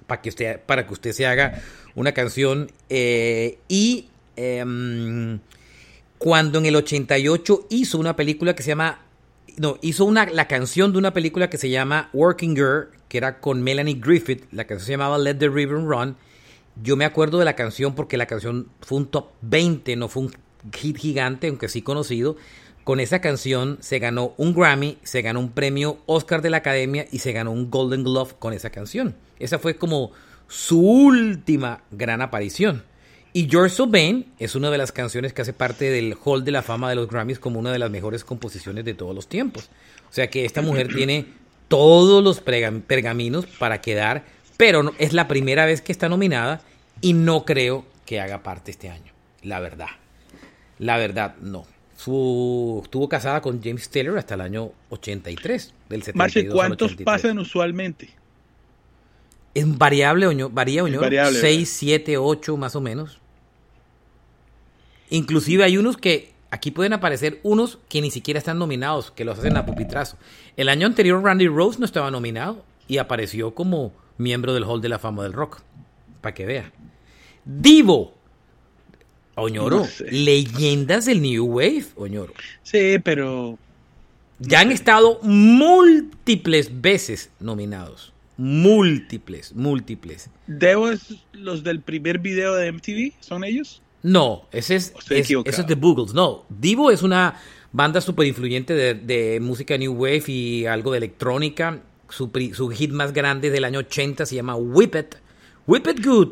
Para 0.07 0.21
que 0.21 0.29
usted, 0.29 0.59
para 0.59 0.85
que 0.87 0.93
usted 0.93 1.11
se 1.11 1.25
haga 1.25 1.61
una 1.95 2.13
canción. 2.13 2.71
Eh, 2.89 3.59
y 3.67 4.07
em, 4.35 5.39
cuando 6.17 6.59
en 6.59 6.65
el 6.65 6.75
88 6.75 7.67
hizo 7.69 7.97
una 7.97 8.15
película 8.15 8.55
que 8.55 8.63
se 8.63 8.69
llama 8.69 8.99
no, 9.57 9.77
hizo 9.81 10.05
una, 10.05 10.25
la 10.25 10.47
canción 10.47 10.91
de 10.91 10.97
una 10.97 11.13
película 11.13 11.49
que 11.49 11.57
se 11.57 11.69
llama 11.69 12.09
Working 12.13 12.55
Girl, 12.55 12.87
que 13.13 13.19
era 13.19 13.39
con 13.39 13.61
Melanie 13.61 13.99
Griffith, 14.01 14.45
la 14.51 14.65
canción 14.65 14.87
se 14.87 14.91
llamaba 14.93 15.19
Let 15.19 15.35
the 15.35 15.47
River 15.47 15.85
Run. 15.85 16.17
Yo 16.81 16.97
me 16.97 17.05
acuerdo 17.05 17.37
de 17.37 17.45
la 17.45 17.55
canción 17.55 17.93
porque 17.93 18.17
la 18.17 18.25
canción 18.25 18.69
fue 18.81 18.97
un 18.97 19.05
top 19.05 19.27
20, 19.41 19.95
no 19.97 20.07
fue 20.07 20.23
un 20.23 20.31
hit 20.73 20.97
gigante, 20.97 21.47
aunque 21.47 21.69
sí 21.69 21.83
conocido. 21.83 22.37
Con 22.83 22.99
esa 22.99 23.21
canción 23.21 23.77
se 23.81 23.99
ganó 23.99 24.33
un 24.37 24.55
Grammy, 24.55 24.97
se 25.03 25.21
ganó 25.21 25.41
un 25.41 25.51
premio 25.51 25.99
Oscar 26.07 26.41
de 26.41 26.49
la 26.49 26.57
Academia 26.57 27.05
y 27.11 27.19
se 27.19 27.33
ganó 27.33 27.51
un 27.51 27.69
Golden 27.69 28.03
Glove 28.03 28.33
con 28.39 28.51
esa 28.51 28.71
canción. 28.71 29.15
Esa 29.37 29.59
fue 29.59 29.75
como 29.75 30.11
su 30.47 30.81
última 30.81 31.83
gran 31.91 32.19
aparición. 32.23 32.81
Y 33.31 33.47
George 33.47 33.75
So 33.75 33.91
es 34.39 34.55
una 34.55 34.71
de 34.71 34.77
las 34.79 34.91
canciones 34.91 35.33
que 35.33 35.43
hace 35.43 35.53
parte 35.53 35.91
del 35.91 36.17
Hall 36.23 36.43
de 36.43 36.51
la 36.51 36.63
Fama 36.63 36.89
de 36.89 36.95
los 36.95 37.07
Grammys 37.07 37.37
como 37.37 37.59
una 37.59 37.71
de 37.71 37.77
las 37.77 37.91
mejores 37.91 38.23
composiciones 38.23 38.85
de 38.85 38.95
todos 38.95 39.13
los 39.13 39.27
tiempos. 39.27 39.69
O 40.09 40.13
sea 40.13 40.31
que 40.31 40.45
esta 40.45 40.63
mujer 40.63 40.87
tiene 40.95 41.42
todos 41.67 42.23
los 42.23 42.39
pergaminos 42.41 43.45
para 43.45 43.81
quedar, 43.81 44.25
pero 44.57 44.93
es 44.99 45.13
la 45.13 45.27
primera 45.27 45.65
vez 45.65 45.81
que 45.81 45.91
está 45.91 46.09
nominada 46.09 46.61
y 47.01 47.13
no 47.13 47.45
creo 47.45 47.85
que 48.05 48.19
haga 48.19 48.43
parte 48.43 48.71
este 48.71 48.89
año, 48.89 49.11
la 49.41 49.59
verdad. 49.59 49.87
La 50.79 50.97
verdad, 50.97 51.35
no. 51.41 51.65
estuvo 51.95 53.07
casada 53.09 53.41
con 53.41 53.61
James 53.63 53.89
Taylor 53.89 54.17
hasta 54.17 54.35
el 54.35 54.41
año 54.41 54.71
83, 54.89 55.73
del 55.89 56.03
72 56.03 56.15
Marce, 56.15 56.47
¿cuántos 56.47 56.95
pasan 57.03 57.39
usualmente? 57.39 58.09
Es 59.53 59.77
variable, 59.77 60.27
oño, 60.27 60.49
varía, 60.49 60.83
oño. 60.83 60.99
6, 61.31 61.69
7, 61.69 62.17
8 62.17 62.57
más 62.57 62.75
o 62.75 62.81
menos. 62.81 63.19
Inclusive 65.09 65.63
hay 65.63 65.77
unos 65.77 65.95
que 65.97 66.32
aquí 66.53 66.69
pueden 66.69 66.93
aparecer 66.93 67.39
unos 67.41 67.79
que 67.89 67.99
ni 67.99 68.11
siquiera 68.11 68.37
están 68.37 68.59
nominados, 68.59 69.09
que 69.09 69.25
los 69.25 69.39
hacen 69.39 69.57
a 69.57 69.65
pupitrazo. 69.65 70.17
El 70.55 70.69
año 70.69 70.85
anterior 70.85 71.21
Randy 71.23 71.47
Rose 71.47 71.79
no 71.79 71.85
estaba 71.85 72.11
nominado 72.11 72.63
y 72.87 72.99
apareció 72.99 73.55
como 73.55 73.91
miembro 74.19 74.53
del 74.53 74.63
Hall 74.63 74.79
de 74.79 74.89
la 74.89 74.99
Fama 74.99 75.23
del 75.23 75.33
Rock. 75.33 75.61
Para 76.21 76.35
que 76.35 76.45
vea. 76.45 76.71
Divo. 77.43 78.13
Oñoro. 79.33 79.87
Leyendas 80.11 81.05
del 81.05 81.23
New 81.23 81.43
Wave, 81.43 81.87
Oñoro. 81.95 82.33
Sí, 82.61 82.99
pero... 83.03 83.57
Ya 84.37 84.59
han 84.59 84.71
estado 84.71 85.19
múltiples 85.23 86.81
veces 86.81 87.31
nominados. 87.39 88.13
Múltiples, 88.37 89.55
múltiples. 89.55 90.29
¿Debo 90.45 90.91
es 90.91 91.15
los 91.31 91.63
del 91.63 91.81
primer 91.81 92.19
video 92.19 92.53
de 92.53 92.71
MTV? 92.71 93.13
¿Son 93.21 93.43
ellos? 93.43 93.82
No, 94.03 94.47
ese 94.51 94.75
es, 94.75 94.93
es 95.09 95.31
ese 95.31 95.61
es 95.61 95.65
The 95.65 95.75
Boogles. 95.75 96.13
No, 96.13 96.45
Divo 96.49 96.91
es 96.91 97.03
una 97.03 97.35
banda 97.71 98.01
súper 98.01 98.27
influyente 98.27 98.73
de, 98.73 99.39
música 99.41 99.77
New 99.77 99.93
Wave 99.93 100.23
y 100.27 100.65
algo 100.65 100.91
de 100.91 100.99
electrónica. 100.99 101.79
Su, 102.09 102.29
su, 102.53 102.69
hit 102.69 102.91
más 102.91 103.11
grande 103.13 103.49
del 103.49 103.63
año 103.63 103.79
80 103.79 104.25
se 104.25 104.35
llama 104.35 104.55
Whip 104.55 104.95
It. 104.95 105.15
Whip 105.65 105.87
It 105.87 106.05
Good. 106.05 106.29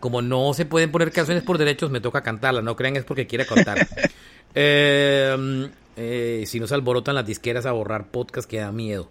Como 0.00 0.20
no 0.22 0.52
se 0.52 0.66
pueden 0.66 0.90
poner 0.90 1.12
canciones 1.12 1.42
por 1.44 1.56
derechos, 1.56 1.90
me 1.90 2.00
toca 2.00 2.22
cantarla. 2.22 2.60
No 2.60 2.76
crean 2.76 2.96
es 2.96 3.04
porque 3.04 3.26
quiere 3.26 3.46
contar. 3.46 3.86
eh, 4.54 5.70
eh, 5.96 6.44
si 6.46 6.60
nos 6.60 6.72
alborotan 6.72 7.14
las 7.14 7.26
disqueras 7.26 7.66
a 7.66 7.72
borrar 7.72 8.08
podcast 8.08 8.48
que 8.48 8.58
da 8.58 8.72
miedo. 8.72 9.08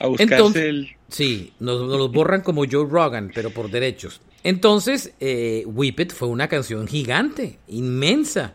A 0.00 0.06
Entonces, 0.18 0.62
el... 0.62 0.96
Sí, 1.08 1.52
nos, 1.58 1.80
los 1.80 2.10
borran 2.12 2.40
como 2.40 2.64
Joe 2.70 2.86
Rogan, 2.88 3.30
pero 3.34 3.50
por 3.50 3.70
derechos. 3.70 4.20
Entonces, 4.44 5.12
eh, 5.20 5.64
Whip 5.66 6.00
It 6.00 6.12
fue 6.12 6.28
una 6.28 6.48
canción 6.48 6.86
gigante, 6.86 7.58
inmensa. 7.68 8.54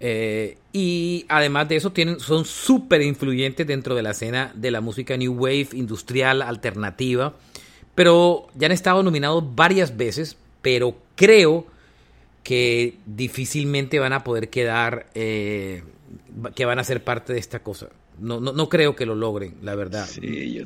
Eh, 0.00 0.58
y 0.72 1.24
además 1.28 1.68
de 1.68 1.76
eso, 1.76 1.92
tienen, 1.92 2.20
son 2.20 2.44
súper 2.44 3.02
influyentes 3.02 3.66
dentro 3.66 3.94
de 3.94 4.02
la 4.02 4.10
escena 4.10 4.52
de 4.54 4.70
la 4.70 4.80
música 4.80 5.16
New 5.16 5.32
Wave, 5.34 5.68
industrial, 5.72 6.42
alternativa. 6.42 7.34
Pero 7.94 8.48
ya 8.54 8.66
han 8.66 8.72
estado 8.72 9.02
nominados 9.02 9.44
varias 9.54 9.96
veces, 9.96 10.36
pero 10.60 10.96
creo 11.14 11.66
que 12.42 12.96
difícilmente 13.06 13.98
van 13.98 14.12
a 14.12 14.24
poder 14.24 14.50
quedar 14.50 15.06
eh, 15.14 15.84
que 16.54 16.64
van 16.64 16.78
a 16.78 16.84
ser 16.84 17.04
parte 17.04 17.32
de 17.32 17.38
esta 17.38 17.60
cosa. 17.60 17.88
No, 18.18 18.40
no, 18.40 18.52
no 18.52 18.68
creo 18.68 18.96
que 18.96 19.06
lo 19.06 19.14
logren, 19.14 19.54
la 19.62 19.74
verdad. 19.74 20.08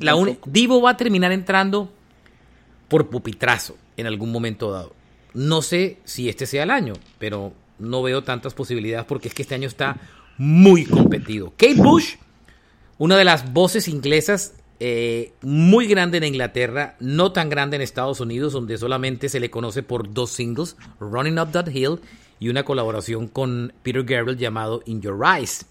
la 0.01 0.15
Divo 0.45 0.81
va 0.81 0.91
a 0.91 0.97
terminar 0.97 1.31
entrando 1.31 1.89
por 2.87 3.09
pupitrazo 3.09 3.77
en 3.97 4.07
algún 4.07 4.31
momento 4.31 4.71
dado. 4.71 4.93
No 5.33 5.61
sé 5.61 5.97
si 6.05 6.29
este 6.29 6.45
sea 6.45 6.63
el 6.63 6.71
año, 6.71 6.93
pero 7.19 7.53
no 7.79 8.01
veo 8.01 8.23
tantas 8.23 8.53
posibilidades 8.53 9.05
porque 9.05 9.27
es 9.27 9.33
que 9.33 9.41
este 9.41 9.55
año 9.55 9.67
está 9.67 9.97
muy 10.37 10.85
competido. 10.85 11.51
Kate 11.57 11.75
Bush, 11.75 12.15
una 12.97 13.17
de 13.17 13.25
las 13.25 13.51
voces 13.53 13.87
inglesas 13.87 14.53
eh, 14.79 15.33
muy 15.41 15.87
grande 15.87 16.19
en 16.19 16.23
Inglaterra, 16.23 16.95
no 16.99 17.31
tan 17.31 17.49
grande 17.49 17.75
en 17.75 17.81
Estados 17.81 18.19
Unidos, 18.19 18.53
donde 18.53 18.77
solamente 18.77 19.27
se 19.29 19.39
le 19.39 19.49
conoce 19.49 19.81
por 19.81 20.13
dos 20.13 20.31
singles, 20.31 20.77
Running 20.99 21.39
Up 21.39 21.51
That 21.51 21.69
Hill 21.69 21.99
y 22.39 22.49
una 22.49 22.63
colaboración 22.63 23.27
con 23.27 23.73
Peter 23.81 24.03
Gabriel 24.03 24.37
llamado 24.37 24.83
In 24.85 25.01
Your 25.01 25.19
Eyes. 25.25 25.65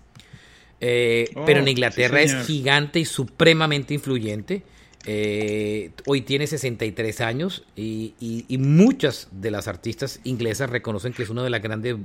Eh, 0.81 1.31
oh, 1.37 1.45
pero 1.47 1.61
en 1.61 1.68
Inglaterra 1.68 2.20
es 2.20 2.47
gigante 2.47 2.99
y 2.99 3.05
supremamente 3.05 3.95
influyente. 3.95 4.62
Eh, 5.05 5.93
hoy 6.07 6.23
tiene 6.23 6.47
63 6.47 7.21
años 7.21 7.65
y, 7.77 8.15
muchas 8.59 9.29
de 9.31 9.51
las 9.51 9.69
artistas 9.69 10.21
inglesas 10.25 10.71
reconocen 10.71 11.13
que 11.13 11.23
es 11.23 11.31
una 11.31 11.45
de 11.45 11.51
las 11.51 11.63
grandes 11.63 11.97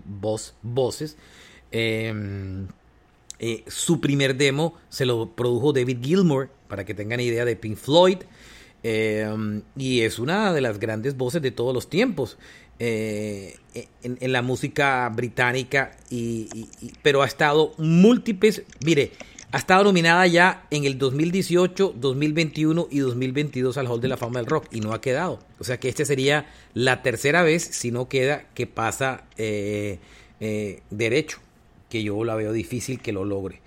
voces. 0.61 1.17
Em, 1.71 2.67
eh, 3.39 3.63
su 3.67 3.99
primer 4.01 4.35
demo 4.35 4.75
se 4.89 5.05
lo 5.05 5.31
produjo 5.35 5.73
David 5.73 5.97
Gilmour, 6.03 6.49
para 6.67 6.85
que 6.85 6.93
tengan 6.93 7.19
idea 7.19 7.45
de 7.45 7.55
Pink 7.55 7.77
Floyd. 7.77 8.19
Em, 8.83 9.63
y 9.75 10.01
es 10.01 10.19
una 10.19 10.53
de 10.53 10.61
las 10.61 10.79
grandes 10.79 11.17
voces 11.17 11.41
de 11.41 11.51
todos 11.51 11.73
los 11.73 11.89
tiempos. 11.89 12.37
Eh, 12.79 13.57
en, 14.01 14.31
la 14.31 14.41
música 14.41 15.07
británica, 15.09 15.91
y, 16.09 16.67
pero 17.03 17.21
ha 17.21 17.27
estado 17.27 17.73
múltiples, 17.77 18.63
mire, 18.83 19.11
ha 19.51 19.57
estado 19.57 19.83
nominada 19.83 20.25
ya 20.27 20.63
en 20.71 20.85
el 20.85 20.97
2018, 20.97 21.95
2021 21.97 22.87
y 22.89 22.99
2022 22.99 23.77
al 23.77 23.87
Hall 23.87 23.99
de 23.99 24.07
la 24.07 24.17
Fama 24.17 24.39
del 24.39 24.45
Rock 24.45 24.67
y 24.71 24.79
no 24.79 24.93
ha 24.93 25.01
quedado. 25.01 25.39
O 25.59 25.63
sea 25.63 25.79
que 25.79 25.89
esta 25.89 26.05
sería 26.05 26.45
la 26.73 27.01
tercera 27.01 27.43
vez, 27.43 27.63
si 27.63 27.91
no 27.91 28.07
queda, 28.07 28.45
que 28.53 28.65
pasa 28.67 29.23
eh, 29.37 29.99
eh, 30.39 30.81
derecho, 30.89 31.39
que 31.89 32.01
yo 32.03 32.23
la 32.23 32.35
veo 32.35 32.53
difícil 32.53 33.01
que 33.01 33.11
lo 33.11 33.25
logre. 33.25 33.59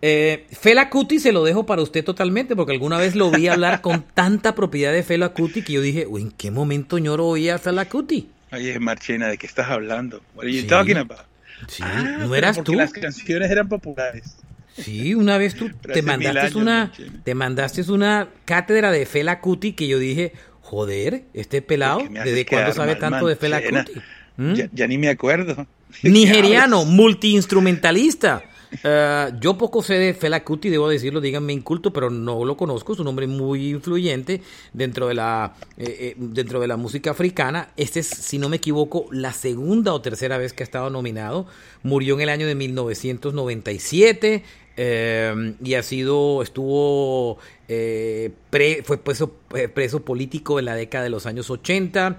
Fela 0.00 0.88
Kuti 0.88 1.18
se 1.18 1.30
lo 1.30 1.44
dejo 1.44 1.66
para 1.66 1.82
usted 1.82 2.02
totalmente, 2.02 2.56
porque 2.56 2.72
alguna 2.72 2.96
vez 2.96 3.14
lo 3.14 3.30
vi 3.30 3.48
hablar 3.48 3.82
con 3.82 4.02
tanta 4.14 4.54
propiedad 4.54 4.92
de 4.92 5.02
Fela 5.02 5.28
Kuti 5.28 5.62
que 5.62 5.74
yo 5.74 5.82
dije, 5.82 6.06
¿en 6.10 6.30
qué 6.32 6.50
momento 6.50 6.98
ñoro 6.98 7.26
oía 7.26 7.56
a 7.56 7.58
Fela 7.58 7.84
Kuti? 7.84 8.28
Oye, 8.52 8.78
Marchena, 8.80 9.28
¿de 9.28 9.38
qué 9.38 9.46
estás 9.46 9.70
hablando? 9.70 10.22
What 10.34 10.44
are 10.44 10.52
you 10.52 10.66
talking 10.66 10.96
about? 10.96 11.20
Sí, 11.68 11.82
ah, 11.84 12.16
no 12.20 12.34
eras 12.34 12.56
porque 12.56 12.72
tú. 12.72 12.78
las 12.78 12.92
canciones 12.92 13.50
eran 13.50 13.68
populares. 13.68 14.36
Sí, 14.76 15.14
una 15.14 15.36
vez 15.38 15.54
tú 15.54 15.70
te 15.70 16.02
mandaste 16.02 16.56
una 16.56 16.92
te 17.24 17.34
mandaste 17.34 17.90
una 17.90 18.28
cátedra 18.44 18.90
de 18.90 19.04
Fela 19.06 19.40
Kuti 19.40 19.72
que 19.72 19.88
yo 19.88 19.98
dije, 19.98 20.32
joder, 20.62 21.24
este 21.34 21.62
pelado, 21.62 22.02
¿desde 22.08 22.46
cuándo 22.46 22.72
sabe 22.72 22.96
tanto 22.96 23.26
de 23.26 23.36
Fela 23.36 23.60
Kuti? 23.62 23.92
¿Mm? 24.36 24.54
Ya, 24.72 24.86
ni 24.86 24.96
me 24.96 25.08
acuerdo. 25.08 25.66
Nigeriano, 26.02 26.84
multiinstrumentalista. 26.84 28.42
Eh, 28.84 29.32
yo 29.40 29.58
poco 29.58 29.82
sé 29.82 29.94
de 29.94 30.14
Fela 30.14 30.44
Kuti, 30.44 30.68
debo 30.68 30.88
decirlo, 30.88 31.20
díganme 31.20 31.52
inculto, 31.52 31.92
pero 31.92 32.08
no 32.08 32.44
lo 32.44 32.56
conozco. 32.56 32.92
Es 32.92 33.00
un 33.00 33.08
hombre 33.08 33.26
muy 33.26 33.70
influyente 33.70 34.42
dentro 34.72 35.08
de 35.08 35.14
la 35.14 35.54
eh, 35.76 35.96
eh, 35.98 36.14
dentro 36.16 36.60
de 36.60 36.68
la 36.68 36.76
música 36.76 37.10
africana. 37.10 37.70
Este 37.76 38.00
es, 38.00 38.06
si 38.06 38.38
no 38.38 38.48
me 38.48 38.56
equivoco, 38.56 39.06
la 39.10 39.32
segunda 39.32 39.92
o 39.92 40.00
tercera 40.00 40.38
vez 40.38 40.52
que 40.52 40.62
ha 40.62 40.64
estado 40.64 40.88
nominado. 40.90 41.46
Murió 41.82 42.14
en 42.14 42.20
el 42.20 42.28
año 42.28 42.46
de 42.46 42.54
1997 42.54 44.44
y 44.82 45.74
ha 45.74 45.82
sido 45.82 46.42
estuvo 46.42 47.38
fue 47.66 48.98
preso, 49.02 49.34
preso 49.74 50.04
político 50.04 50.58
en 50.58 50.64
la 50.64 50.74
década 50.74 51.04
de 51.04 51.10
los 51.10 51.26
años 51.26 51.50
80, 51.50 52.18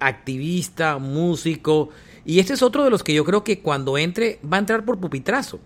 activista, 0.00 0.98
músico. 0.98 1.90
Y 2.24 2.38
este 2.38 2.52
es 2.52 2.62
otro 2.62 2.84
de 2.84 2.90
los 2.90 3.02
que 3.02 3.14
yo 3.14 3.24
creo 3.24 3.44
que 3.44 3.60
cuando 3.60 3.98
entre 3.98 4.38
va 4.44 4.56
a 4.56 4.60
entrar 4.60 4.84
por 4.84 4.98
pupitrazo. 4.98 5.60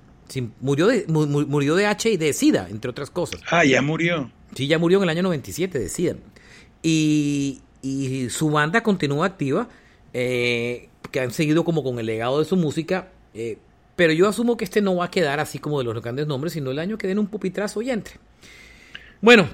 murió, 0.61 0.87
de, 0.87 1.05
murió 1.09 1.75
de 1.75 1.87
H 1.87 2.11
y 2.11 2.17
de 2.17 2.33
SIDA, 2.33 2.69
entre 2.71 2.91
otras 2.91 3.11
cosas. 3.11 3.41
Ah, 3.51 3.65
ya 3.65 3.83
murió. 3.83 4.31
Sí, 4.55 4.67
ya 4.67 4.79
murió 4.79 4.99
en 4.99 5.05
el 5.05 5.09
año 5.11 5.23
97 5.23 5.79
de 5.79 5.89
SIDA. 5.89 6.17
Y, 6.83 7.61
su 8.31 8.51
banda 8.51 8.83
continúa 8.83 9.27
activa, 9.27 9.69
eh, 10.15 10.89
que 11.11 11.21
han 11.21 11.33
seguido 11.33 11.65
como 11.65 11.83
con 11.83 11.99
el 11.99 12.07
legado 12.07 12.39
de 12.39 12.47
su 12.47 12.57
música. 12.57 13.09
Eh, 13.35 13.59
pero 13.97 14.13
yo 14.13 14.29
asumo 14.29 14.57
que 14.57 14.65
este 14.65 14.81
no 14.81 14.97
va 14.97 15.07
a 15.07 15.11
quedar 15.11 15.41
así 15.41 15.59
como 15.59 15.79
de 15.79 15.85
los 15.85 16.03
grandes 16.03 16.27
nombres, 16.27 16.53
sino 16.53 16.71
el 16.71 16.79
año 16.79 16.99
que 16.99 17.07
den 17.07 17.19
un 17.19 17.27
pupitrazo 17.27 17.83
y 17.83 17.91
entre. 17.91 18.17
Bueno, 19.21 19.49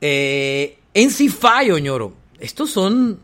eh, 0.00 0.78
NC5, 0.94 1.72
Oñoro. 1.72 2.14
Estos 2.38 2.70
son 2.70 3.20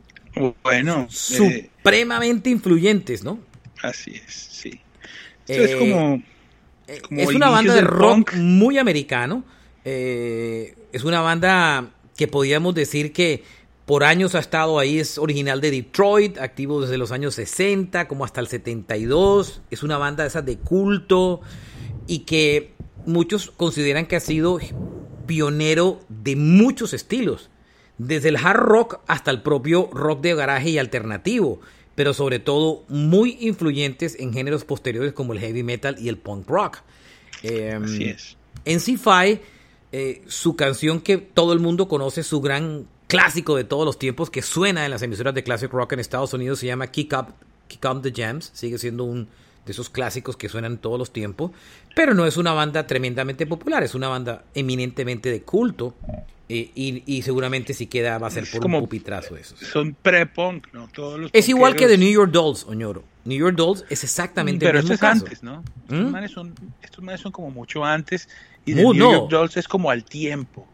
bueno, 0.62 1.02
eh, 1.02 1.06
supremamente 1.10 2.50
influyentes, 2.50 3.24
¿no? 3.24 3.40
Así 3.82 4.12
es, 4.14 4.34
sí. 4.34 4.80
es 5.46 5.76
como, 5.76 6.22
eh, 6.86 7.00
es 7.10 7.28
una 7.28 7.50
banda 7.50 7.74
de 7.74 7.80
rock 7.82 8.34
muy 8.34 8.78
americano. 8.78 9.44
Eh, 9.84 10.74
es 10.92 11.04
una 11.04 11.20
banda 11.20 11.90
que 12.16 12.28
podríamos 12.28 12.74
decir 12.74 13.12
que 13.12 13.42
por 13.88 14.04
años 14.04 14.34
ha 14.34 14.40
estado 14.40 14.78
ahí, 14.78 14.98
es 14.98 15.16
original 15.16 15.62
de 15.62 15.70
Detroit, 15.70 16.36
activo 16.36 16.82
desde 16.82 16.98
los 16.98 17.10
años 17.10 17.34
60, 17.36 18.06
como 18.06 18.26
hasta 18.26 18.38
el 18.42 18.46
72. 18.46 19.62
Es 19.70 19.82
una 19.82 19.96
banda 19.96 20.26
esa 20.26 20.42
de 20.42 20.58
culto 20.58 21.40
y 22.06 22.18
que 22.20 22.74
muchos 23.06 23.50
consideran 23.50 24.04
que 24.04 24.16
ha 24.16 24.20
sido 24.20 24.58
pionero 25.24 26.00
de 26.10 26.36
muchos 26.36 26.92
estilos 26.92 27.48
desde 27.96 28.28
el 28.28 28.36
hard 28.36 28.60
rock 28.60 29.00
hasta 29.06 29.30
el 29.30 29.40
propio 29.40 29.88
rock 29.90 30.20
de 30.20 30.34
garaje 30.34 30.68
y 30.68 30.76
alternativo, 30.76 31.62
pero 31.94 32.12
sobre 32.12 32.40
todo 32.40 32.84
muy 32.88 33.38
influyentes 33.40 34.20
en 34.20 34.34
géneros 34.34 34.66
posteriores 34.66 35.14
como 35.14 35.32
el 35.32 35.40
heavy 35.40 35.62
metal 35.62 35.96
y 35.98 36.10
el 36.10 36.18
punk 36.18 36.46
rock. 36.46 36.80
Em, 37.42 37.84
Así 37.84 38.04
es. 38.04 38.36
NC5, 38.66 39.40
eh, 39.92 40.22
su 40.26 40.56
canción 40.56 41.00
que 41.00 41.16
todo 41.16 41.54
el 41.54 41.60
mundo 41.60 41.88
conoce, 41.88 42.22
su 42.22 42.42
gran 42.42 42.86
clásico 43.08 43.56
de 43.56 43.64
todos 43.64 43.84
los 43.84 43.98
tiempos 43.98 44.30
que 44.30 44.42
suena 44.42 44.84
en 44.84 44.92
las 44.92 45.02
emisoras 45.02 45.34
de 45.34 45.42
classic 45.42 45.72
rock 45.72 45.94
en 45.94 45.98
Estados 46.00 46.32
Unidos, 46.34 46.60
se 46.60 46.66
llama 46.66 46.86
Kick 46.86 47.12
Up, 47.18 47.34
Kick 47.66 47.84
Up 47.84 48.02
the 48.02 48.12
Jams, 48.14 48.52
sigue 48.54 48.78
siendo 48.78 49.02
un 49.04 49.28
de 49.66 49.72
esos 49.72 49.90
clásicos 49.90 50.36
que 50.36 50.48
suenan 50.48 50.78
todos 50.78 50.98
los 50.98 51.12
tiempos, 51.12 51.50
pero 51.94 52.14
no 52.14 52.24
es 52.24 52.36
una 52.36 52.52
banda 52.52 52.86
tremendamente 52.86 53.46
popular, 53.46 53.82
es 53.82 53.94
una 53.94 54.08
banda 54.08 54.44
eminentemente 54.54 55.30
de 55.30 55.42
culto 55.42 55.94
eh, 56.48 56.70
y, 56.74 57.02
y, 57.04 57.20
seguramente 57.20 57.74
si 57.74 57.86
queda 57.86 58.16
va 58.16 58.28
a 58.28 58.30
ser 58.30 58.48
por 58.50 58.64
un 58.64 58.80
pupitrazo 58.80 59.36
eso. 59.36 59.54
Son 59.58 59.94
pre-punk, 59.94 60.68
¿no? 60.72 60.88
Todos 60.88 61.20
los 61.20 61.30
es 61.34 61.48
igual 61.50 61.76
que 61.76 61.86
de 61.86 61.98
New 61.98 62.10
York 62.10 62.32
Dolls, 62.32 62.64
Oñoro. 62.64 63.04
New 63.26 63.38
York 63.38 63.54
Dolls 63.54 63.84
es 63.90 64.04
exactamente 64.04 64.64
pero 64.64 64.78
el 64.78 64.84
mismo 64.84 64.94
esto 64.94 65.06
es 65.06 65.12
caso. 65.12 65.24
antes, 65.26 65.42
¿no? 65.42 65.60
¿Mm? 65.88 65.94
Estos, 65.94 66.10
manes 66.10 66.30
son, 66.30 66.54
estos 66.82 67.04
manes 67.04 67.20
son 67.20 67.32
como 67.32 67.50
mucho 67.50 67.84
antes 67.84 68.30
y 68.64 68.72
de 68.72 68.82
New 68.82 68.94
no. 68.94 69.12
York 69.12 69.30
Dolls 69.30 69.56
es 69.58 69.68
como 69.68 69.90
al 69.90 70.04
tiempo. 70.04 70.66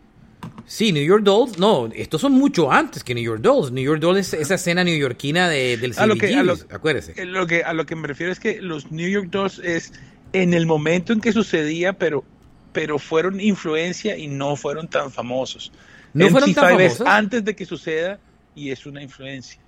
Sí, 0.66 0.92
New 0.92 1.04
York 1.04 1.22
Dolls, 1.24 1.58
no, 1.58 1.88
estos 1.94 2.20
son 2.20 2.32
mucho 2.32 2.70
antes 2.72 3.04
que 3.04 3.14
New 3.14 3.22
York 3.24 3.40
Dolls. 3.42 3.70
New 3.70 3.84
York 3.84 4.00
Dolls 4.00 4.18
es 4.20 4.34
esa 4.34 4.54
escena 4.54 4.82
neoyorquina 4.84 5.48
de, 5.48 5.76
del 5.76 5.92
A 5.98 6.06
lo 6.06 6.16
que- 6.16 6.34
a 6.34 6.42
lo- 6.42 6.56
acuérdese. 6.70 7.12
Eh, 7.16 7.24
Lo 7.26 7.46
que, 7.46 7.62
a 7.64 7.72
lo 7.74 7.84
que 7.86 7.94
me 7.96 8.08
refiero 8.08 8.32
es 8.32 8.40
que 8.40 8.60
los 8.62 8.90
New 8.90 9.08
York 9.08 9.28
Dolls 9.30 9.58
es 9.58 9.92
en 10.32 10.54
el 10.54 10.66
momento 10.66 11.12
en 11.12 11.20
que 11.20 11.32
sucedía, 11.32 11.92
pero, 11.92 12.24
pero 12.72 12.98
fueron 12.98 13.40
influencia 13.40 14.16
y 14.16 14.26
no 14.26 14.56
fueron 14.56 14.88
tan 14.88 15.10
famosos. 15.12 15.70
¿No 16.12 16.28
fueron 16.30 16.54
tan 16.54 16.64
MC5 16.74 16.80
es 16.80 16.92
famosos? 16.98 17.06
antes 17.06 17.44
de 17.44 17.54
que 17.56 17.66
suceda 17.66 18.18
y 18.54 18.70
es 18.70 18.86
una 18.86 19.02
influencia. 19.02 19.60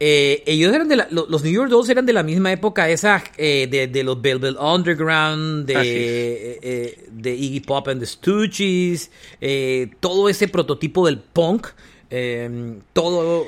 Eh, 0.00 0.42
ellos 0.46 0.74
eran 0.74 0.88
de 0.88 0.96
la- 0.96 1.08
lo- 1.10 1.26
los 1.28 1.44
New 1.44 1.52
York 1.52 1.70
Dolls 1.70 1.88
eran 1.88 2.04
de 2.04 2.12
la 2.12 2.22
misma 2.24 2.52
época 2.52 2.90
esa 2.90 3.22
eh, 3.38 3.68
de, 3.70 3.86
de 3.86 4.02
los 4.04 4.20
Velvet 4.20 4.56
Underground, 4.58 5.66
de, 5.66 6.58
eh, 6.62 7.04
de 7.10 7.34
Iggy 7.34 7.60
Pop 7.60 7.86
and 7.88 8.00
the 8.00 8.06
Stooges, 8.06 9.10
todo 10.00 10.28
ese 10.28 10.48
prototipo 10.48 11.06
del 11.06 11.18
punk, 11.18 11.68
eh, 12.10 12.78
todo 12.92 13.46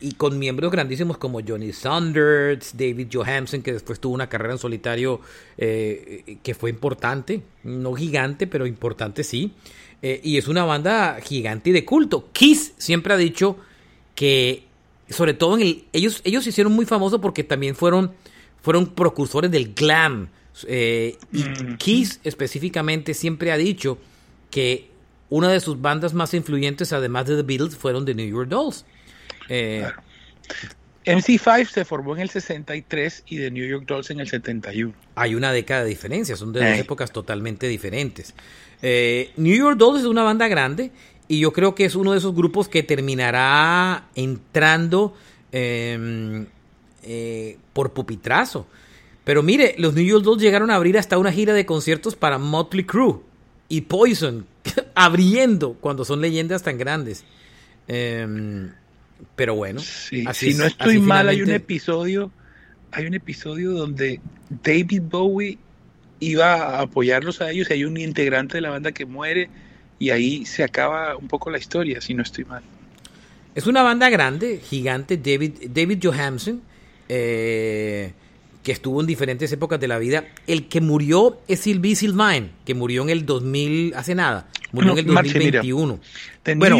y 0.00 0.12
con 0.14 0.38
miembros 0.38 0.72
grandísimos 0.72 1.18
como 1.18 1.40
Johnny 1.46 1.72
Saunders, 1.72 2.76
David 2.76 3.08
Johansen, 3.12 3.62
que 3.62 3.72
después 3.72 4.00
tuvo 4.00 4.14
una 4.14 4.28
carrera 4.28 4.54
en 4.54 4.58
solitario 4.58 5.20
que 5.56 6.56
fue 6.58 6.70
importante, 6.70 7.42
no 7.62 7.94
gigante, 7.94 8.46
pero 8.46 8.66
importante 8.66 9.22
sí. 9.22 9.52
Y 10.02 10.36
es 10.38 10.48
una 10.48 10.64
banda 10.64 11.18
gigante 11.22 11.70
y 11.70 11.72
de 11.72 11.84
culto. 11.84 12.28
Kiss 12.32 12.72
siempre 12.78 13.14
ha 13.14 13.16
dicho 13.16 13.56
que 14.14 14.65
sobre 15.10 15.34
todo 15.34 15.56
en 15.56 15.62
el 15.62 15.84
ellos 15.92 16.20
ellos 16.24 16.44
se 16.44 16.50
hicieron 16.50 16.72
muy 16.72 16.86
famosos 16.86 17.20
porque 17.20 17.44
también 17.44 17.74
fueron 17.76 18.12
fueron 18.62 18.86
precursores 18.94 19.50
del 19.50 19.72
glam 19.74 20.28
eh, 20.66 21.16
y 21.32 21.76
Kiss 21.76 22.20
específicamente 22.24 23.14
siempre 23.14 23.52
ha 23.52 23.56
dicho 23.56 23.98
que 24.50 24.88
una 25.28 25.50
de 25.50 25.60
sus 25.60 25.80
bandas 25.80 26.14
más 26.14 26.34
influyentes 26.34 26.92
además 26.92 27.26
de 27.26 27.36
The 27.36 27.42
Beatles 27.42 27.76
fueron 27.76 28.04
The 28.04 28.14
New 28.14 28.28
York 28.28 28.48
Dolls 28.48 28.84
Eh, 29.48 29.86
MC5 31.04 31.68
se 31.68 31.84
formó 31.84 32.16
en 32.16 32.22
el 32.22 32.30
63 32.30 33.22
y 33.28 33.36
The 33.38 33.50
New 33.52 33.64
York 33.64 33.84
Dolls 33.86 34.10
en 34.10 34.18
el 34.20 34.28
71. 34.28 34.92
hay 35.14 35.34
una 35.36 35.52
década 35.52 35.84
de 35.84 35.90
diferencia, 35.90 36.34
son 36.36 36.52
de 36.52 36.60
dos 36.60 36.68
Eh. 36.68 36.80
épocas 36.80 37.12
totalmente 37.12 37.68
diferentes. 37.68 38.34
Eh, 38.82 39.30
New 39.36 39.56
York 39.56 39.76
Dolls 39.78 40.00
es 40.00 40.06
una 40.06 40.24
banda 40.24 40.48
grande 40.48 40.90
y 41.28 41.40
yo 41.40 41.52
creo 41.52 41.74
que 41.74 41.84
es 41.84 41.94
uno 41.94 42.12
de 42.12 42.18
esos 42.18 42.34
grupos 42.34 42.68
que 42.68 42.82
terminará 42.82 44.06
entrando 44.14 45.14
eh, 45.52 46.46
eh, 47.02 47.58
por 47.72 47.92
pupitrazo. 47.92 48.66
Pero 49.24 49.42
mire, 49.42 49.74
los 49.78 49.94
New 49.94 50.04
York 50.04 50.24
Dolls 50.24 50.40
llegaron 50.42 50.70
a 50.70 50.76
abrir 50.76 50.96
hasta 50.98 51.18
una 51.18 51.32
gira 51.32 51.52
de 51.52 51.66
conciertos 51.66 52.14
para 52.14 52.38
Motley 52.38 52.84
Crue 52.84 53.20
y 53.68 53.80
Poison, 53.82 54.46
abriendo 54.94 55.74
cuando 55.74 56.04
son 56.04 56.20
leyendas 56.20 56.62
tan 56.62 56.78
grandes. 56.78 57.24
Eh, 57.88 58.68
pero 59.34 59.54
bueno, 59.54 59.80
Sí, 59.80 60.24
así 60.26 60.52
si 60.52 60.58
no 60.58 60.64
es- 60.64 60.72
estoy 60.72 60.98
mal, 61.00 61.28
hay 61.28 61.42
un 61.42 61.50
episodio, 61.50 62.30
hay 62.92 63.06
un 63.06 63.14
episodio 63.14 63.72
donde 63.72 64.20
David 64.62 65.02
Bowie 65.10 65.58
iba 66.20 66.54
a 66.54 66.80
apoyarlos 66.82 67.40
a 67.40 67.50
ellos 67.50 67.68
y 67.70 67.72
hay 67.74 67.84
un 67.84 67.96
integrante 67.96 68.58
de 68.58 68.60
la 68.60 68.70
banda 68.70 68.92
que 68.92 69.06
muere 69.06 69.48
y 69.98 70.10
ahí 70.10 70.44
se 70.46 70.62
acaba 70.64 71.16
un 71.16 71.28
poco 71.28 71.50
la 71.50 71.58
historia, 71.58 72.00
si 72.00 72.14
no 72.14 72.22
estoy 72.22 72.44
mal. 72.44 72.62
Es 73.54 73.66
una 73.66 73.82
banda 73.82 74.10
grande, 74.10 74.60
gigante, 74.62 75.16
David, 75.16 75.70
David 75.70 75.98
Johansen, 76.02 76.60
eh, 77.08 78.12
que 78.62 78.72
estuvo 78.72 79.00
en 79.00 79.06
diferentes 79.06 79.50
épocas 79.52 79.80
de 79.80 79.88
la 79.88 79.98
vida. 79.98 80.24
El 80.46 80.68
que 80.68 80.80
murió 80.80 81.38
es 81.48 81.60
Sylvie 81.60 81.96
Sylvain, 81.96 82.50
que 82.64 82.74
murió 82.74 83.02
en 83.02 83.10
el 83.10 83.24
2000, 83.24 83.94
hace 83.94 84.14
nada, 84.14 84.48
murió 84.72 84.92
en 84.92 84.98
el 84.98 85.06
No, 85.06 85.12
Marce, 85.14 85.38
mira, 85.38 85.60
2021. 85.60 86.00
The 86.42 86.54
Bueno, 86.56 86.76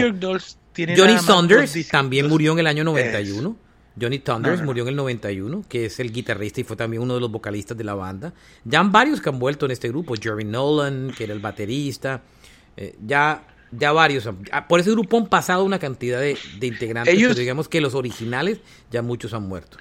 Johnny 0.97 1.19
Saunders 1.19 1.73
discos. 1.73 1.91
también 1.91 2.29
murió 2.29 2.53
en 2.53 2.59
el 2.59 2.67
año 2.67 2.83
Eso. 2.83 2.91
91. 2.91 3.57
Johnny 3.99 4.21
Saunders 4.23 4.57
No, 4.57 4.57
no, 4.57 4.63
no. 4.63 4.67
murió 4.67 4.83
en 4.83 4.89
el 4.91 4.97
91, 4.97 5.65
que 5.69 5.87
es 5.87 5.99
el 6.01 6.13
guitarrista 6.13 6.61
y 6.61 6.65
fue 6.65 6.77
también 6.77 7.03
uno 7.03 7.15
de 7.15 7.21
los 7.21 7.31
vocalistas 7.31 7.79
de 7.79 7.85
la 7.85 7.95
banda. 7.95 8.35
Ya 8.65 8.81
han 8.81 8.93
varios 8.93 9.23
que 9.23 9.31
han 9.31 9.39
vuelto 9.39 9.65
en 9.65 9.73
este 9.73 9.89
grupo. 9.89 10.15
Jerry 10.21 10.45
Nolan, 10.45 11.13
que 11.17 11.25
era 11.25 11.33
el 11.33 11.41
baterista. 11.41 12.21
Eh, 12.77 12.95
ya, 13.07 13.43
ya 13.73 13.93
varios. 13.93 14.27
han- 14.27 14.39
ah, 14.53 14.69
Por 14.69 14.81
ese 14.81 14.91
grupo 14.91 15.17
han 15.19 15.27
pasado 15.27 15.65
una 15.65 15.79
cantidad 15.79 16.21
de, 16.21 16.37
de 16.59 16.67
integrantes, 16.67 17.15
Ellos- 17.15 17.29
pero 17.31 17.41
digamos 17.41 17.69
que 17.69 17.81
los 17.81 17.95
originales 17.95 18.59
ya 18.91 19.03
muchos 19.03 19.33
han 19.35 19.49
muerto. 19.49 19.79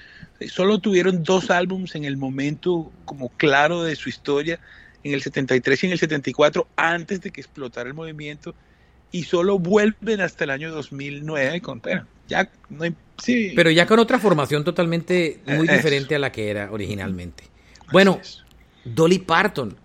Solo 0.50 0.80
tuvieron 0.80 1.24
dos 1.24 1.50
álbums 1.50 1.96
en 1.96 2.04
el 2.06 2.18
momento 2.18 2.92
como 3.06 3.30
claro 3.30 3.84
de 3.84 3.96
su 3.96 4.10
historia, 4.10 4.60
en 5.04 5.14
el 5.14 5.22
73 5.22 5.84
y 5.84 5.86
en 5.88 5.92
el 5.94 6.00
74, 6.00 6.68
antes 6.76 7.22
de 7.22 7.32
que 7.32 7.40
explotara 7.42 7.88
el 7.88 7.94
movimiento, 7.94 8.54
y 9.12 9.24
solo 9.24 9.60
vuelven 9.60 10.20
hasta 10.20 10.44
el 10.44 10.50
año 10.50 10.72
2009 10.72 11.62
con, 11.62 11.80
bueno, 11.80 12.06
ya 12.28 12.50
no 12.70 12.84
hay- 12.84 12.96
sí, 13.18 13.54
Pero 13.56 13.72
ya 13.72 13.86
con 13.86 14.00
otra 14.00 14.20
formación 14.20 14.64
totalmente 14.66 15.40
muy 15.46 15.70
Eh, 15.70 15.74
diferente 15.78 16.16
a 16.16 16.20
la 16.20 16.32
que 16.32 16.50
era 16.50 16.70
originalmente. 16.72 17.44
Bueno, 17.94 18.20
Dolly 18.84 19.20
Parton, 19.20 19.78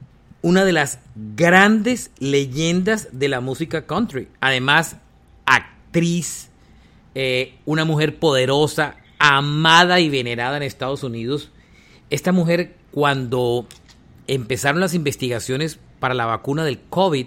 una 0.43 0.65
de 0.65 0.73
las 0.73 0.99
grandes 1.37 2.11
leyendas 2.19 3.09
de 3.13 3.29
la 3.29 3.41
música 3.41 3.87
country. 3.87 4.29
Además, 4.41 4.97
actriz, 5.47 6.49
eh, 7.15 7.55
una 7.67 7.85
mujer 7.85 8.19
poderosa, 8.19 8.97
amada 9.19 10.01
y 10.01 10.09
venerada 10.09 10.57
en 10.57 10.63
Estados 10.63 11.05
Unidos. 11.05 11.51
Esta 12.09 12.33
mujer, 12.33 12.77
cuando 12.91 13.67
empezaron 14.27 14.81
las 14.81 14.95
investigaciones 14.95 15.79
para 15.99 16.15
la 16.15 16.27
vacuna 16.27 16.65
del 16.65 16.81
COVID, 16.81 17.27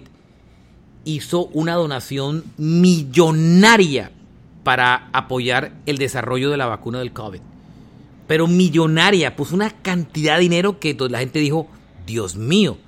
hizo 1.04 1.46
una 1.46 1.74
donación 1.74 2.44
millonaria 2.56 4.10
para 4.64 5.08
apoyar 5.12 5.72
el 5.86 5.98
desarrollo 5.98 6.50
de 6.50 6.56
la 6.56 6.66
vacuna 6.66 6.98
del 6.98 7.12
COVID. 7.12 7.40
Pero 8.26 8.46
millonaria, 8.46 9.36
puso 9.36 9.54
una 9.54 9.70
cantidad 9.70 10.36
de 10.36 10.42
dinero 10.42 10.80
que 10.80 10.96
la 11.10 11.18
gente 11.18 11.38
dijo, 11.38 11.68
Dios 12.06 12.36
mío, 12.36 12.78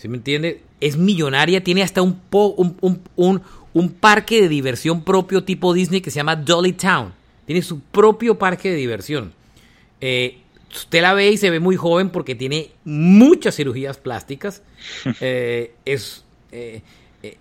¿sí 0.00 0.08
me 0.08 0.16
entiende? 0.16 0.62
Es 0.80 0.96
millonaria, 0.96 1.62
tiene 1.62 1.82
hasta 1.82 2.00
un, 2.02 2.14
po- 2.18 2.54
un, 2.56 2.76
un- 2.80 3.00
un- 3.16 3.42
un 3.72 3.88
parque 3.90 4.40
de 4.42 4.48
diversión 4.48 5.04
propio 5.04 5.44
tipo 5.44 5.72
Disney 5.74 6.00
que 6.00 6.10
se 6.10 6.16
llama 6.16 6.34
Dolly 6.36 6.72
Town. 6.72 7.12
Tiene 7.46 7.62
su 7.62 7.80
propio 7.80 8.38
parque 8.38 8.70
de 8.70 8.76
diversión. 8.76 9.32
Eh, 10.00 10.38
usted 10.72 11.02
la 11.02 11.14
ve 11.14 11.30
y 11.32 11.36
se 11.36 11.50
ve 11.50 11.60
muy 11.60 11.76
joven 11.76 12.10
porque 12.10 12.34
tiene 12.34 12.70
muchas 12.84 13.56
cirugías 13.56 13.98
plásticas. 13.98 14.62
Eh, 15.20 15.74
es, 15.84 16.24
eh, 16.52 16.80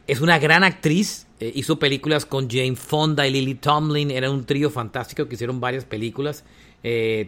es 0.07 0.19
una 0.21 0.37
gran 0.39 0.63
actriz. 0.65 1.25
hizo 1.39 1.79
películas 1.79 2.25
con 2.25 2.49
Jane 2.49 2.75
Fonda 2.75 3.25
y 3.25 3.31
Lily 3.31 3.55
Tomlin. 3.55 4.11
Era 4.11 4.29
un 4.29 4.45
trío 4.45 4.69
fantástico 4.69 5.27
que 5.27 5.35
hicieron 5.35 5.61
varias 5.61 5.85
películas. 5.85 6.43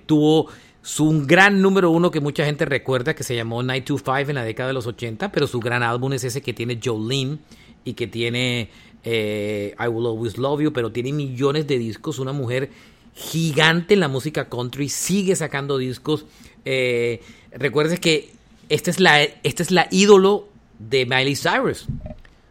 Tuvo 0.06 0.48
su 0.84 1.08
un 1.08 1.28
gran 1.28 1.62
número 1.62 1.92
uno 1.92 2.10
que 2.12 2.20
mucha 2.20 2.44
gente 2.46 2.66
recuerda 2.66 3.14
que 3.14 3.24
se 3.24 3.36
llamó 3.36 3.62
925 3.64 4.30
en 4.32 4.36
la 4.36 4.44
década 4.44 4.68
de 4.68 4.74
los 4.74 4.88
80, 4.88 5.32
pero 5.32 5.46
su 5.48 5.60
gran 5.60 5.84
álbum 5.84 6.14
es 6.14 6.24
ese 6.24 6.42
que 6.42 6.54
tiene 6.54 6.80
Jolene 6.84 7.38
y 7.86 7.94
que 7.94 8.08
tiene 8.08 8.70
eh, 9.04 9.76
I 9.80 9.88
Will 9.88 10.08
Always 10.08 10.38
Love 10.38 10.62
You, 10.62 10.74
pero 10.74 10.92
tiene 10.92 11.14
millones 11.14 11.68
de 11.68 11.78
discos. 11.78 12.18
Una 12.20 12.34
mujer 12.34 12.70
gigante 13.14 13.94
en 13.94 14.00
la 14.00 14.08
música 14.08 14.50
country, 14.50 14.90
sigue 14.90 15.36
sacando 15.36 15.78
discos. 15.78 16.26
Eh, 16.66 17.22
recuerdes 17.52 18.00
que 18.00 18.32
esta 18.70 18.90
es, 18.90 19.00
la, 19.00 19.22
esta 19.22 19.64
es 19.64 19.72
la 19.72 19.88
ídolo 19.92 20.48
de 20.80 21.06
Miley 21.06 21.36
Cyrus. 21.36 21.86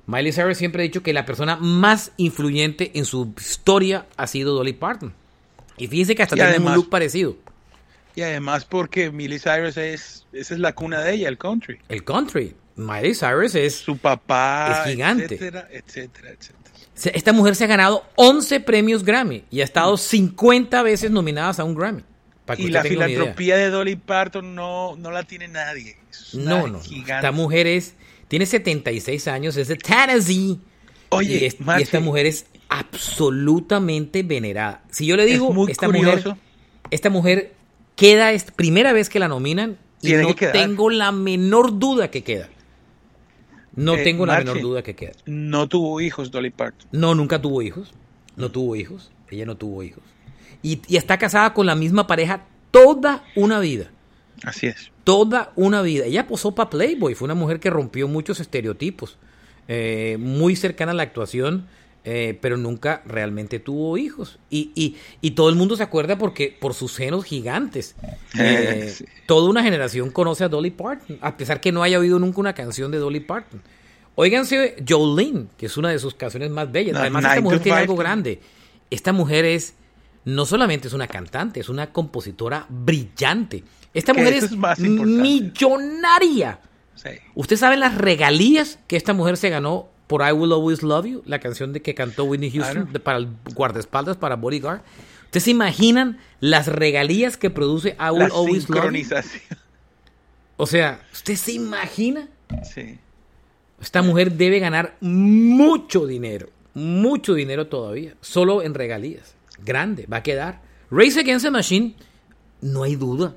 Miley 0.07 0.33
Cyrus 0.33 0.59
siempre 0.59 0.83
ha 0.83 0.85
dicho 0.85 1.03
que 1.03 1.13
la 1.13 1.25
persona 1.25 1.57
más 1.57 2.13
influyente 2.17 2.93
en 2.95 3.05
su 3.05 3.33
historia 3.39 4.07
ha 4.17 4.27
sido 4.27 4.55
Dolly 4.55 4.73
Parton. 4.75 5.13
Y 5.79 5.87
fíjense 5.87 6.15
que 6.15 6.23
hasta 6.23 6.35
Y 6.35 6.39
tiene 6.39 6.51
además- 6.51 6.71
un 6.77 6.83
look 6.83 6.91
parecido. 6.91 7.37
Y 8.15 8.23
además 8.23 8.65
porque 8.65 9.11
Miley 9.11 9.39
Cyrus 9.39 9.77
es, 9.77 10.27
esa 10.33 10.55
es 10.55 10.61
la 10.61 10.73
cuna 10.75 11.01
de 11.01 11.15
ella, 11.15 11.29
el 11.29 11.39
country. 11.39 11.79
El 11.89 12.05
country. 12.05 12.55
Miley 12.77 13.15
Cyrus 13.15 13.55
es 13.55 13.75
Su 13.77 13.99
papá, 13.99 14.83
Es 14.85 14.93
gigante. 14.93 15.25
etcétera, 15.25 15.69
etcétera, 15.71 16.31
etcétera. 16.31 16.61
Esta 17.17 17.33
mujer 17.33 17.55
se 17.57 17.65
ha 17.65 17.67
ganado 17.67 18.05
11 18.17 18.61
premios 18.61 19.05
Grammy 19.05 19.45
y 19.51 19.61
ha 19.63 19.65
estado 19.65 19.97
50 19.97 20.83
veces 20.83 21.11
nominadas 21.11 21.59
a 21.59 21.65
un 21.65 21.75
Grammy. 21.75 22.03
Para 22.45 22.61
Y 22.61 22.69
la 22.69 22.83
filantropía 22.83 23.57
de 23.57 23.71
Dolly 23.71 23.97
Parton 23.97 24.55
no, 24.55 24.97
no 24.97 25.11
la 25.11 25.23
tiene 25.23 25.49
nadie. 25.49 25.97
Es 26.11 26.35
No, 26.35 26.67
no. 26.67 26.81
gigante. 26.81 27.13
Esta 27.27 27.33
mujer 27.33 27.67
es 27.67 27.95
Tiene 28.29 28.45
76 28.47 29.29
años, 29.29 29.57
es 29.57 29.69
de 29.69 29.77
Tennessee. 29.77 30.61
Oye, 31.11 31.39
y, 31.39 31.45
es- 31.47 31.57
y 31.61 31.65
Maxi, 31.65 31.83
esta 31.85 32.01
mujer 32.01 32.27
es 32.27 32.47
absolutamente 32.69 34.23
venerada. 34.23 34.83
Si 34.91 35.07
yo 35.07 35.17
le 35.17 35.27
digo, 35.27 35.49
Es 35.51 35.55
muy 35.55 35.71
esta 35.73 35.87
curioso. 35.87 36.31
mujer, 36.31 36.43
esta 36.91 37.11
mujer 37.11 37.53
queda, 38.01 38.33
es 38.33 38.45
primera 38.45 38.93
vez 38.93 39.09
que 39.09 39.19
la 39.19 39.29
nominan 39.29 39.77
y 40.03 40.13
no 40.15 40.35
que 40.35 40.49
tengo 40.49 40.89
la 40.91 41.13
menor 41.13 41.79
duda 41.79 42.11
que 42.11 42.23
queda. 42.23 42.49
No 43.77 43.95
Eh, 43.95 44.05
tengo 44.05 44.27
la 44.27 44.39
menor 44.39 44.61
duda 44.61 44.83
que 44.83 44.95
queda. 44.97 45.13
no 45.27 45.69
tuvo 45.69 46.01
hijos 46.01 46.31
Dolly 46.31 46.51
Parton. 46.51 46.89
No, 46.93 47.15
nunca 47.15 47.41
tuvo 47.41 47.63
hijos. 47.63 47.93
No 48.37 48.51
tuvo 48.51 48.75
hijos. 48.77 49.11
Ella 49.31 49.47
no 49.47 49.57
tuvo 49.57 49.83
hijos. 49.83 50.03
Y, 50.63 50.81
y 50.89 50.97
está 50.97 51.19
casada 51.19 51.55
con 51.55 51.67
la 51.67 51.75
misma 51.75 52.07
pareja 52.07 52.47
toda 52.71 53.23
una 53.37 53.61
vida. 53.61 53.91
Así 54.43 54.67
es. 54.67 54.91
Toda 55.05 55.53
una 55.57 55.83
vida. 55.83 56.07
Ella 56.07 56.27
posó 56.27 56.55
para 56.55 56.71
Playboy. 56.71 57.15
Fue 57.15 57.27
una 57.27 57.35
mujer 57.35 57.61
que 57.61 57.71
rompió 57.71 58.09
muchos 58.09 58.41
estereotipos. 58.41 59.19
eh, 59.69 60.17
muy 60.19 60.57
cercana 60.57 60.93
a 60.93 60.95
la 60.95 61.05
actuación. 61.05 61.67
Eh, 62.05 62.39
pero 62.41 62.57
nunca 62.57 63.03
realmente 63.07 63.59
tuvo 63.59 63.99
hijos. 63.99 64.39
Y, 64.49 64.71
y, 64.75 64.97
y 65.21 65.33
todo 65.33 65.49
el 65.51 65.57
mundo 65.57 65.77
se 65.77 65.83
acuerda 65.83 66.17
porque 66.17 66.57
por 66.59 66.75
sus 66.75 66.93
senos 66.93 67.25
gigantes. 67.25 67.95
Eh, 68.39 68.95
Sí. 68.97 69.05
Toda 69.27 69.49
una 69.51 69.63
generación 69.63 70.11
conoce 70.11 70.45
a 70.45 70.49
Dolly 70.49 70.71
Parton, 70.71 71.19
a 71.21 71.37
pesar 71.37 71.61
que 71.61 71.73
no 71.73 71.83
haya 71.83 71.99
oído 71.99 72.19
nunca 72.19 72.41
una 72.41 72.55
canción 72.55 72.91
de 72.91 72.99
Dolly 72.99 73.21
Parton. 73.21 73.61
Óiganse 74.15 74.77
Jolene, 74.89 75.47
que 75.57 75.67
es 75.67 75.77
una 75.77 75.91
de 75.91 75.99
sus 75.99 76.15
canciones 76.15 76.51
más 76.51 76.71
bellas. 76.71 76.95
No, 76.95 77.01
Además, 77.01 77.25
esta 77.25 77.41
mujer 77.41 77.61
tiene 77.61 77.79
algo 77.79 77.97
grande. 77.97 78.41
Esta 78.91 79.13
mujer 79.13 79.45
es, 79.45 79.75
no 80.25 80.47
solamente 80.47 80.89
es 80.89 80.95
una 80.95 81.07
cantante, 81.07 81.61
es 81.61 81.69
una 81.69 81.93
compositora 81.93 82.67
brillante. 82.69 83.65
Esta 83.95 84.13
Que 84.13 84.21
mujer 84.21 84.35
es, 84.35 84.53
más 84.57 84.79
millonaria. 84.79 86.61
Sí. 86.95 87.11
¿Usted 87.35 87.57
sabe 87.57 87.77
las 87.77 87.97
regalías 87.97 88.79
que 88.87 88.97
esta 88.97 89.13
mujer 89.13 89.37
se 89.37 89.51
ganó 89.51 89.89
por 90.11 90.23
I 90.29 90.33
Will 90.33 90.53
Always 90.53 90.83
Love 90.83 91.07
You? 91.07 91.23
La 91.25 91.39
canción 91.39 91.73
de 91.73 91.81
que 91.83 91.95
cantó 91.95 92.25
Whitney 92.25 92.51
Houston 92.51 92.93
de- 92.93 92.99
para 92.99 93.19
el 93.19 93.29
guardaespaldas, 93.55 94.17
para 94.17 94.35
Bodyguard. 94.35 94.81
¿Ustedes 95.27 95.45
se 95.45 95.51
imaginan 95.53 96.19
las 96.41 96.67
regalías 96.67 97.37
que 97.37 97.49
produce 97.49 97.91
I 98.01 98.11
Will 98.11 98.19
La 98.29 98.35
Always 98.35 98.69
Love 98.69 98.93
You? 98.93 99.17
O 100.57 100.67
sea, 100.67 101.01
¿usted 101.13 101.37
se 101.37 101.53
imagina? 101.53 102.29
Sí. 102.65 102.99
Esta 103.81 104.03
mujer 104.03 104.33
debe 104.33 104.59
ganar 104.59 104.97
mucho 105.01 106.07
dinero, 106.07 106.49
mucho 106.75 107.35
dinero 107.35 107.69
todavía, 107.69 108.15
solo 108.21 108.63
en 108.63 108.75
regalías. 108.75 109.35
Grande, 109.65 110.07
va 110.13 110.17
a 110.19 110.23
quedar. 110.25 110.61
Race 110.91 111.21
Against 111.21 111.45
the 111.47 111.51
Machine, 111.53 111.95
no 112.61 112.83
hay 112.83 112.97
duda. 112.97 113.35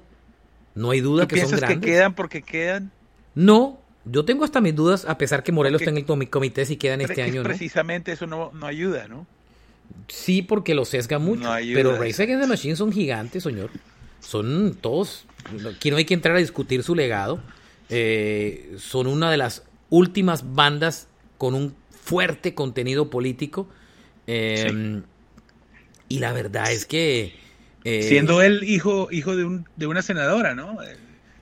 No 0.75 0.89
hay 0.89 1.01
duda 1.01 1.27
¿Tú 1.27 1.35
que 1.35 1.41
son 1.41 1.49
piensas 1.51 1.59
que 1.69 1.73
grandes. 1.75 1.91
quedan 1.91 2.15
porque 2.15 2.41
quedan? 2.41 2.91
No, 3.35 3.79
yo 4.05 4.25
tengo 4.25 4.43
hasta 4.45 4.59
mis 4.61 4.75
dudas, 4.75 5.05
a 5.05 5.17
pesar 5.17 5.43
que 5.43 5.51
Morelos 5.51 5.81
Porque- 5.81 5.89
está 5.89 5.91
en 5.91 5.97
el 6.19 6.27
comi- 6.27 6.29
comité 6.29 6.65
si 6.65 6.75
quedan 6.77 7.01
este 7.01 7.13
Pre- 7.15 7.23
año, 7.23 7.43
¿no? 7.43 7.49
Precisamente 7.49 8.11
eso 8.11 8.27
no, 8.27 8.51
no 8.53 8.65
ayuda, 8.65 9.07
¿no? 9.07 9.25
Sí, 10.07 10.41
porque 10.41 10.75
lo 10.75 10.85
sesga 10.85 11.19
mucho. 11.19 11.43
No 11.43 11.51
ayuda. 11.51 11.75
pero 11.75 11.97
Race 11.97 12.21
Against 12.23 12.43
the 12.43 12.47
Machine 12.47 12.75
son 12.75 12.91
gigantes, 12.91 13.43
señor. 13.43 13.69
Son 14.19 14.75
todos. 14.79 15.25
Aquí 15.75 15.91
no 15.91 15.97
hay 15.97 16.05
que 16.05 16.13
entrar 16.13 16.35
a 16.35 16.39
discutir 16.39 16.83
su 16.83 16.95
legado. 16.95 17.39
Eh, 17.89 18.75
son 18.77 19.07
una 19.07 19.29
de 19.29 19.37
las 19.37 19.63
últimas 19.89 20.53
bandas 20.55 21.07
con 21.37 21.53
un 21.53 21.75
fuerte 21.91 22.53
contenido 22.55 23.09
político. 23.09 23.67
Eh, 24.27 25.01
Y 26.09 26.19
la 26.19 26.31
verdad 26.33 26.71
es 26.71 26.85
que. 26.85 27.33
eh, 27.83 28.03
Siendo 28.03 28.41
él 28.41 28.63
hijo, 28.63 29.09
hijo 29.11 29.35
de, 29.35 29.43
un, 29.45 29.65
de 29.75 29.87
una 29.87 30.01
senadora, 30.01 30.55
¿no? 30.55 30.77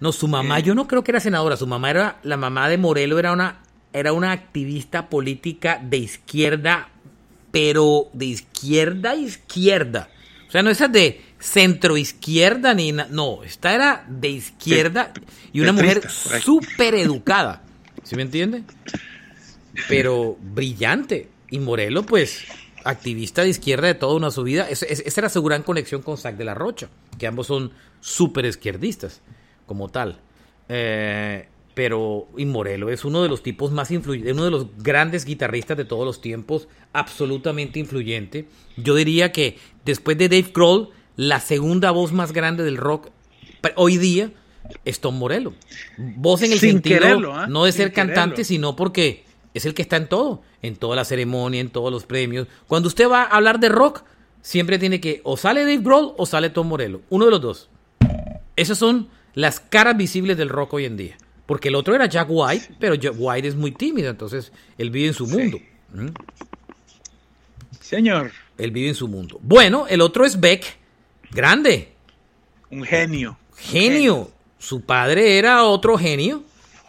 No, 0.02 0.12
su 0.12 0.28
mamá, 0.28 0.60
yo 0.60 0.76
no 0.76 0.88
creo 0.88 1.04
que 1.04 1.12
era 1.12 1.20
senadora, 1.22 1.56
su 1.56 1.68
mamá 1.68 1.90
era, 1.90 2.20
la 2.24 2.36
mamá 2.36 2.68
de 2.68 2.78
Morelo 2.78 3.18
era 3.20 3.32
una, 3.32 3.62
era 3.94 4.12
una 4.14 4.32
activista 4.34 5.08
política 5.10 5.80
de 5.82 5.98
izquierda, 5.98 6.90
pero 7.52 8.10
de 8.14 8.26
izquierda 8.26 9.12
a 9.12 9.16
izquierda. 9.16 10.10
O 10.48 10.52
sea, 10.52 10.64
no 10.64 10.70
esa 10.70 10.88
de 10.90 11.22
centro 11.40 11.96
izquierda 11.98 12.74
ni 12.74 12.92
na- 12.92 13.08
no, 13.10 13.44
esta 13.44 13.74
era 13.74 14.06
de 14.10 14.30
izquierda 14.30 15.14
y 15.54 15.62
una 15.62 15.72
mujer 15.72 16.10
súper 16.10 16.96
educada. 16.96 17.62
¿Sí 18.04 18.16
me 18.16 18.24
entiende? 18.24 18.64
Pero 19.88 20.38
brillante. 20.42 21.30
Y 21.50 21.60
Morelo, 21.60 22.04
pues, 22.04 22.44
activista 22.84 23.44
de 23.44 23.50
izquierda 23.50 23.88
de 23.88 23.96
toda 23.96 24.16
una 24.16 24.32
su 24.32 24.44
vida. 24.44 24.68
Es- 24.70 24.84
es- 24.84 25.04
esa 25.06 25.22
era 25.22 25.30
su 25.30 25.44
gran 25.44 25.64
conexión 25.64 26.02
con 26.02 26.18
Sac 26.18 26.36
de 26.38 26.46
la 26.46 26.54
Rocha, 26.54 26.90
que 27.18 27.28
ambos 27.28 27.48
son 27.48 27.72
súper 28.00 28.46
izquierdistas, 28.46 29.22
como 29.72 29.88
tal. 29.88 30.20
Eh, 30.68 31.48
pero, 31.74 32.28
y 32.36 32.44
Morelo 32.44 32.90
es 32.90 33.06
uno 33.06 33.24
de 33.24 33.30
los 33.30 33.42
tipos 33.42 33.72
más 33.72 33.90
influyentes, 33.90 34.34
uno 34.34 34.44
de 34.44 34.52
los 34.52 34.68
grandes 34.80 35.24
guitarristas 35.24 35.78
de 35.78 35.86
todos 35.86 36.06
los 36.06 36.20
tiempos, 36.20 36.68
absolutamente 36.92 37.80
influyente. 37.80 38.50
Yo 38.76 38.96
diría 38.96 39.32
que 39.32 39.58
después 39.86 40.18
de 40.18 40.28
Dave 40.28 40.52
Grohl, 40.54 40.90
la 41.16 41.40
segunda 41.40 41.92
voz 41.92 42.12
más 42.12 42.34
grande 42.34 42.66
del 42.66 42.76
rock 42.76 43.12
hoy 43.78 43.98
día 43.98 44.32
es 44.84 45.00
Tom 45.00 45.18
Morello. 45.18 45.54
Voz 45.98 46.42
en 46.42 46.52
el 46.52 46.60
Sin 46.60 46.72
sentido 46.72 47.00
quererlo, 47.00 47.34
¿ah? 47.34 47.48
no 47.48 47.64
de 47.64 47.72
Sin 47.72 47.84
ser 47.84 47.94
cantante, 47.94 48.44
sino 48.44 48.76
porque 48.76 49.24
es 49.54 49.66
el 49.66 49.74
que 49.74 49.84
está 49.84 49.96
en 49.96 50.10
todo, 50.10 50.42
en 50.62 50.76
toda 50.76 50.98
la 50.98 51.06
ceremonia, 51.06 51.62
en 51.62 51.70
todos 51.70 51.94
los 51.94 52.06
premios. 52.06 52.48
Cuando 52.68 52.88
usted 52.90 53.10
va 53.10 53.24
a 53.24 53.38
hablar 53.38 53.62
de 53.62 53.70
rock, 53.70 54.04
siempre 54.42 54.78
tiene 54.78 55.00
que 55.00 55.22
o 55.24 55.38
sale 55.38 55.62
Dave 55.62 55.78
Grohl 55.78 56.14
o 56.18 56.26
sale 56.26 56.50
Tom 56.50 56.68
Morello, 56.68 57.00
uno 57.10 57.24
de 57.24 57.32
los 57.32 57.42
dos. 57.42 57.70
Esas 58.58 58.78
son 58.78 59.08
las 59.34 59.60
caras 59.60 59.98
visibles 59.98 60.38
del 60.38 60.50
rock 60.50 60.74
hoy 60.74 60.86
en 60.86 60.98
día. 60.98 61.18
Porque 61.46 61.68
el 61.70 61.76
otro 61.76 61.94
era 61.96 62.06
Jack 62.06 62.28
White, 62.30 62.76
pero 62.80 62.96
Jack 62.96 63.16
White 63.18 63.48
es 63.48 63.56
muy 63.56 63.72
tímido, 63.72 64.10
entonces 64.10 64.52
él 64.78 64.90
vive 64.90 65.08
en 65.08 65.14
su 65.14 65.26
Sí. 65.26 65.36
mundo. 65.38 65.60
¿Mm? 65.94 66.08
Señor, 67.80 68.32
Él 68.58 68.72
vive 68.72 68.90
en 68.90 68.96
su 68.96 69.08
mundo. 69.08 69.40
Bueno, 69.42 69.88
el 69.88 70.02
otro 70.02 70.24
es 70.26 70.40
Beck, 70.40 70.78
grande, 71.32 71.92
un 72.70 72.84
genio. 72.84 73.38
genio. 73.58 74.32
Su 74.60 74.82
padre 74.82 75.38
era 75.40 75.64
otro 75.66 75.98
genio. 75.98 76.44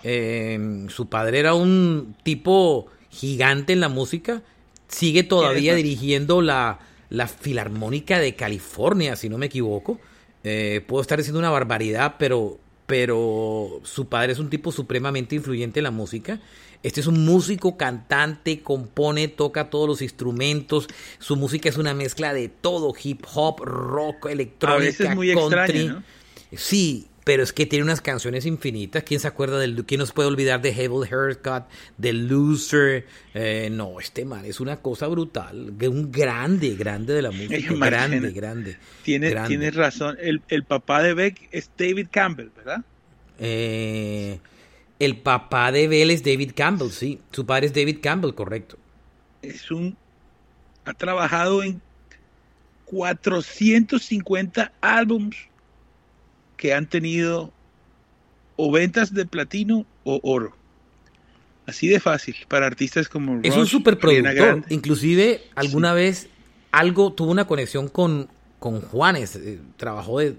Eh, 0.05 0.87
su 0.91 1.09
padre 1.09 1.39
era 1.39 1.55
un 1.55 2.15
tipo 2.23 2.87
gigante 3.11 3.73
en 3.73 3.81
la 3.81 3.89
música. 3.89 4.43
Sigue 4.89 5.23
todavía 5.23 5.75
dirigiendo 5.75 6.43
la, 6.43 6.79
la 7.09 7.27
Filarmónica 7.27 8.19
de 8.19 8.35
California, 8.37 9.17
si 9.17 9.29
no 9.31 9.39
me 9.39 9.47
equivoco. 9.47 9.99
Eh, 10.45 10.85
puedo 10.87 11.03
estar 11.03 11.19
diciendo 11.19 11.39
una 11.39 11.51
barbaridad, 11.51 12.17
pero, 12.19 12.59
pero 12.87 13.81
su 13.85 14.07
padre 14.09 14.33
es 14.33 14.39
un 14.39 14.51
tipo 14.51 14.73
supremamente 14.73 15.35
influyente 15.35 15.81
en 15.81 15.85
la 15.85 15.91
música. 15.91 16.41
Este 16.83 17.01
es 17.01 17.07
un 17.07 17.25
músico, 17.25 17.77
cantante, 17.77 18.61
compone, 18.61 19.29
toca 19.29 19.71
todos 19.71 19.89
los 19.89 20.03
instrumentos. 20.03 20.89
Su 21.21 21.37
música 21.37 21.69
es 21.69 21.77
una 21.77 21.95
mezcla 21.95 22.35
de 22.35 22.49
todo, 22.49 22.93
hip 23.03 23.25
hop, 23.35 23.61
rock, 23.61 24.27
electrónica, 24.27 24.83
A 24.83 24.85
veces 24.85 25.15
muy 25.15 25.33
country. 25.33 25.59
extraña, 25.59 25.93
¿no? 25.93 26.03
Sí, 26.59 27.07
pero 27.25 27.43
es 27.43 27.53
que 27.53 27.67
tiene 27.67 27.85
unas 27.85 28.01
canciones 28.01 28.47
infinitas. 28.47 29.03
¿Quién 29.05 29.21
se 29.21 29.29
acuerda 29.29 29.59
del 29.59 29.85
quién 29.85 30.01
nos 30.01 30.13
puede 30.13 30.29
olvidar 30.29 30.61
de 30.61 30.71
Hebel 30.71 31.05
Haircut, 31.05 31.65
de 31.97 32.13
Loser? 32.13 33.07
Eh, 33.35 33.69
no, 33.71 34.01
este 34.01 34.25
man 34.25 34.45
es 34.45 34.61
una 34.61 34.79
cosa 34.79 35.07
brutal, 35.07 35.75
un 35.81 36.11
grande, 36.11 36.75
grande 36.75 37.13
de 37.15 37.23
la 37.23 37.31
música, 37.31 37.75
grande, 37.75 38.33
grande. 38.33 38.77
tienes 39.05 39.75
razón. 39.75 40.17
El, 40.21 40.43
el 40.49 40.65
papá 40.65 41.03
de 41.03 41.15
Beck 41.15 41.49
es 41.53 41.71
David 41.77 42.09
Campbell, 42.11 42.51
¿verdad? 42.57 42.85
Eh, 43.39 44.39
el 44.99 45.17
papá 45.17 45.73
de 45.73 45.89
Bell 45.89 46.11
es 46.11 46.23
David 46.23 46.53
Campbell, 46.55 46.91
sí. 46.91 47.21
Su 47.33 47.47
padre 47.47 47.67
es 47.67 47.75
David 47.75 47.99
Campbell, 48.03 48.35
correcto. 48.35 48.79
Es 49.43 49.71
un. 49.71 49.97
Ha 50.85 50.95
trabajado 50.95 51.63
en 51.63 51.81
450 52.87 54.73
álbums 54.81 55.37
que 56.63 56.73
han 56.75 56.87
tenido 56.87 57.53
o 58.55 58.71
ventas 58.71 59.13
de 59.13 59.27
platino 59.27 59.85
o 60.05 60.21
oro. 60.23 60.57
Así 61.67 61.89
de 61.89 61.99
fácil 61.99 62.37
para 62.47 62.67
artistas 62.67 63.09
como 63.09 63.41
Es 63.43 63.55
un 63.57 63.63
Rush, 63.63 63.71
superproductor. 63.71 64.29
Ariana 64.29 64.47
Grande. 64.47 64.67
Inclusive 64.73 65.43
alguna 65.57 65.93
vez 65.93 66.29
algo 66.71 67.13
tuvo 67.15 67.33
una 67.33 67.49
conexión 67.49 67.89
con, 67.89 68.29
con 68.61 68.81
Juanes. 68.81 69.35
eh, 69.35 69.59
trabajó 69.77 70.21
de 70.21 70.37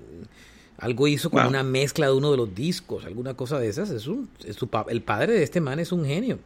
algo 0.78 1.10
hizo 1.10 1.30
con 1.30 1.42
Wow. 1.42 1.50
una 1.50 1.64
mezcla 1.64 2.06
de 2.06 2.14
uno 2.14 2.32
de 2.32 2.38
los 2.38 2.56
discos, 2.56 3.04
alguna 3.04 3.34
cosa 3.34 3.60
de 3.60 3.68
esas. 3.68 3.90
Es 3.90 4.08
un, 4.08 4.30
es 4.46 4.56
su 4.56 4.70
pa- 4.70 4.86
el 4.88 5.02
padre 5.02 5.34
de 5.34 5.44
este 5.44 5.60
man 5.60 5.80
es 5.80 5.92
un 5.92 6.06
genio. 6.06 6.40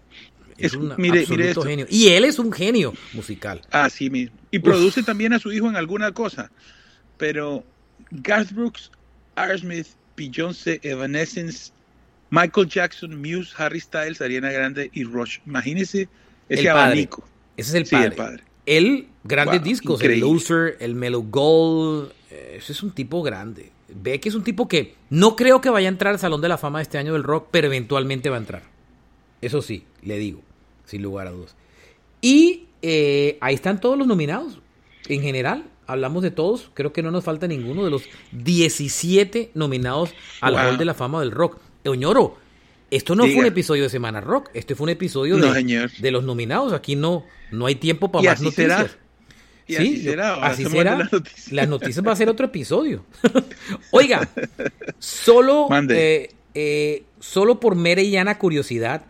Es, 0.57 0.71
Es- 0.71 0.73
un 0.73 0.87
mire- 0.97 0.97
mire 0.97 1.19
absoluto 1.19 1.47
esto. 1.49 1.61
genio. 1.61 1.85
Y 1.87 2.07
él 2.07 2.25
es 2.25 2.39
un 2.39 2.51
genio 2.51 2.95
musical. 3.13 3.61
Así 3.69 4.09
mismo. 4.09 4.35
Y 4.49 4.57
produce 4.57 5.03
también 5.03 5.33
a 5.33 5.39
su 5.39 5.51
hijo 5.51 5.69
en 5.69 5.75
alguna 5.75 6.13
cosa. 6.13 6.49
Pero 7.17 7.63
Garth 8.09 8.51
Brooks, 8.53 8.89
Aerosmith, 9.37 9.87
Beyoncé, 10.15 10.79
Evanescence, 10.83 11.71
Michael 12.29 12.67
Jackson, 12.67 13.15
Muse, 13.21 13.53
Harry 13.57 13.79
Styles, 13.79 14.19
Ariana 14.21 14.51
Grande 14.51 14.89
y 14.93 15.03
Rush. 15.03 15.37
Imagínese 15.45 16.09
ese 16.49 16.61
El 16.61 16.67
padre. 16.67 16.69
abanico. 16.81 17.23
Ese 17.55 17.69
es 17.69 17.75
el 17.75 17.85
Sí, 17.85 17.91
padre. 17.95 18.07
el 18.07 18.13
padre. 18.15 18.43
Él, 18.65 19.07
grandes 19.23 19.59
Wow, 19.61 19.63
discos, 19.67 20.01
increíble. 20.01 20.27
el 20.27 20.33
Loser, 20.33 20.77
el 20.81 20.95
Mellow 20.95 21.23
Gold. 21.29 22.11
eh, 22.31 22.55
Ese 22.57 22.73
es 22.73 22.83
un 22.83 22.91
tipo 22.91 23.23
grande. 23.23 23.71
Ve 23.87 24.19
que 24.19 24.27
es 24.27 24.35
un 24.35 24.43
tipo 24.43 24.67
que 24.67 24.95
no 25.09 25.37
creo 25.37 25.61
que 25.61 25.69
vaya 25.69 25.87
a 25.87 25.91
entrar 25.91 26.13
al 26.13 26.19
Salón 26.19 26.41
de 26.41 26.49
la 26.49 26.57
Fama 26.57 26.79
de 26.79 26.83
este 26.83 26.97
año 26.97 27.13
del 27.13 27.23
rock, 27.23 27.47
pero 27.51 27.67
eventualmente 27.67 28.29
va 28.29 28.35
a 28.35 28.39
entrar. 28.39 28.63
Eso 29.41 29.61
sí, 29.61 29.85
le 30.01 30.17
digo, 30.17 30.41
sin 30.85 31.01
lugar 31.01 31.27
a 31.27 31.31
dudas. 31.31 31.55
Y 32.19 32.65
eh, 32.81 33.37
ahí 33.39 33.55
están 33.55 33.79
todos 33.79 33.97
los 33.97 34.07
nominados. 34.07 34.59
En 35.07 35.21
general, 35.21 35.63
hablamos 35.87 36.21
de 36.23 36.31
todos. 36.31 36.69
Creo 36.73 36.93
que 36.93 37.01
no 37.01 37.11
nos 37.11 37.23
falta 37.23 37.47
ninguno 37.47 37.83
de 37.83 37.89
los 37.89 38.03
17 38.33 39.51
nominados 39.55 40.11
al 40.41 40.53
Wow. 40.53 40.61
Hall 40.63 40.77
de 40.77 40.85
la 40.85 40.93
Fama 40.93 41.19
del 41.21 41.31
Rock. 41.31 41.57
Oñoro, 41.85 42.37
esto 42.91 43.15
no 43.15 43.23
fue 43.23 43.35
un 43.35 43.45
episodio 43.45 43.83
de 43.83 43.89
Semana 43.89 44.21
Rock. 44.21 44.49
Este 44.53 44.75
fue 44.75 44.85
un 44.85 44.89
episodio 44.89 45.37
No, 45.37 45.53
de, 45.53 46.11
los 46.11 46.23
nominados. 46.23 46.73
Aquí 46.73 46.95
no, 46.95 47.25
no 47.51 47.65
hay 47.65 47.75
tiempo 47.75 48.11
para 48.11 48.23
Y 48.23 48.27
más 48.27 48.35
así 48.35 48.43
noticias. 48.45 48.77
será. 48.77 49.07
Y 49.69 49.75
así 49.75 50.01
será, 50.01 50.33
así 50.45 50.65
será. 50.65 50.97
las 50.97 51.11
noticias. 51.11 51.51
Las 51.51 51.67
noticias 51.67 52.05
va 52.05 52.13
a 52.13 52.15
ser 52.15 52.29
otro 52.29 52.45
episodio. 52.45 53.03
Oiga, 53.91 54.29
solo, 54.97 55.67
eh, 55.89 56.29
eh, 56.53 57.03
solo 57.19 57.59
por 57.59 57.75
mera 57.75 58.01
y 58.01 58.11
llana 58.11 58.37
curiosidad, 58.39 59.05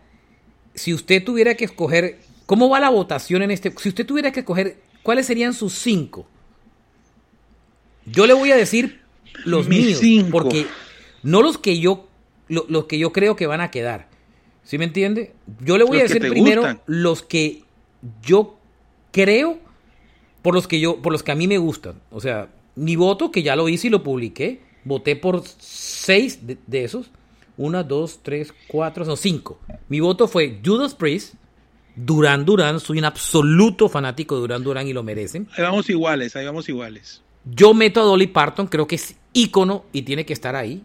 si 0.74 0.92
usted 0.92 1.22
tuviera 1.22 1.54
que 1.54 1.64
escoger, 1.64 2.18
¿cómo 2.46 2.68
va 2.68 2.80
la 2.80 2.88
votación 2.90 3.42
en 3.42 3.52
este? 3.52 3.72
Si 3.78 3.88
usted 3.88 4.04
tuviera 4.04 4.32
que 4.32 4.40
escoger, 4.40 4.78
¿cuáles 5.04 5.26
serían 5.26 5.54
sus 5.54 5.74
cinco? 5.74 6.26
Yo 8.12 8.26
le 8.26 8.34
voy 8.34 8.50
a 8.52 8.56
decir 8.56 9.00
los 9.44 9.68
Mis 9.68 9.86
míos, 9.86 9.98
cinco. 10.00 10.30
porque 10.32 10.66
no 11.22 11.42
los 11.42 11.58
que 11.58 11.78
yo, 11.78 12.08
lo- 12.48 12.66
los 12.68 12.84
que 12.86 12.98
yo 12.98 13.12
creo 13.12 13.36
que 13.36 13.46
van 13.46 13.60
a 13.60 13.70
quedar. 13.70 14.08
¿Sí 14.64 14.76
me 14.78 14.84
entiende? 14.84 15.32
Yo 15.60 15.78
le 15.78 15.84
voy 15.84 15.98
Los 15.98 16.10
a 16.10 16.14
decir 16.14 16.30
primero 16.30 16.60
gustan. 16.62 16.80
los 16.86 17.22
que 17.22 17.62
yo 18.22 18.58
creo 19.12 19.58
por 20.42 20.54
los 20.54 20.68
que 20.68 20.78
yo, 20.80 21.00
por 21.02 21.12
los 21.12 21.22
que 21.22 21.32
a 21.32 21.34
mí 21.34 21.46
me 21.48 21.58
gustan. 21.58 21.94
O 22.10 22.20
sea, 22.20 22.48
mi 22.76 22.96
voto, 22.96 23.30
que 23.30 23.42
ya 23.42 23.56
lo 23.56 23.68
hice 23.68 23.86
y 23.88 23.90
lo 23.90 24.02
publiqué, 24.02 24.60
voté 24.84 25.16
por 25.16 25.42
seis 25.58 26.46
de, 26.46 26.58
de 26.66 26.84
esos. 26.84 27.10
Una, 27.56 27.82
dos, 27.82 28.20
tres, 28.22 28.54
cuatro, 28.68 29.04
son 29.04 29.16
cinco. 29.16 29.58
Mi 29.88 29.98
voto 30.00 30.28
fue 30.28 30.60
Judas 30.64 30.94
Priest, 30.94 31.34
Duran 31.96 32.44
Duran, 32.44 32.78
soy 32.78 32.98
un 32.98 33.04
absoluto 33.04 33.88
fanático 33.88 34.36
de 34.36 34.42
Duran 34.42 34.62
Duran 34.62 34.86
y 34.86 34.92
lo 34.92 35.02
merecen. 35.02 35.48
Ahí 35.56 35.64
vamos 35.64 35.90
iguales, 35.90 36.36
ahí 36.36 36.44
vamos 36.46 36.68
iguales. 36.68 37.20
Yo 37.50 37.74
meto 37.74 38.00
a 38.00 38.04
Dolly 38.04 38.26
Parton, 38.26 38.66
creo 38.66 38.86
que 38.86 38.96
es 38.96 39.16
ícono 39.32 39.84
y 39.92 40.02
tiene 40.02 40.26
que 40.26 40.32
estar 40.32 40.56
ahí. 40.56 40.82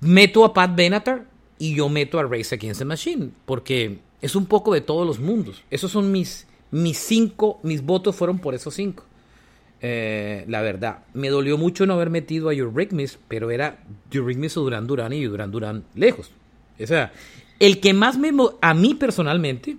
Meto 0.00 0.44
a 0.44 0.52
Pat 0.52 0.74
Benatar 0.74 1.26
y 1.58 1.74
yo 1.74 1.88
meto 1.88 2.18
a 2.18 2.24
Race 2.24 2.54
Against 2.54 2.80
the 2.80 2.84
Machine, 2.84 3.30
porque 3.44 3.98
es 4.20 4.36
un 4.36 4.46
poco 4.46 4.74
de 4.74 4.80
todos 4.80 5.06
los 5.06 5.18
mundos. 5.18 5.62
Esos 5.70 5.90
son 5.90 6.12
mis, 6.12 6.46
mis 6.70 6.98
cinco, 6.98 7.60
mis 7.62 7.82
votos 7.82 8.16
fueron 8.16 8.38
por 8.38 8.54
esos 8.54 8.74
cinco. 8.74 9.04
Eh, 9.80 10.44
la 10.48 10.62
verdad, 10.62 11.04
me 11.12 11.28
dolió 11.28 11.58
mucho 11.58 11.86
no 11.86 11.94
haber 11.94 12.10
metido 12.10 12.48
a 12.48 12.54
Eurythmics, 12.54 13.18
pero 13.28 13.50
era 13.50 13.78
Eurythmics 14.10 14.56
o 14.56 14.62
Duran 14.62 14.86
Duran 14.86 15.12
y 15.12 15.24
Duran 15.24 15.50
Duran 15.50 15.84
lejos. 15.94 16.30
O 16.80 16.86
sea, 16.86 17.12
el 17.58 17.80
que 17.80 17.94
más 17.94 18.18
me, 18.18 18.30
a 18.60 18.74
mí 18.74 18.94
personalmente, 18.94 19.76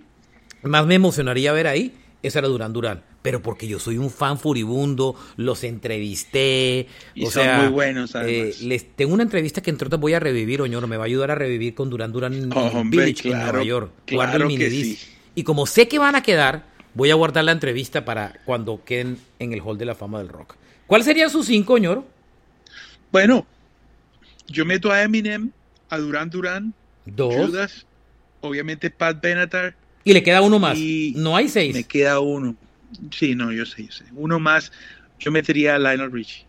más 0.64 0.86
me 0.86 0.96
emocionaría 0.96 1.52
ver 1.52 1.68
ahí, 1.68 1.94
ese 2.24 2.40
era 2.40 2.48
Duran 2.48 2.74
Duran. 2.74 3.04
Pero 3.28 3.42
porque 3.42 3.68
yo 3.68 3.78
soy 3.78 3.98
un 3.98 4.10
fan 4.10 4.40
furibundo, 4.40 5.14
los 5.36 5.66
entrevisté. 5.66 6.88
Y 7.14 7.26
o 7.26 7.30
son 7.30 7.44
sea, 7.44 7.60
muy 7.60 7.68
buenos, 7.68 8.16
además. 8.16 8.62
eh, 8.62 8.66
les 8.66 8.96
tengo 8.96 9.14
una 9.14 9.24
entrevista 9.24 9.62
que 9.62 9.70
entre 9.70 9.88
otras 9.88 10.00
voy 10.00 10.14
a 10.14 10.20
revivir, 10.22 10.62
Oñoro, 10.62 10.88
me 10.88 10.96
va 10.96 11.04
a 11.04 11.08
ayudar 11.08 11.32
a 11.32 11.36
revivir 11.36 11.76
con 11.76 11.90
Duran 11.90 12.14
Duran 12.14 12.34
en, 12.34 12.44
en 12.44 12.54
Hombre, 12.58 13.06
Village, 13.08 13.28
en 13.30 13.38
Nueva 13.38 13.64
York. 13.66 13.92
claro 14.06 14.32
Guardo 14.32 14.48
el 14.48 14.58
que 14.58 14.70
sí. 14.70 14.98
Y 15.36 15.44
como 15.44 15.66
sé 15.66 15.90
que 15.90 16.00
van 16.00 16.16
a 16.16 16.24
quedar, 16.24 16.68
voy 16.94 17.12
a 17.12 17.16
guardar 17.16 17.44
la 17.44 17.52
entrevista 17.52 18.06
para 18.06 18.40
cuando 18.46 18.82
queden 18.86 19.18
en 19.40 19.52
el 19.52 19.60
Hall 19.60 19.78
de 19.78 19.84
la 19.84 19.94
Fama 19.94 20.20
del 20.20 20.30
Rock. 20.30 20.56
¿Cuál 20.88 21.04
serían 21.04 21.30
sus 21.30 21.48
cinco, 21.48 21.74
Oñoro? 21.74 22.06
Bueno, 23.12 23.46
yo 24.48 24.64
meto 24.64 24.90
a 24.90 25.04
Eminem, 25.04 25.52
a 25.90 25.98
Duran 25.98 26.30
Duran, 26.30 26.74
Dos. 27.06 27.36
Judas, 27.36 27.86
obviamente 28.40 28.90
Pat 28.90 29.22
Benatar. 29.22 29.76
Y 30.06 30.14
le 30.14 30.24
queda 30.24 30.42
uno 30.42 30.60
más. 30.60 30.78
Y 30.78 31.12
No 31.18 31.36
hay 31.36 31.50
seis. 31.50 31.76
Me 31.76 31.84
queda 31.84 32.22
uno. 32.22 32.56
Sí, 33.12 33.36
no, 33.36 33.52
yo 33.52 33.66
sé, 33.66 33.86
yo 33.86 33.92
sé. 33.92 34.06
Uno 34.14 34.40
más, 34.40 34.72
yo 35.20 35.32
metería 35.32 35.76
a 35.76 35.80
Lionel 35.80 36.12
Richie. 36.12 36.46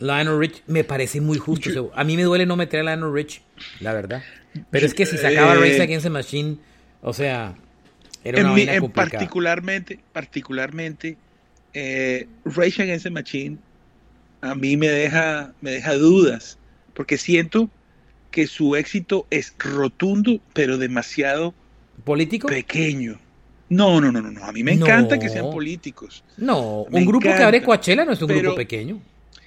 Lionel 0.00 0.38
Rich 0.38 0.62
me 0.66 0.84
parece 0.84 1.20
muy 1.20 1.38
justo. 1.38 1.70
o 1.70 1.72
sea, 1.72 2.00
a 2.00 2.04
mí 2.04 2.16
me 2.16 2.22
duele 2.22 2.46
no 2.46 2.56
meter 2.56 2.80
a 2.80 2.82
Lionel 2.94 3.12
Rich, 3.12 3.42
la 3.80 3.92
verdad. 3.92 4.22
Pero 4.70 4.86
es 4.86 4.94
que 4.94 5.06
si 5.06 5.16
sacaba 5.16 5.54
Eh, 5.54 5.58
Race 5.58 5.82
Against 5.82 6.04
the 6.04 6.10
Machine, 6.10 6.58
o 7.02 7.12
sea, 7.12 7.56
era 8.24 8.40
una 8.40 8.48
en, 8.50 8.54
vaina 8.54 8.74
en 8.74 8.80
complicada. 8.80 9.10
particularmente, 9.10 10.00
particularmente, 10.12 11.16
eh, 11.74 12.28
Rage 12.44 12.82
Against 12.82 13.04
the 13.04 13.10
Machine 13.10 13.58
a 14.40 14.54
mí 14.54 14.76
me 14.76 14.88
deja, 14.88 15.52
me 15.60 15.72
deja 15.72 15.94
dudas, 15.94 16.58
porque 16.94 17.18
siento 17.18 17.70
que 18.30 18.46
su 18.46 18.76
éxito 18.76 19.26
es 19.30 19.54
rotundo, 19.58 20.40
pero 20.52 20.78
demasiado 20.78 21.54
¿Político? 22.04 22.46
pequeño. 22.48 23.18
No, 23.70 24.00
no, 24.00 24.10
no, 24.10 24.22
no, 24.22 24.30
no. 24.30 24.44
A 24.44 24.52
mí 24.52 24.62
me 24.62 24.74
No. 24.76 24.86
encanta 24.86 25.18
que 25.18 25.28
sean 25.28 25.50
políticos. 25.50 26.24
No, 26.36 26.86
Me 26.90 27.00
un 27.00 27.06
grupo 27.06 27.24
que 27.24 27.32
abre 27.42 27.62
Coachella 27.62 28.04
no 28.04 28.12
es 28.12 28.22
un 28.22 28.28
pero- 28.28 28.40
grupo 28.40 28.56
pequeño. 28.56 29.00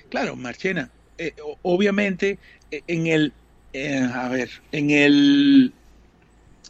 Claro, 0.09 0.35
Marchena, 0.35 0.89
eh, 1.17 1.33
obviamente 1.61 2.37
eh, 2.69 2.81
en 2.87 3.07
el, 3.07 3.33
eh, 3.73 3.99
a 4.13 4.27
ver, 4.29 4.49
en 4.71 4.91
el, 4.91 5.73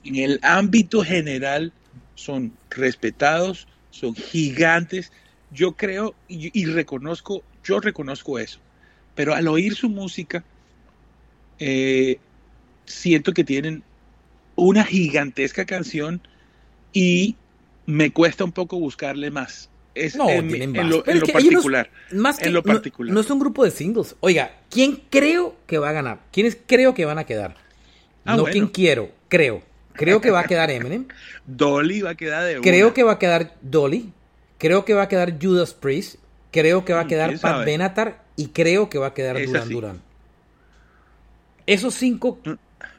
en 0.04 0.16
el 0.16 0.40
ámbito 0.44 1.04
general 1.04 1.74
son 2.16 2.54
respetados, 2.70 3.68
son 3.90 4.16
gigantes. 4.16 5.12
Yo 5.52 5.74
creo 5.74 6.16
y, 6.28 6.58
y 6.60 6.66
reconozco, 6.66 7.44
yo 7.64 7.80
reconozco 7.80 8.40
eso. 8.40 8.60
Pero 9.16 9.34
al 9.34 9.48
oír 9.48 9.76
su 9.76 9.90
música, 9.90 10.44
eh, 11.60 12.18
siento 12.86 13.34
que 13.34 13.44
tienen 13.44 13.84
una 14.56 14.84
gigantesca 14.86 15.66
canción 15.66 16.22
y 16.94 17.36
me 17.86 18.12
cuesta 18.12 18.44
un 18.44 18.52
poco 18.52 18.78
buscarle 18.80 19.32
más. 19.32 19.70
Es 19.94 20.16
No, 20.16 20.30
en, 20.30 20.48
tienen 20.48 20.76
en 20.76 20.84
más. 20.84 20.90
lo, 20.92 21.06
en 21.08 21.20
lo 21.20 21.26
ellos 21.26 21.28
no- 21.28 21.34
particular. 21.34 21.90
Más 22.14 22.38
que 22.40 22.48
en 22.48 22.54
lo 22.54 22.64
particular. 22.64 23.14
No, 23.14 23.20
es 23.20 23.30
un 23.30 23.40
grupo 23.40 23.66
de 23.66 23.72
singles. 23.72 24.16
Oiga, 24.22 24.56
¿quién 24.70 25.02
creo 25.10 25.56
que 25.68 25.78
va 25.80 25.90
a 25.90 25.92
ganar? 25.94 26.20
¿Quiénes 26.32 26.58
creo 26.66 26.94
que 26.94 27.04
van 27.06 27.18
a 27.20 27.26
quedar? 27.26 27.56
Ah, 28.24 28.36
no 28.36 28.44
bueno. 28.44 28.54
quién 28.54 28.68
quiero, 28.68 29.12
creo. 29.28 29.62
Creo 29.94 30.22
que 30.22 30.32
va 30.32 30.40
a 30.42 30.44
quedar 30.46 30.72
Eminem. 30.72 31.08
Dolly 31.46 32.02
va 32.02 32.12
a 32.12 32.16
quedar 32.16 32.46
de 32.46 32.62
Creo 32.62 32.88
una. 32.88 32.94
que 32.94 33.04
va 33.04 33.12
a 33.14 33.20
quedar 33.20 33.56
Dolly. 33.62 34.14
Creo 34.58 34.86
que 34.86 34.94
va 34.94 35.04
a 35.04 35.08
quedar 35.10 35.38
Judas 35.42 35.74
Priest. 35.74 36.16
Creo 36.52 36.86
que 36.86 36.94
va 36.94 37.02
a 37.02 37.04
Mm, 37.04 37.08
quedar 37.08 37.32
Pat 37.32 37.40
sabe. 37.42 37.66
Benatar. 37.66 38.24
Y 38.38 38.48
creo 38.48 38.90
que 38.90 38.98
va 38.98 39.08
a 39.08 39.14
quedar 39.14 39.44
Duran. 39.46 39.70
Duran. 39.70 40.02
Esos 41.66 41.94
cinco 41.96 42.40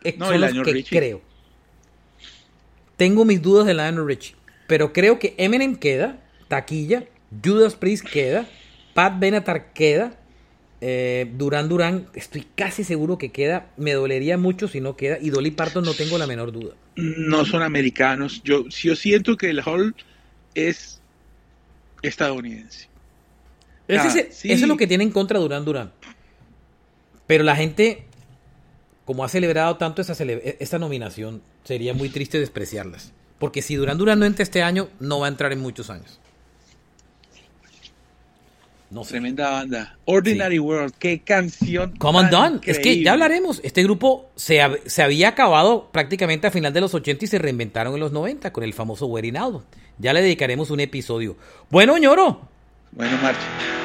eh, 0.05 0.15
No, 0.19 0.27
son 0.29 0.41
los 0.41 0.53
que 0.53 0.73
Richie. 0.73 0.99
creo. 0.99 1.21
Tengo 3.03 3.25
mis 3.25 3.43
dudas 3.43 3.67
de 3.67 3.75
Lionel 3.75 4.07
Richie. 4.07 4.37
Pero 4.69 4.93
creo 4.93 5.19
que 5.19 5.35
Eminem 5.37 5.75
queda. 5.75 6.21
Taquilla. 6.47 7.03
Judas 7.45 7.75
Priest 7.75 8.07
queda. 8.09 8.47
Pat 8.95 9.19
Benatar 9.19 9.73
queda. 9.73 10.21
eh, 10.81 11.29
Duran 11.37 11.69
Duran, 11.69 12.07
estoy 12.15 12.47
casi 12.55 12.85
seguro 12.85 13.19
que 13.19 13.33
queda. 13.33 13.73
Me 13.77 13.93
dolería 13.93 14.39
mucho 14.39 14.69
si 14.69 14.81
no 14.81 14.95
queda. 14.97 15.19
Y 15.21 15.31
Dolly 15.31 15.51
Parton 15.51 15.83
no 15.85 15.95
tengo 15.95 16.17
la 16.17 16.29
menor 16.29 16.53
duda. 16.53 16.75
No 16.95 17.45
son 17.45 17.63
americanos. 17.63 18.41
Yo, 18.45 18.69
yo 18.69 18.95
siento 18.95 19.37
que 19.37 19.51
el 19.51 19.61
Hall 19.67 19.97
es 20.55 21.01
estadounidense. 22.03 22.87
Ah, 23.89 24.11
sí. 24.11 24.21
Eso 24.53 24.63
es 24.65 24.69
lo 24.69 24.77
que 24.77 24.87
tiene 24.87 25.03
en 25.03 25.11
contra 25.11 25.41
Durán 25.41 25.65
Durán. 25.65 25.91
Pero 27.27 27.43
la 27.43 27.57
gente, 27.57 28.05
como 29.05 29.25
ha 29.25 29.29
celebrado 29.29 29.77
tanto 29.77 30.03
esa, 30.03 30.15
cele- 30.15 30.57
esta 30.61 30.79
nominación, 30.79 31.43
sería 31.65 31.95
muy 31.95 32.09
triste 32.09 32.39
despreciarlas. 32.39 33.13
Porque 33.39 33.63
si 33.63 33.75
Durán 33.75 33.99
Durán 33.99 34.19
no 34.21 34.27
entra 34.27 34.43
este 34.43 34.63
año, 34.63 34.89
no 35.01 35.21
va 35.21 35.27
a 35.27 35.29
entrar 35.29 35.53
en 35.53 35.61
muchos 35.61 35.91
años. 35.91 36.21
No 38.93 39.05
sé. 39.05 39.13
Tremenda 39.13 39.51
banda. 39.51 39.97
Ordinary 40.05 40.59
World. 40.59 40.93
Qué 40.99 41.21
canción. 41.21 41.97
Come 41.97 42.19
on, 42.19 42.31
tan 42.31 42.53
Don. 42.53 42.61
Es 42.67 42.79
que 42.79 43.03
ya 43.03 43.13
hablaremos. 43.13 43.61
Este 43.65 43.83
grupo 43.83 44.31
se, 44.37 44.61
se 44.85 45.03
había 45.03 45.29
acabado 45.29 45.89
prácticamente 45.91 46.47
a 46.47 46.51
final 46.51 46.75
de 46.75 46.83
los 46.83 46.93
80 46.93 47.25
y 47.25 47.29
se 47.29 47.39
reinventaron 47.39 47.95
en 47.95 48.01
los 48.01 48.13
90 48.13 48.53
con 48.53 48.65
el 48.65 48.75
famoso 48.75 49.07
Wedding 49.07 49.39
Album. 49.39 49.63
Ya 49.99 50.13
le 50.13 50.21
dedicaremos 50.21 50.71
un 50.71 50.81
episodio. 50.81 51.39
Bueno, 51.71 51.97
ñoro. 51.97 52.49
Bueno, 52.93 53.17
Marcha. 53.23 53.41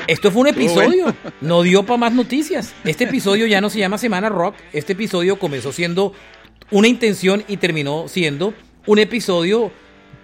Esto 0.08 0.32
fue 0.32 0.42
un 0.42 0.48
episodio, 0.48 1.04
bueno. 1.04 1.18
no 1.40 1.64
dio 1.64 1.84
para 1.84 1.98
más 1.98 2.14
noticias. 2.14 2.74
Este 2.84 3.06
episodio 3.06 3.46
ya 3.46 3.62
no 3.62 3.70
se 3.70 3.80
llama 3.80 3.98
Semana 3.98 4.28
Rock, 4.30 4.56
este 4.74 4.94
episodio 4.94 5.40
comenzó 5.40 5.72
siendo 5.72 6.14
una 6.72 6.88
intención 6.88 7.44
y 7.48 7.58
terminó 7.58 8.08
siendo 8.08 8.54
un 8.86 9.00
episodio 9.00 9.72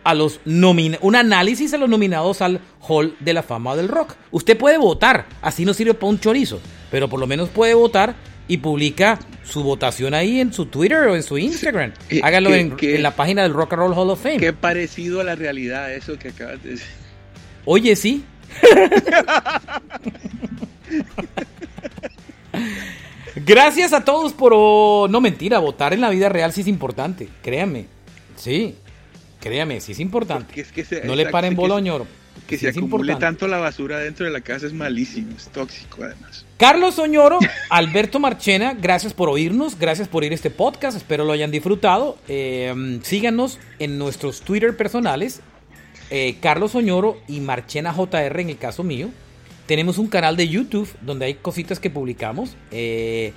a 0.03 0.13
los 0.13 0.41
nomina 0.43 0.97
un 1.01 1.15
análisis 1.15 1.73
a 1.73 1.77
los 1.77 1.87
nominados 1.89 2.41
al 2.41 2.59
Hall 2.81 3.15
de 3.21 3.33
la 3.33 3.41
Fama 3.43 3.75
del 3.77 3.87
Rock. 3.87 4.15
Usted 4.31 4.57
puede 4.57 4.77
votar, 4.77 5.25
así 5.41 5.63
no 5.63 5.73
sirve 5.73 5.93
para 5.93 6.09
un 6.09 6.19
chorizo, 6.19 6.59
pero 6.91 7.07
por 7.07 7.19
lo 7.21 7.27
menos 7.27 7.47
puede 7.49 7.73
votar 7.73 8.15
y 8.49 8.57
publica 8.57 9.17
su 9.45 9.63
votación 9.63 10.13
ahí 10.13 10.41
en 10.41 10.51
su 10.51 10.65
Twitter 10.65 10.99
o 11.03 11.15
en 11.15 11.23
su 11.23 11.37
Instagram. 11.37 11.93
Hágalo 12.23 12.49
que- 12.49 12.59
en, 12.59 12.75
que- 12.75 12.95
en 12.97 13.03
la 13.03 13.15
página 13.15 13.43
del 13.43 13.53
Rock 13.53 13.73
and 13.73 13.81
Roll 13.81 13.93
Hall 13.93 14.09
of 14.09 14.21
Fame. 14.21 14.37
Qué 14.37 14.51
parecido 14.51 15.21
a 15.21 15.23
la 15.23 15.35
realidad 15.35 15.93
eso 15.93 16.19
que 16.19 16.29
acabas 16.29 16.61
de 16.63 16.71
decir. 16.71 16.87
Oye, 17.63 17.95
sí. 17.95 18.25
Gracias 23.35 23.93
a 23.93 24.03
todos 24.05 24.33
por... 24.33 24.53
oh, 24.55 25.07
no 25.09 25.21
mentira, 25.21 25.59
votar 25.59 25.93
en 25.93 26.01
la 26.01 26.09
vida 26.09 26.29
real 26.29 26.51
sí 26.53 26.61
es 26.61 26.67
importante, 26.67 27.29
créanme. 27.41 27.85
Sí, 28.35 28.75
créame, 29.39 29.81
sí 29.81 29.93
es 29.93 29.99
importante. 29.99 30.59
Es 30.59 30.71
que 30.71 31.01
no 31.03 31.15
le 31.15 31.27
paren 31.27 31.51
que 31.51 31.55
bola, 31.57 31.75
se- 31.75 31.81
ñoro. 31.81 32.07
Que 32.47 32.57
Sí 32.57 32.65
se 32.65 32.69
acumule 32.77 33.15
tanto 33.15 33.47
la 33.47 33.57
basura 33.59 33.99
dentro 33.99 34.25
de 34.25 34.31
la 34.31 34.41
casa 34.41 34.65
es 34.65 34.73
malísimo, 34.73 35.35
es 35.37 35.47
tóxico 35.49 36.03
además. 36.03 36.45
Carlos 36.57 36.95
Soñoro, 36.95 37.37
Alberto 37.69 38.19
Marchena, 38.19 38.73
gracias 38.73 39.13
por 39.13 39.29
oírnos, 39.29 39.77
gracias 39.77 40.07
por 40.07 40.23
ir 40.23 40.31
a 40.31 40.35
este 40.35 40.49
podcast, 40.49 40.97
espero 40.97 41.25
lo 41.25 41.31
hayan 41.31 41.51
disfrutado. 41.51 42.17
Eh, 42.27 42.99
síganos 43.03 43.59
en 43.79 43.97
nuestros 43.99 44.41
Twitter 44.41 44.75
personales, 44.75 45.41
eh, 46.09 46.37
Carlos 46.41 46.71
Soñoro 46.71 47.17
y 47.27 47.39
Marchena 47.39 47.93
JR 47.93 48.39
en 48.41 48.49
el 48.49 48.57
caso 48.57 48.83
mío. 48.83 49.09
Tenemos 49.73 49.97
un 49.97 50.05
canal 50.05 50.37
de 50.37 50.47
YouTube 50.47 50.87
donde 51.01 51.25
hay 51.25 51.33
cositas 51.33 51.79
que 51.79 51.89
publicamos. 51.89 52.55
Eh, 52.69 53.33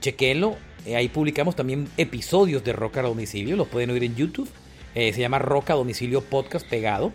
chequenlo, 0.00 0.54
eh, 0.86 0.94
ahí 0.94 1.08
publicamos 1.08 1.56
también 1.56 1.88
episodios 1.96 2.62
de 2.62 2.72
Roca 2.72 3.00
a 3.00 3.02
Domicilio, 3.02 3.56
los 3.56 3.66
pueden 3.66 3.90
oír 3.90 4.04
en 4.04 4.14
YouTube. 4.14 4.48
Eh, 4.94 5.12
se 5.12 5.20
llama 5.20 5.40
Roca 5.40 5.72
a 5.72 5.76
Domicilio 5.76 6.20
Podcast 6.20 6.64
pegado. 6.68 7.12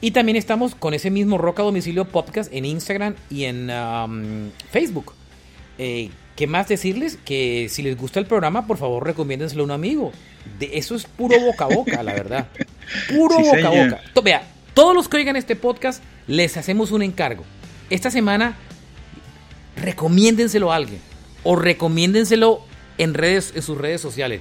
Y 0.00 0.10
también 0.10 0.34
estamos 0.34 0.74
con 0.74 0.94
ese 0.94 1.12
mismo 1.12 1.38
Roca 1.38 1.62
a 1.62 1.64
Domicilio 1.64 2.06
Podcast 2.06 2.52
en 2.52 2.64
Instagram 2.64 3.14
y 3.30 3.44
en 3.44 3.70
um, 3.70 4.50
Facebook. 4.72 5.12
Eh, 5.78 6.10
¿Qué 6.34 6.48
más 6.48 6.66
decirles? 6.66 7.20
Que 7.24 7.68
si 7.70 7.82
les 7.82 7.96
gusta 7.96 8.18
el 8.18 8.26
programa, 8.26 8.66
por 8.66 8.78
favor 8.78 9.06
recomiéndenselo 9.06 9.62
a 9.62 9.66
un 9.66 9.70
amigo. 9.70 10.10
De, 10.58 10.76
eso 10.76 10.96
es 10.96 11.04
puro 11.04 11.38
boca 11.38 11.66
a 11.66 11.68
boca, 11.68 12.02
la 12.02 12.14
verdad. 12.14 12.48
Puro 13.08 13.36
Sí, 13.36 13.44
boca 13.44 13.68
a 13.68 13.84
boca. 13.84 14.00
Vea, 14.24 14.42
todos 14.74 14.92
los 14.92 15.08
que 15.08 15.18
oigan 15.18 15.36
este 15.36 15.54
podcast, 15.54 16.02
les 16.26 16.56
hacemos 16.56 16.90
un 16.90 17.02
encargo. 17.02 17.44
Esta 17.90 18.10
semana, 18.10 18.56
recomiéndenselo 19.76 20.72
a 20.72 20.76
alguien. 20.76 21.00
O 21.42 21.56
recomiéndenselo 21.56 22.60
en, 22.98 23.14
redes, 23.14 23.52
en 23.54 23.62
sus 23.62 23.78
redes 23.78 24.00
sociales. 24.00 24.40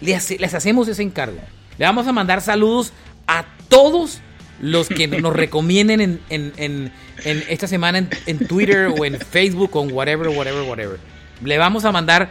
Les, 0.00 0.16
hace- 0.16 0.38
les 0.38 0.52
hacemos 0.54 0.88
ese 0.88 1.02
encargo. 1.02 1.38
Le 1.78 1.84
vamos 1.86 2.06
a 2.06 2.12
mandar 2.12 2.40
saludos 2.42 2.92
a 3.26 3.46
todos 3.68 4.20
los 4.60 4.88
que 4.88 5.06
nos 5.08 5.32
recomienden 5.34 6.00
en, 6.00 6.20
en- 6.28 6.52
en- 6.56 6.92
en 7.24 7.44
esta 7.48 7.66
semana 7.66 7.98
en, 7.98 8.10
en 8.26 8.46
Twitter 8.46 8.88
o 8.98 9.04
en 9.04 9.18
Facebook 9.18 9.70
o 9.74 9.82
en 9.84 9.92
whatever, 9.92 10.28
whatever, 10.28 10.62
whatever. 10.68 10.98
Le 11.42 11.56
vamos 11.58 11.84
a 11.84 11.92
mandar 11.92 12.30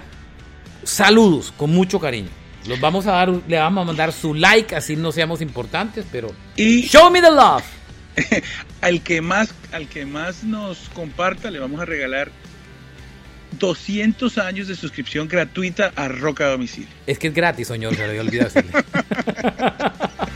saludos 0.83 1.53
con 1.57 1.71
mucho 1.71 1.99
cariño. 1.99 2.29
Los 2.67 2.79
vamos 2.79 3.07
a 3.07 3.11
dar, 3.13 3.29
le 3.47 3.57
vamos 3.57 3.81
a 3.81 3.85
mandar 3.85 4.13
su 4.13 4.33
like, 4.33 4.73
así 4.75 4.95
no 4.95 5.11
seamos 5.11 5.41
importantes, 5.41 6.05
pero 6.11 6.31
Y 6.55 6.83
show 6.83 7.09
me 7.11 7.21
the 7.21 7.29
love. 7.31 7.63
al 8.81 9.01
que 9.01 9.21
más, 9.21 9.53
al 9.71 9.87
que 9.87 10.05
más 10.05 10.43
nos 10.43 10.89
comparta 10.89 11.51
le 11.51 11.59
vamos 11.59 11.81
a 11.81 11.85
regalar 11.85 12.31
200 13.59 14.37
años 14.37 14.67
de 14.67 14.75
suscripción 14.75 15.27
gratuita 15.27 15.91
a 15.95 16.07
Roca 16.07 16.45
a 16.45 16.49
Domicilio. 16.49 16.89
Es 17.07 17.19
que 17.19 17.27
es 17.27 17.33
gratis, 17.33 17.67
señor, 17.67 17.95
se 17.95 17.99
le 17.99 18.09
había 18.09 18.21
olvidado. 18.21 18.51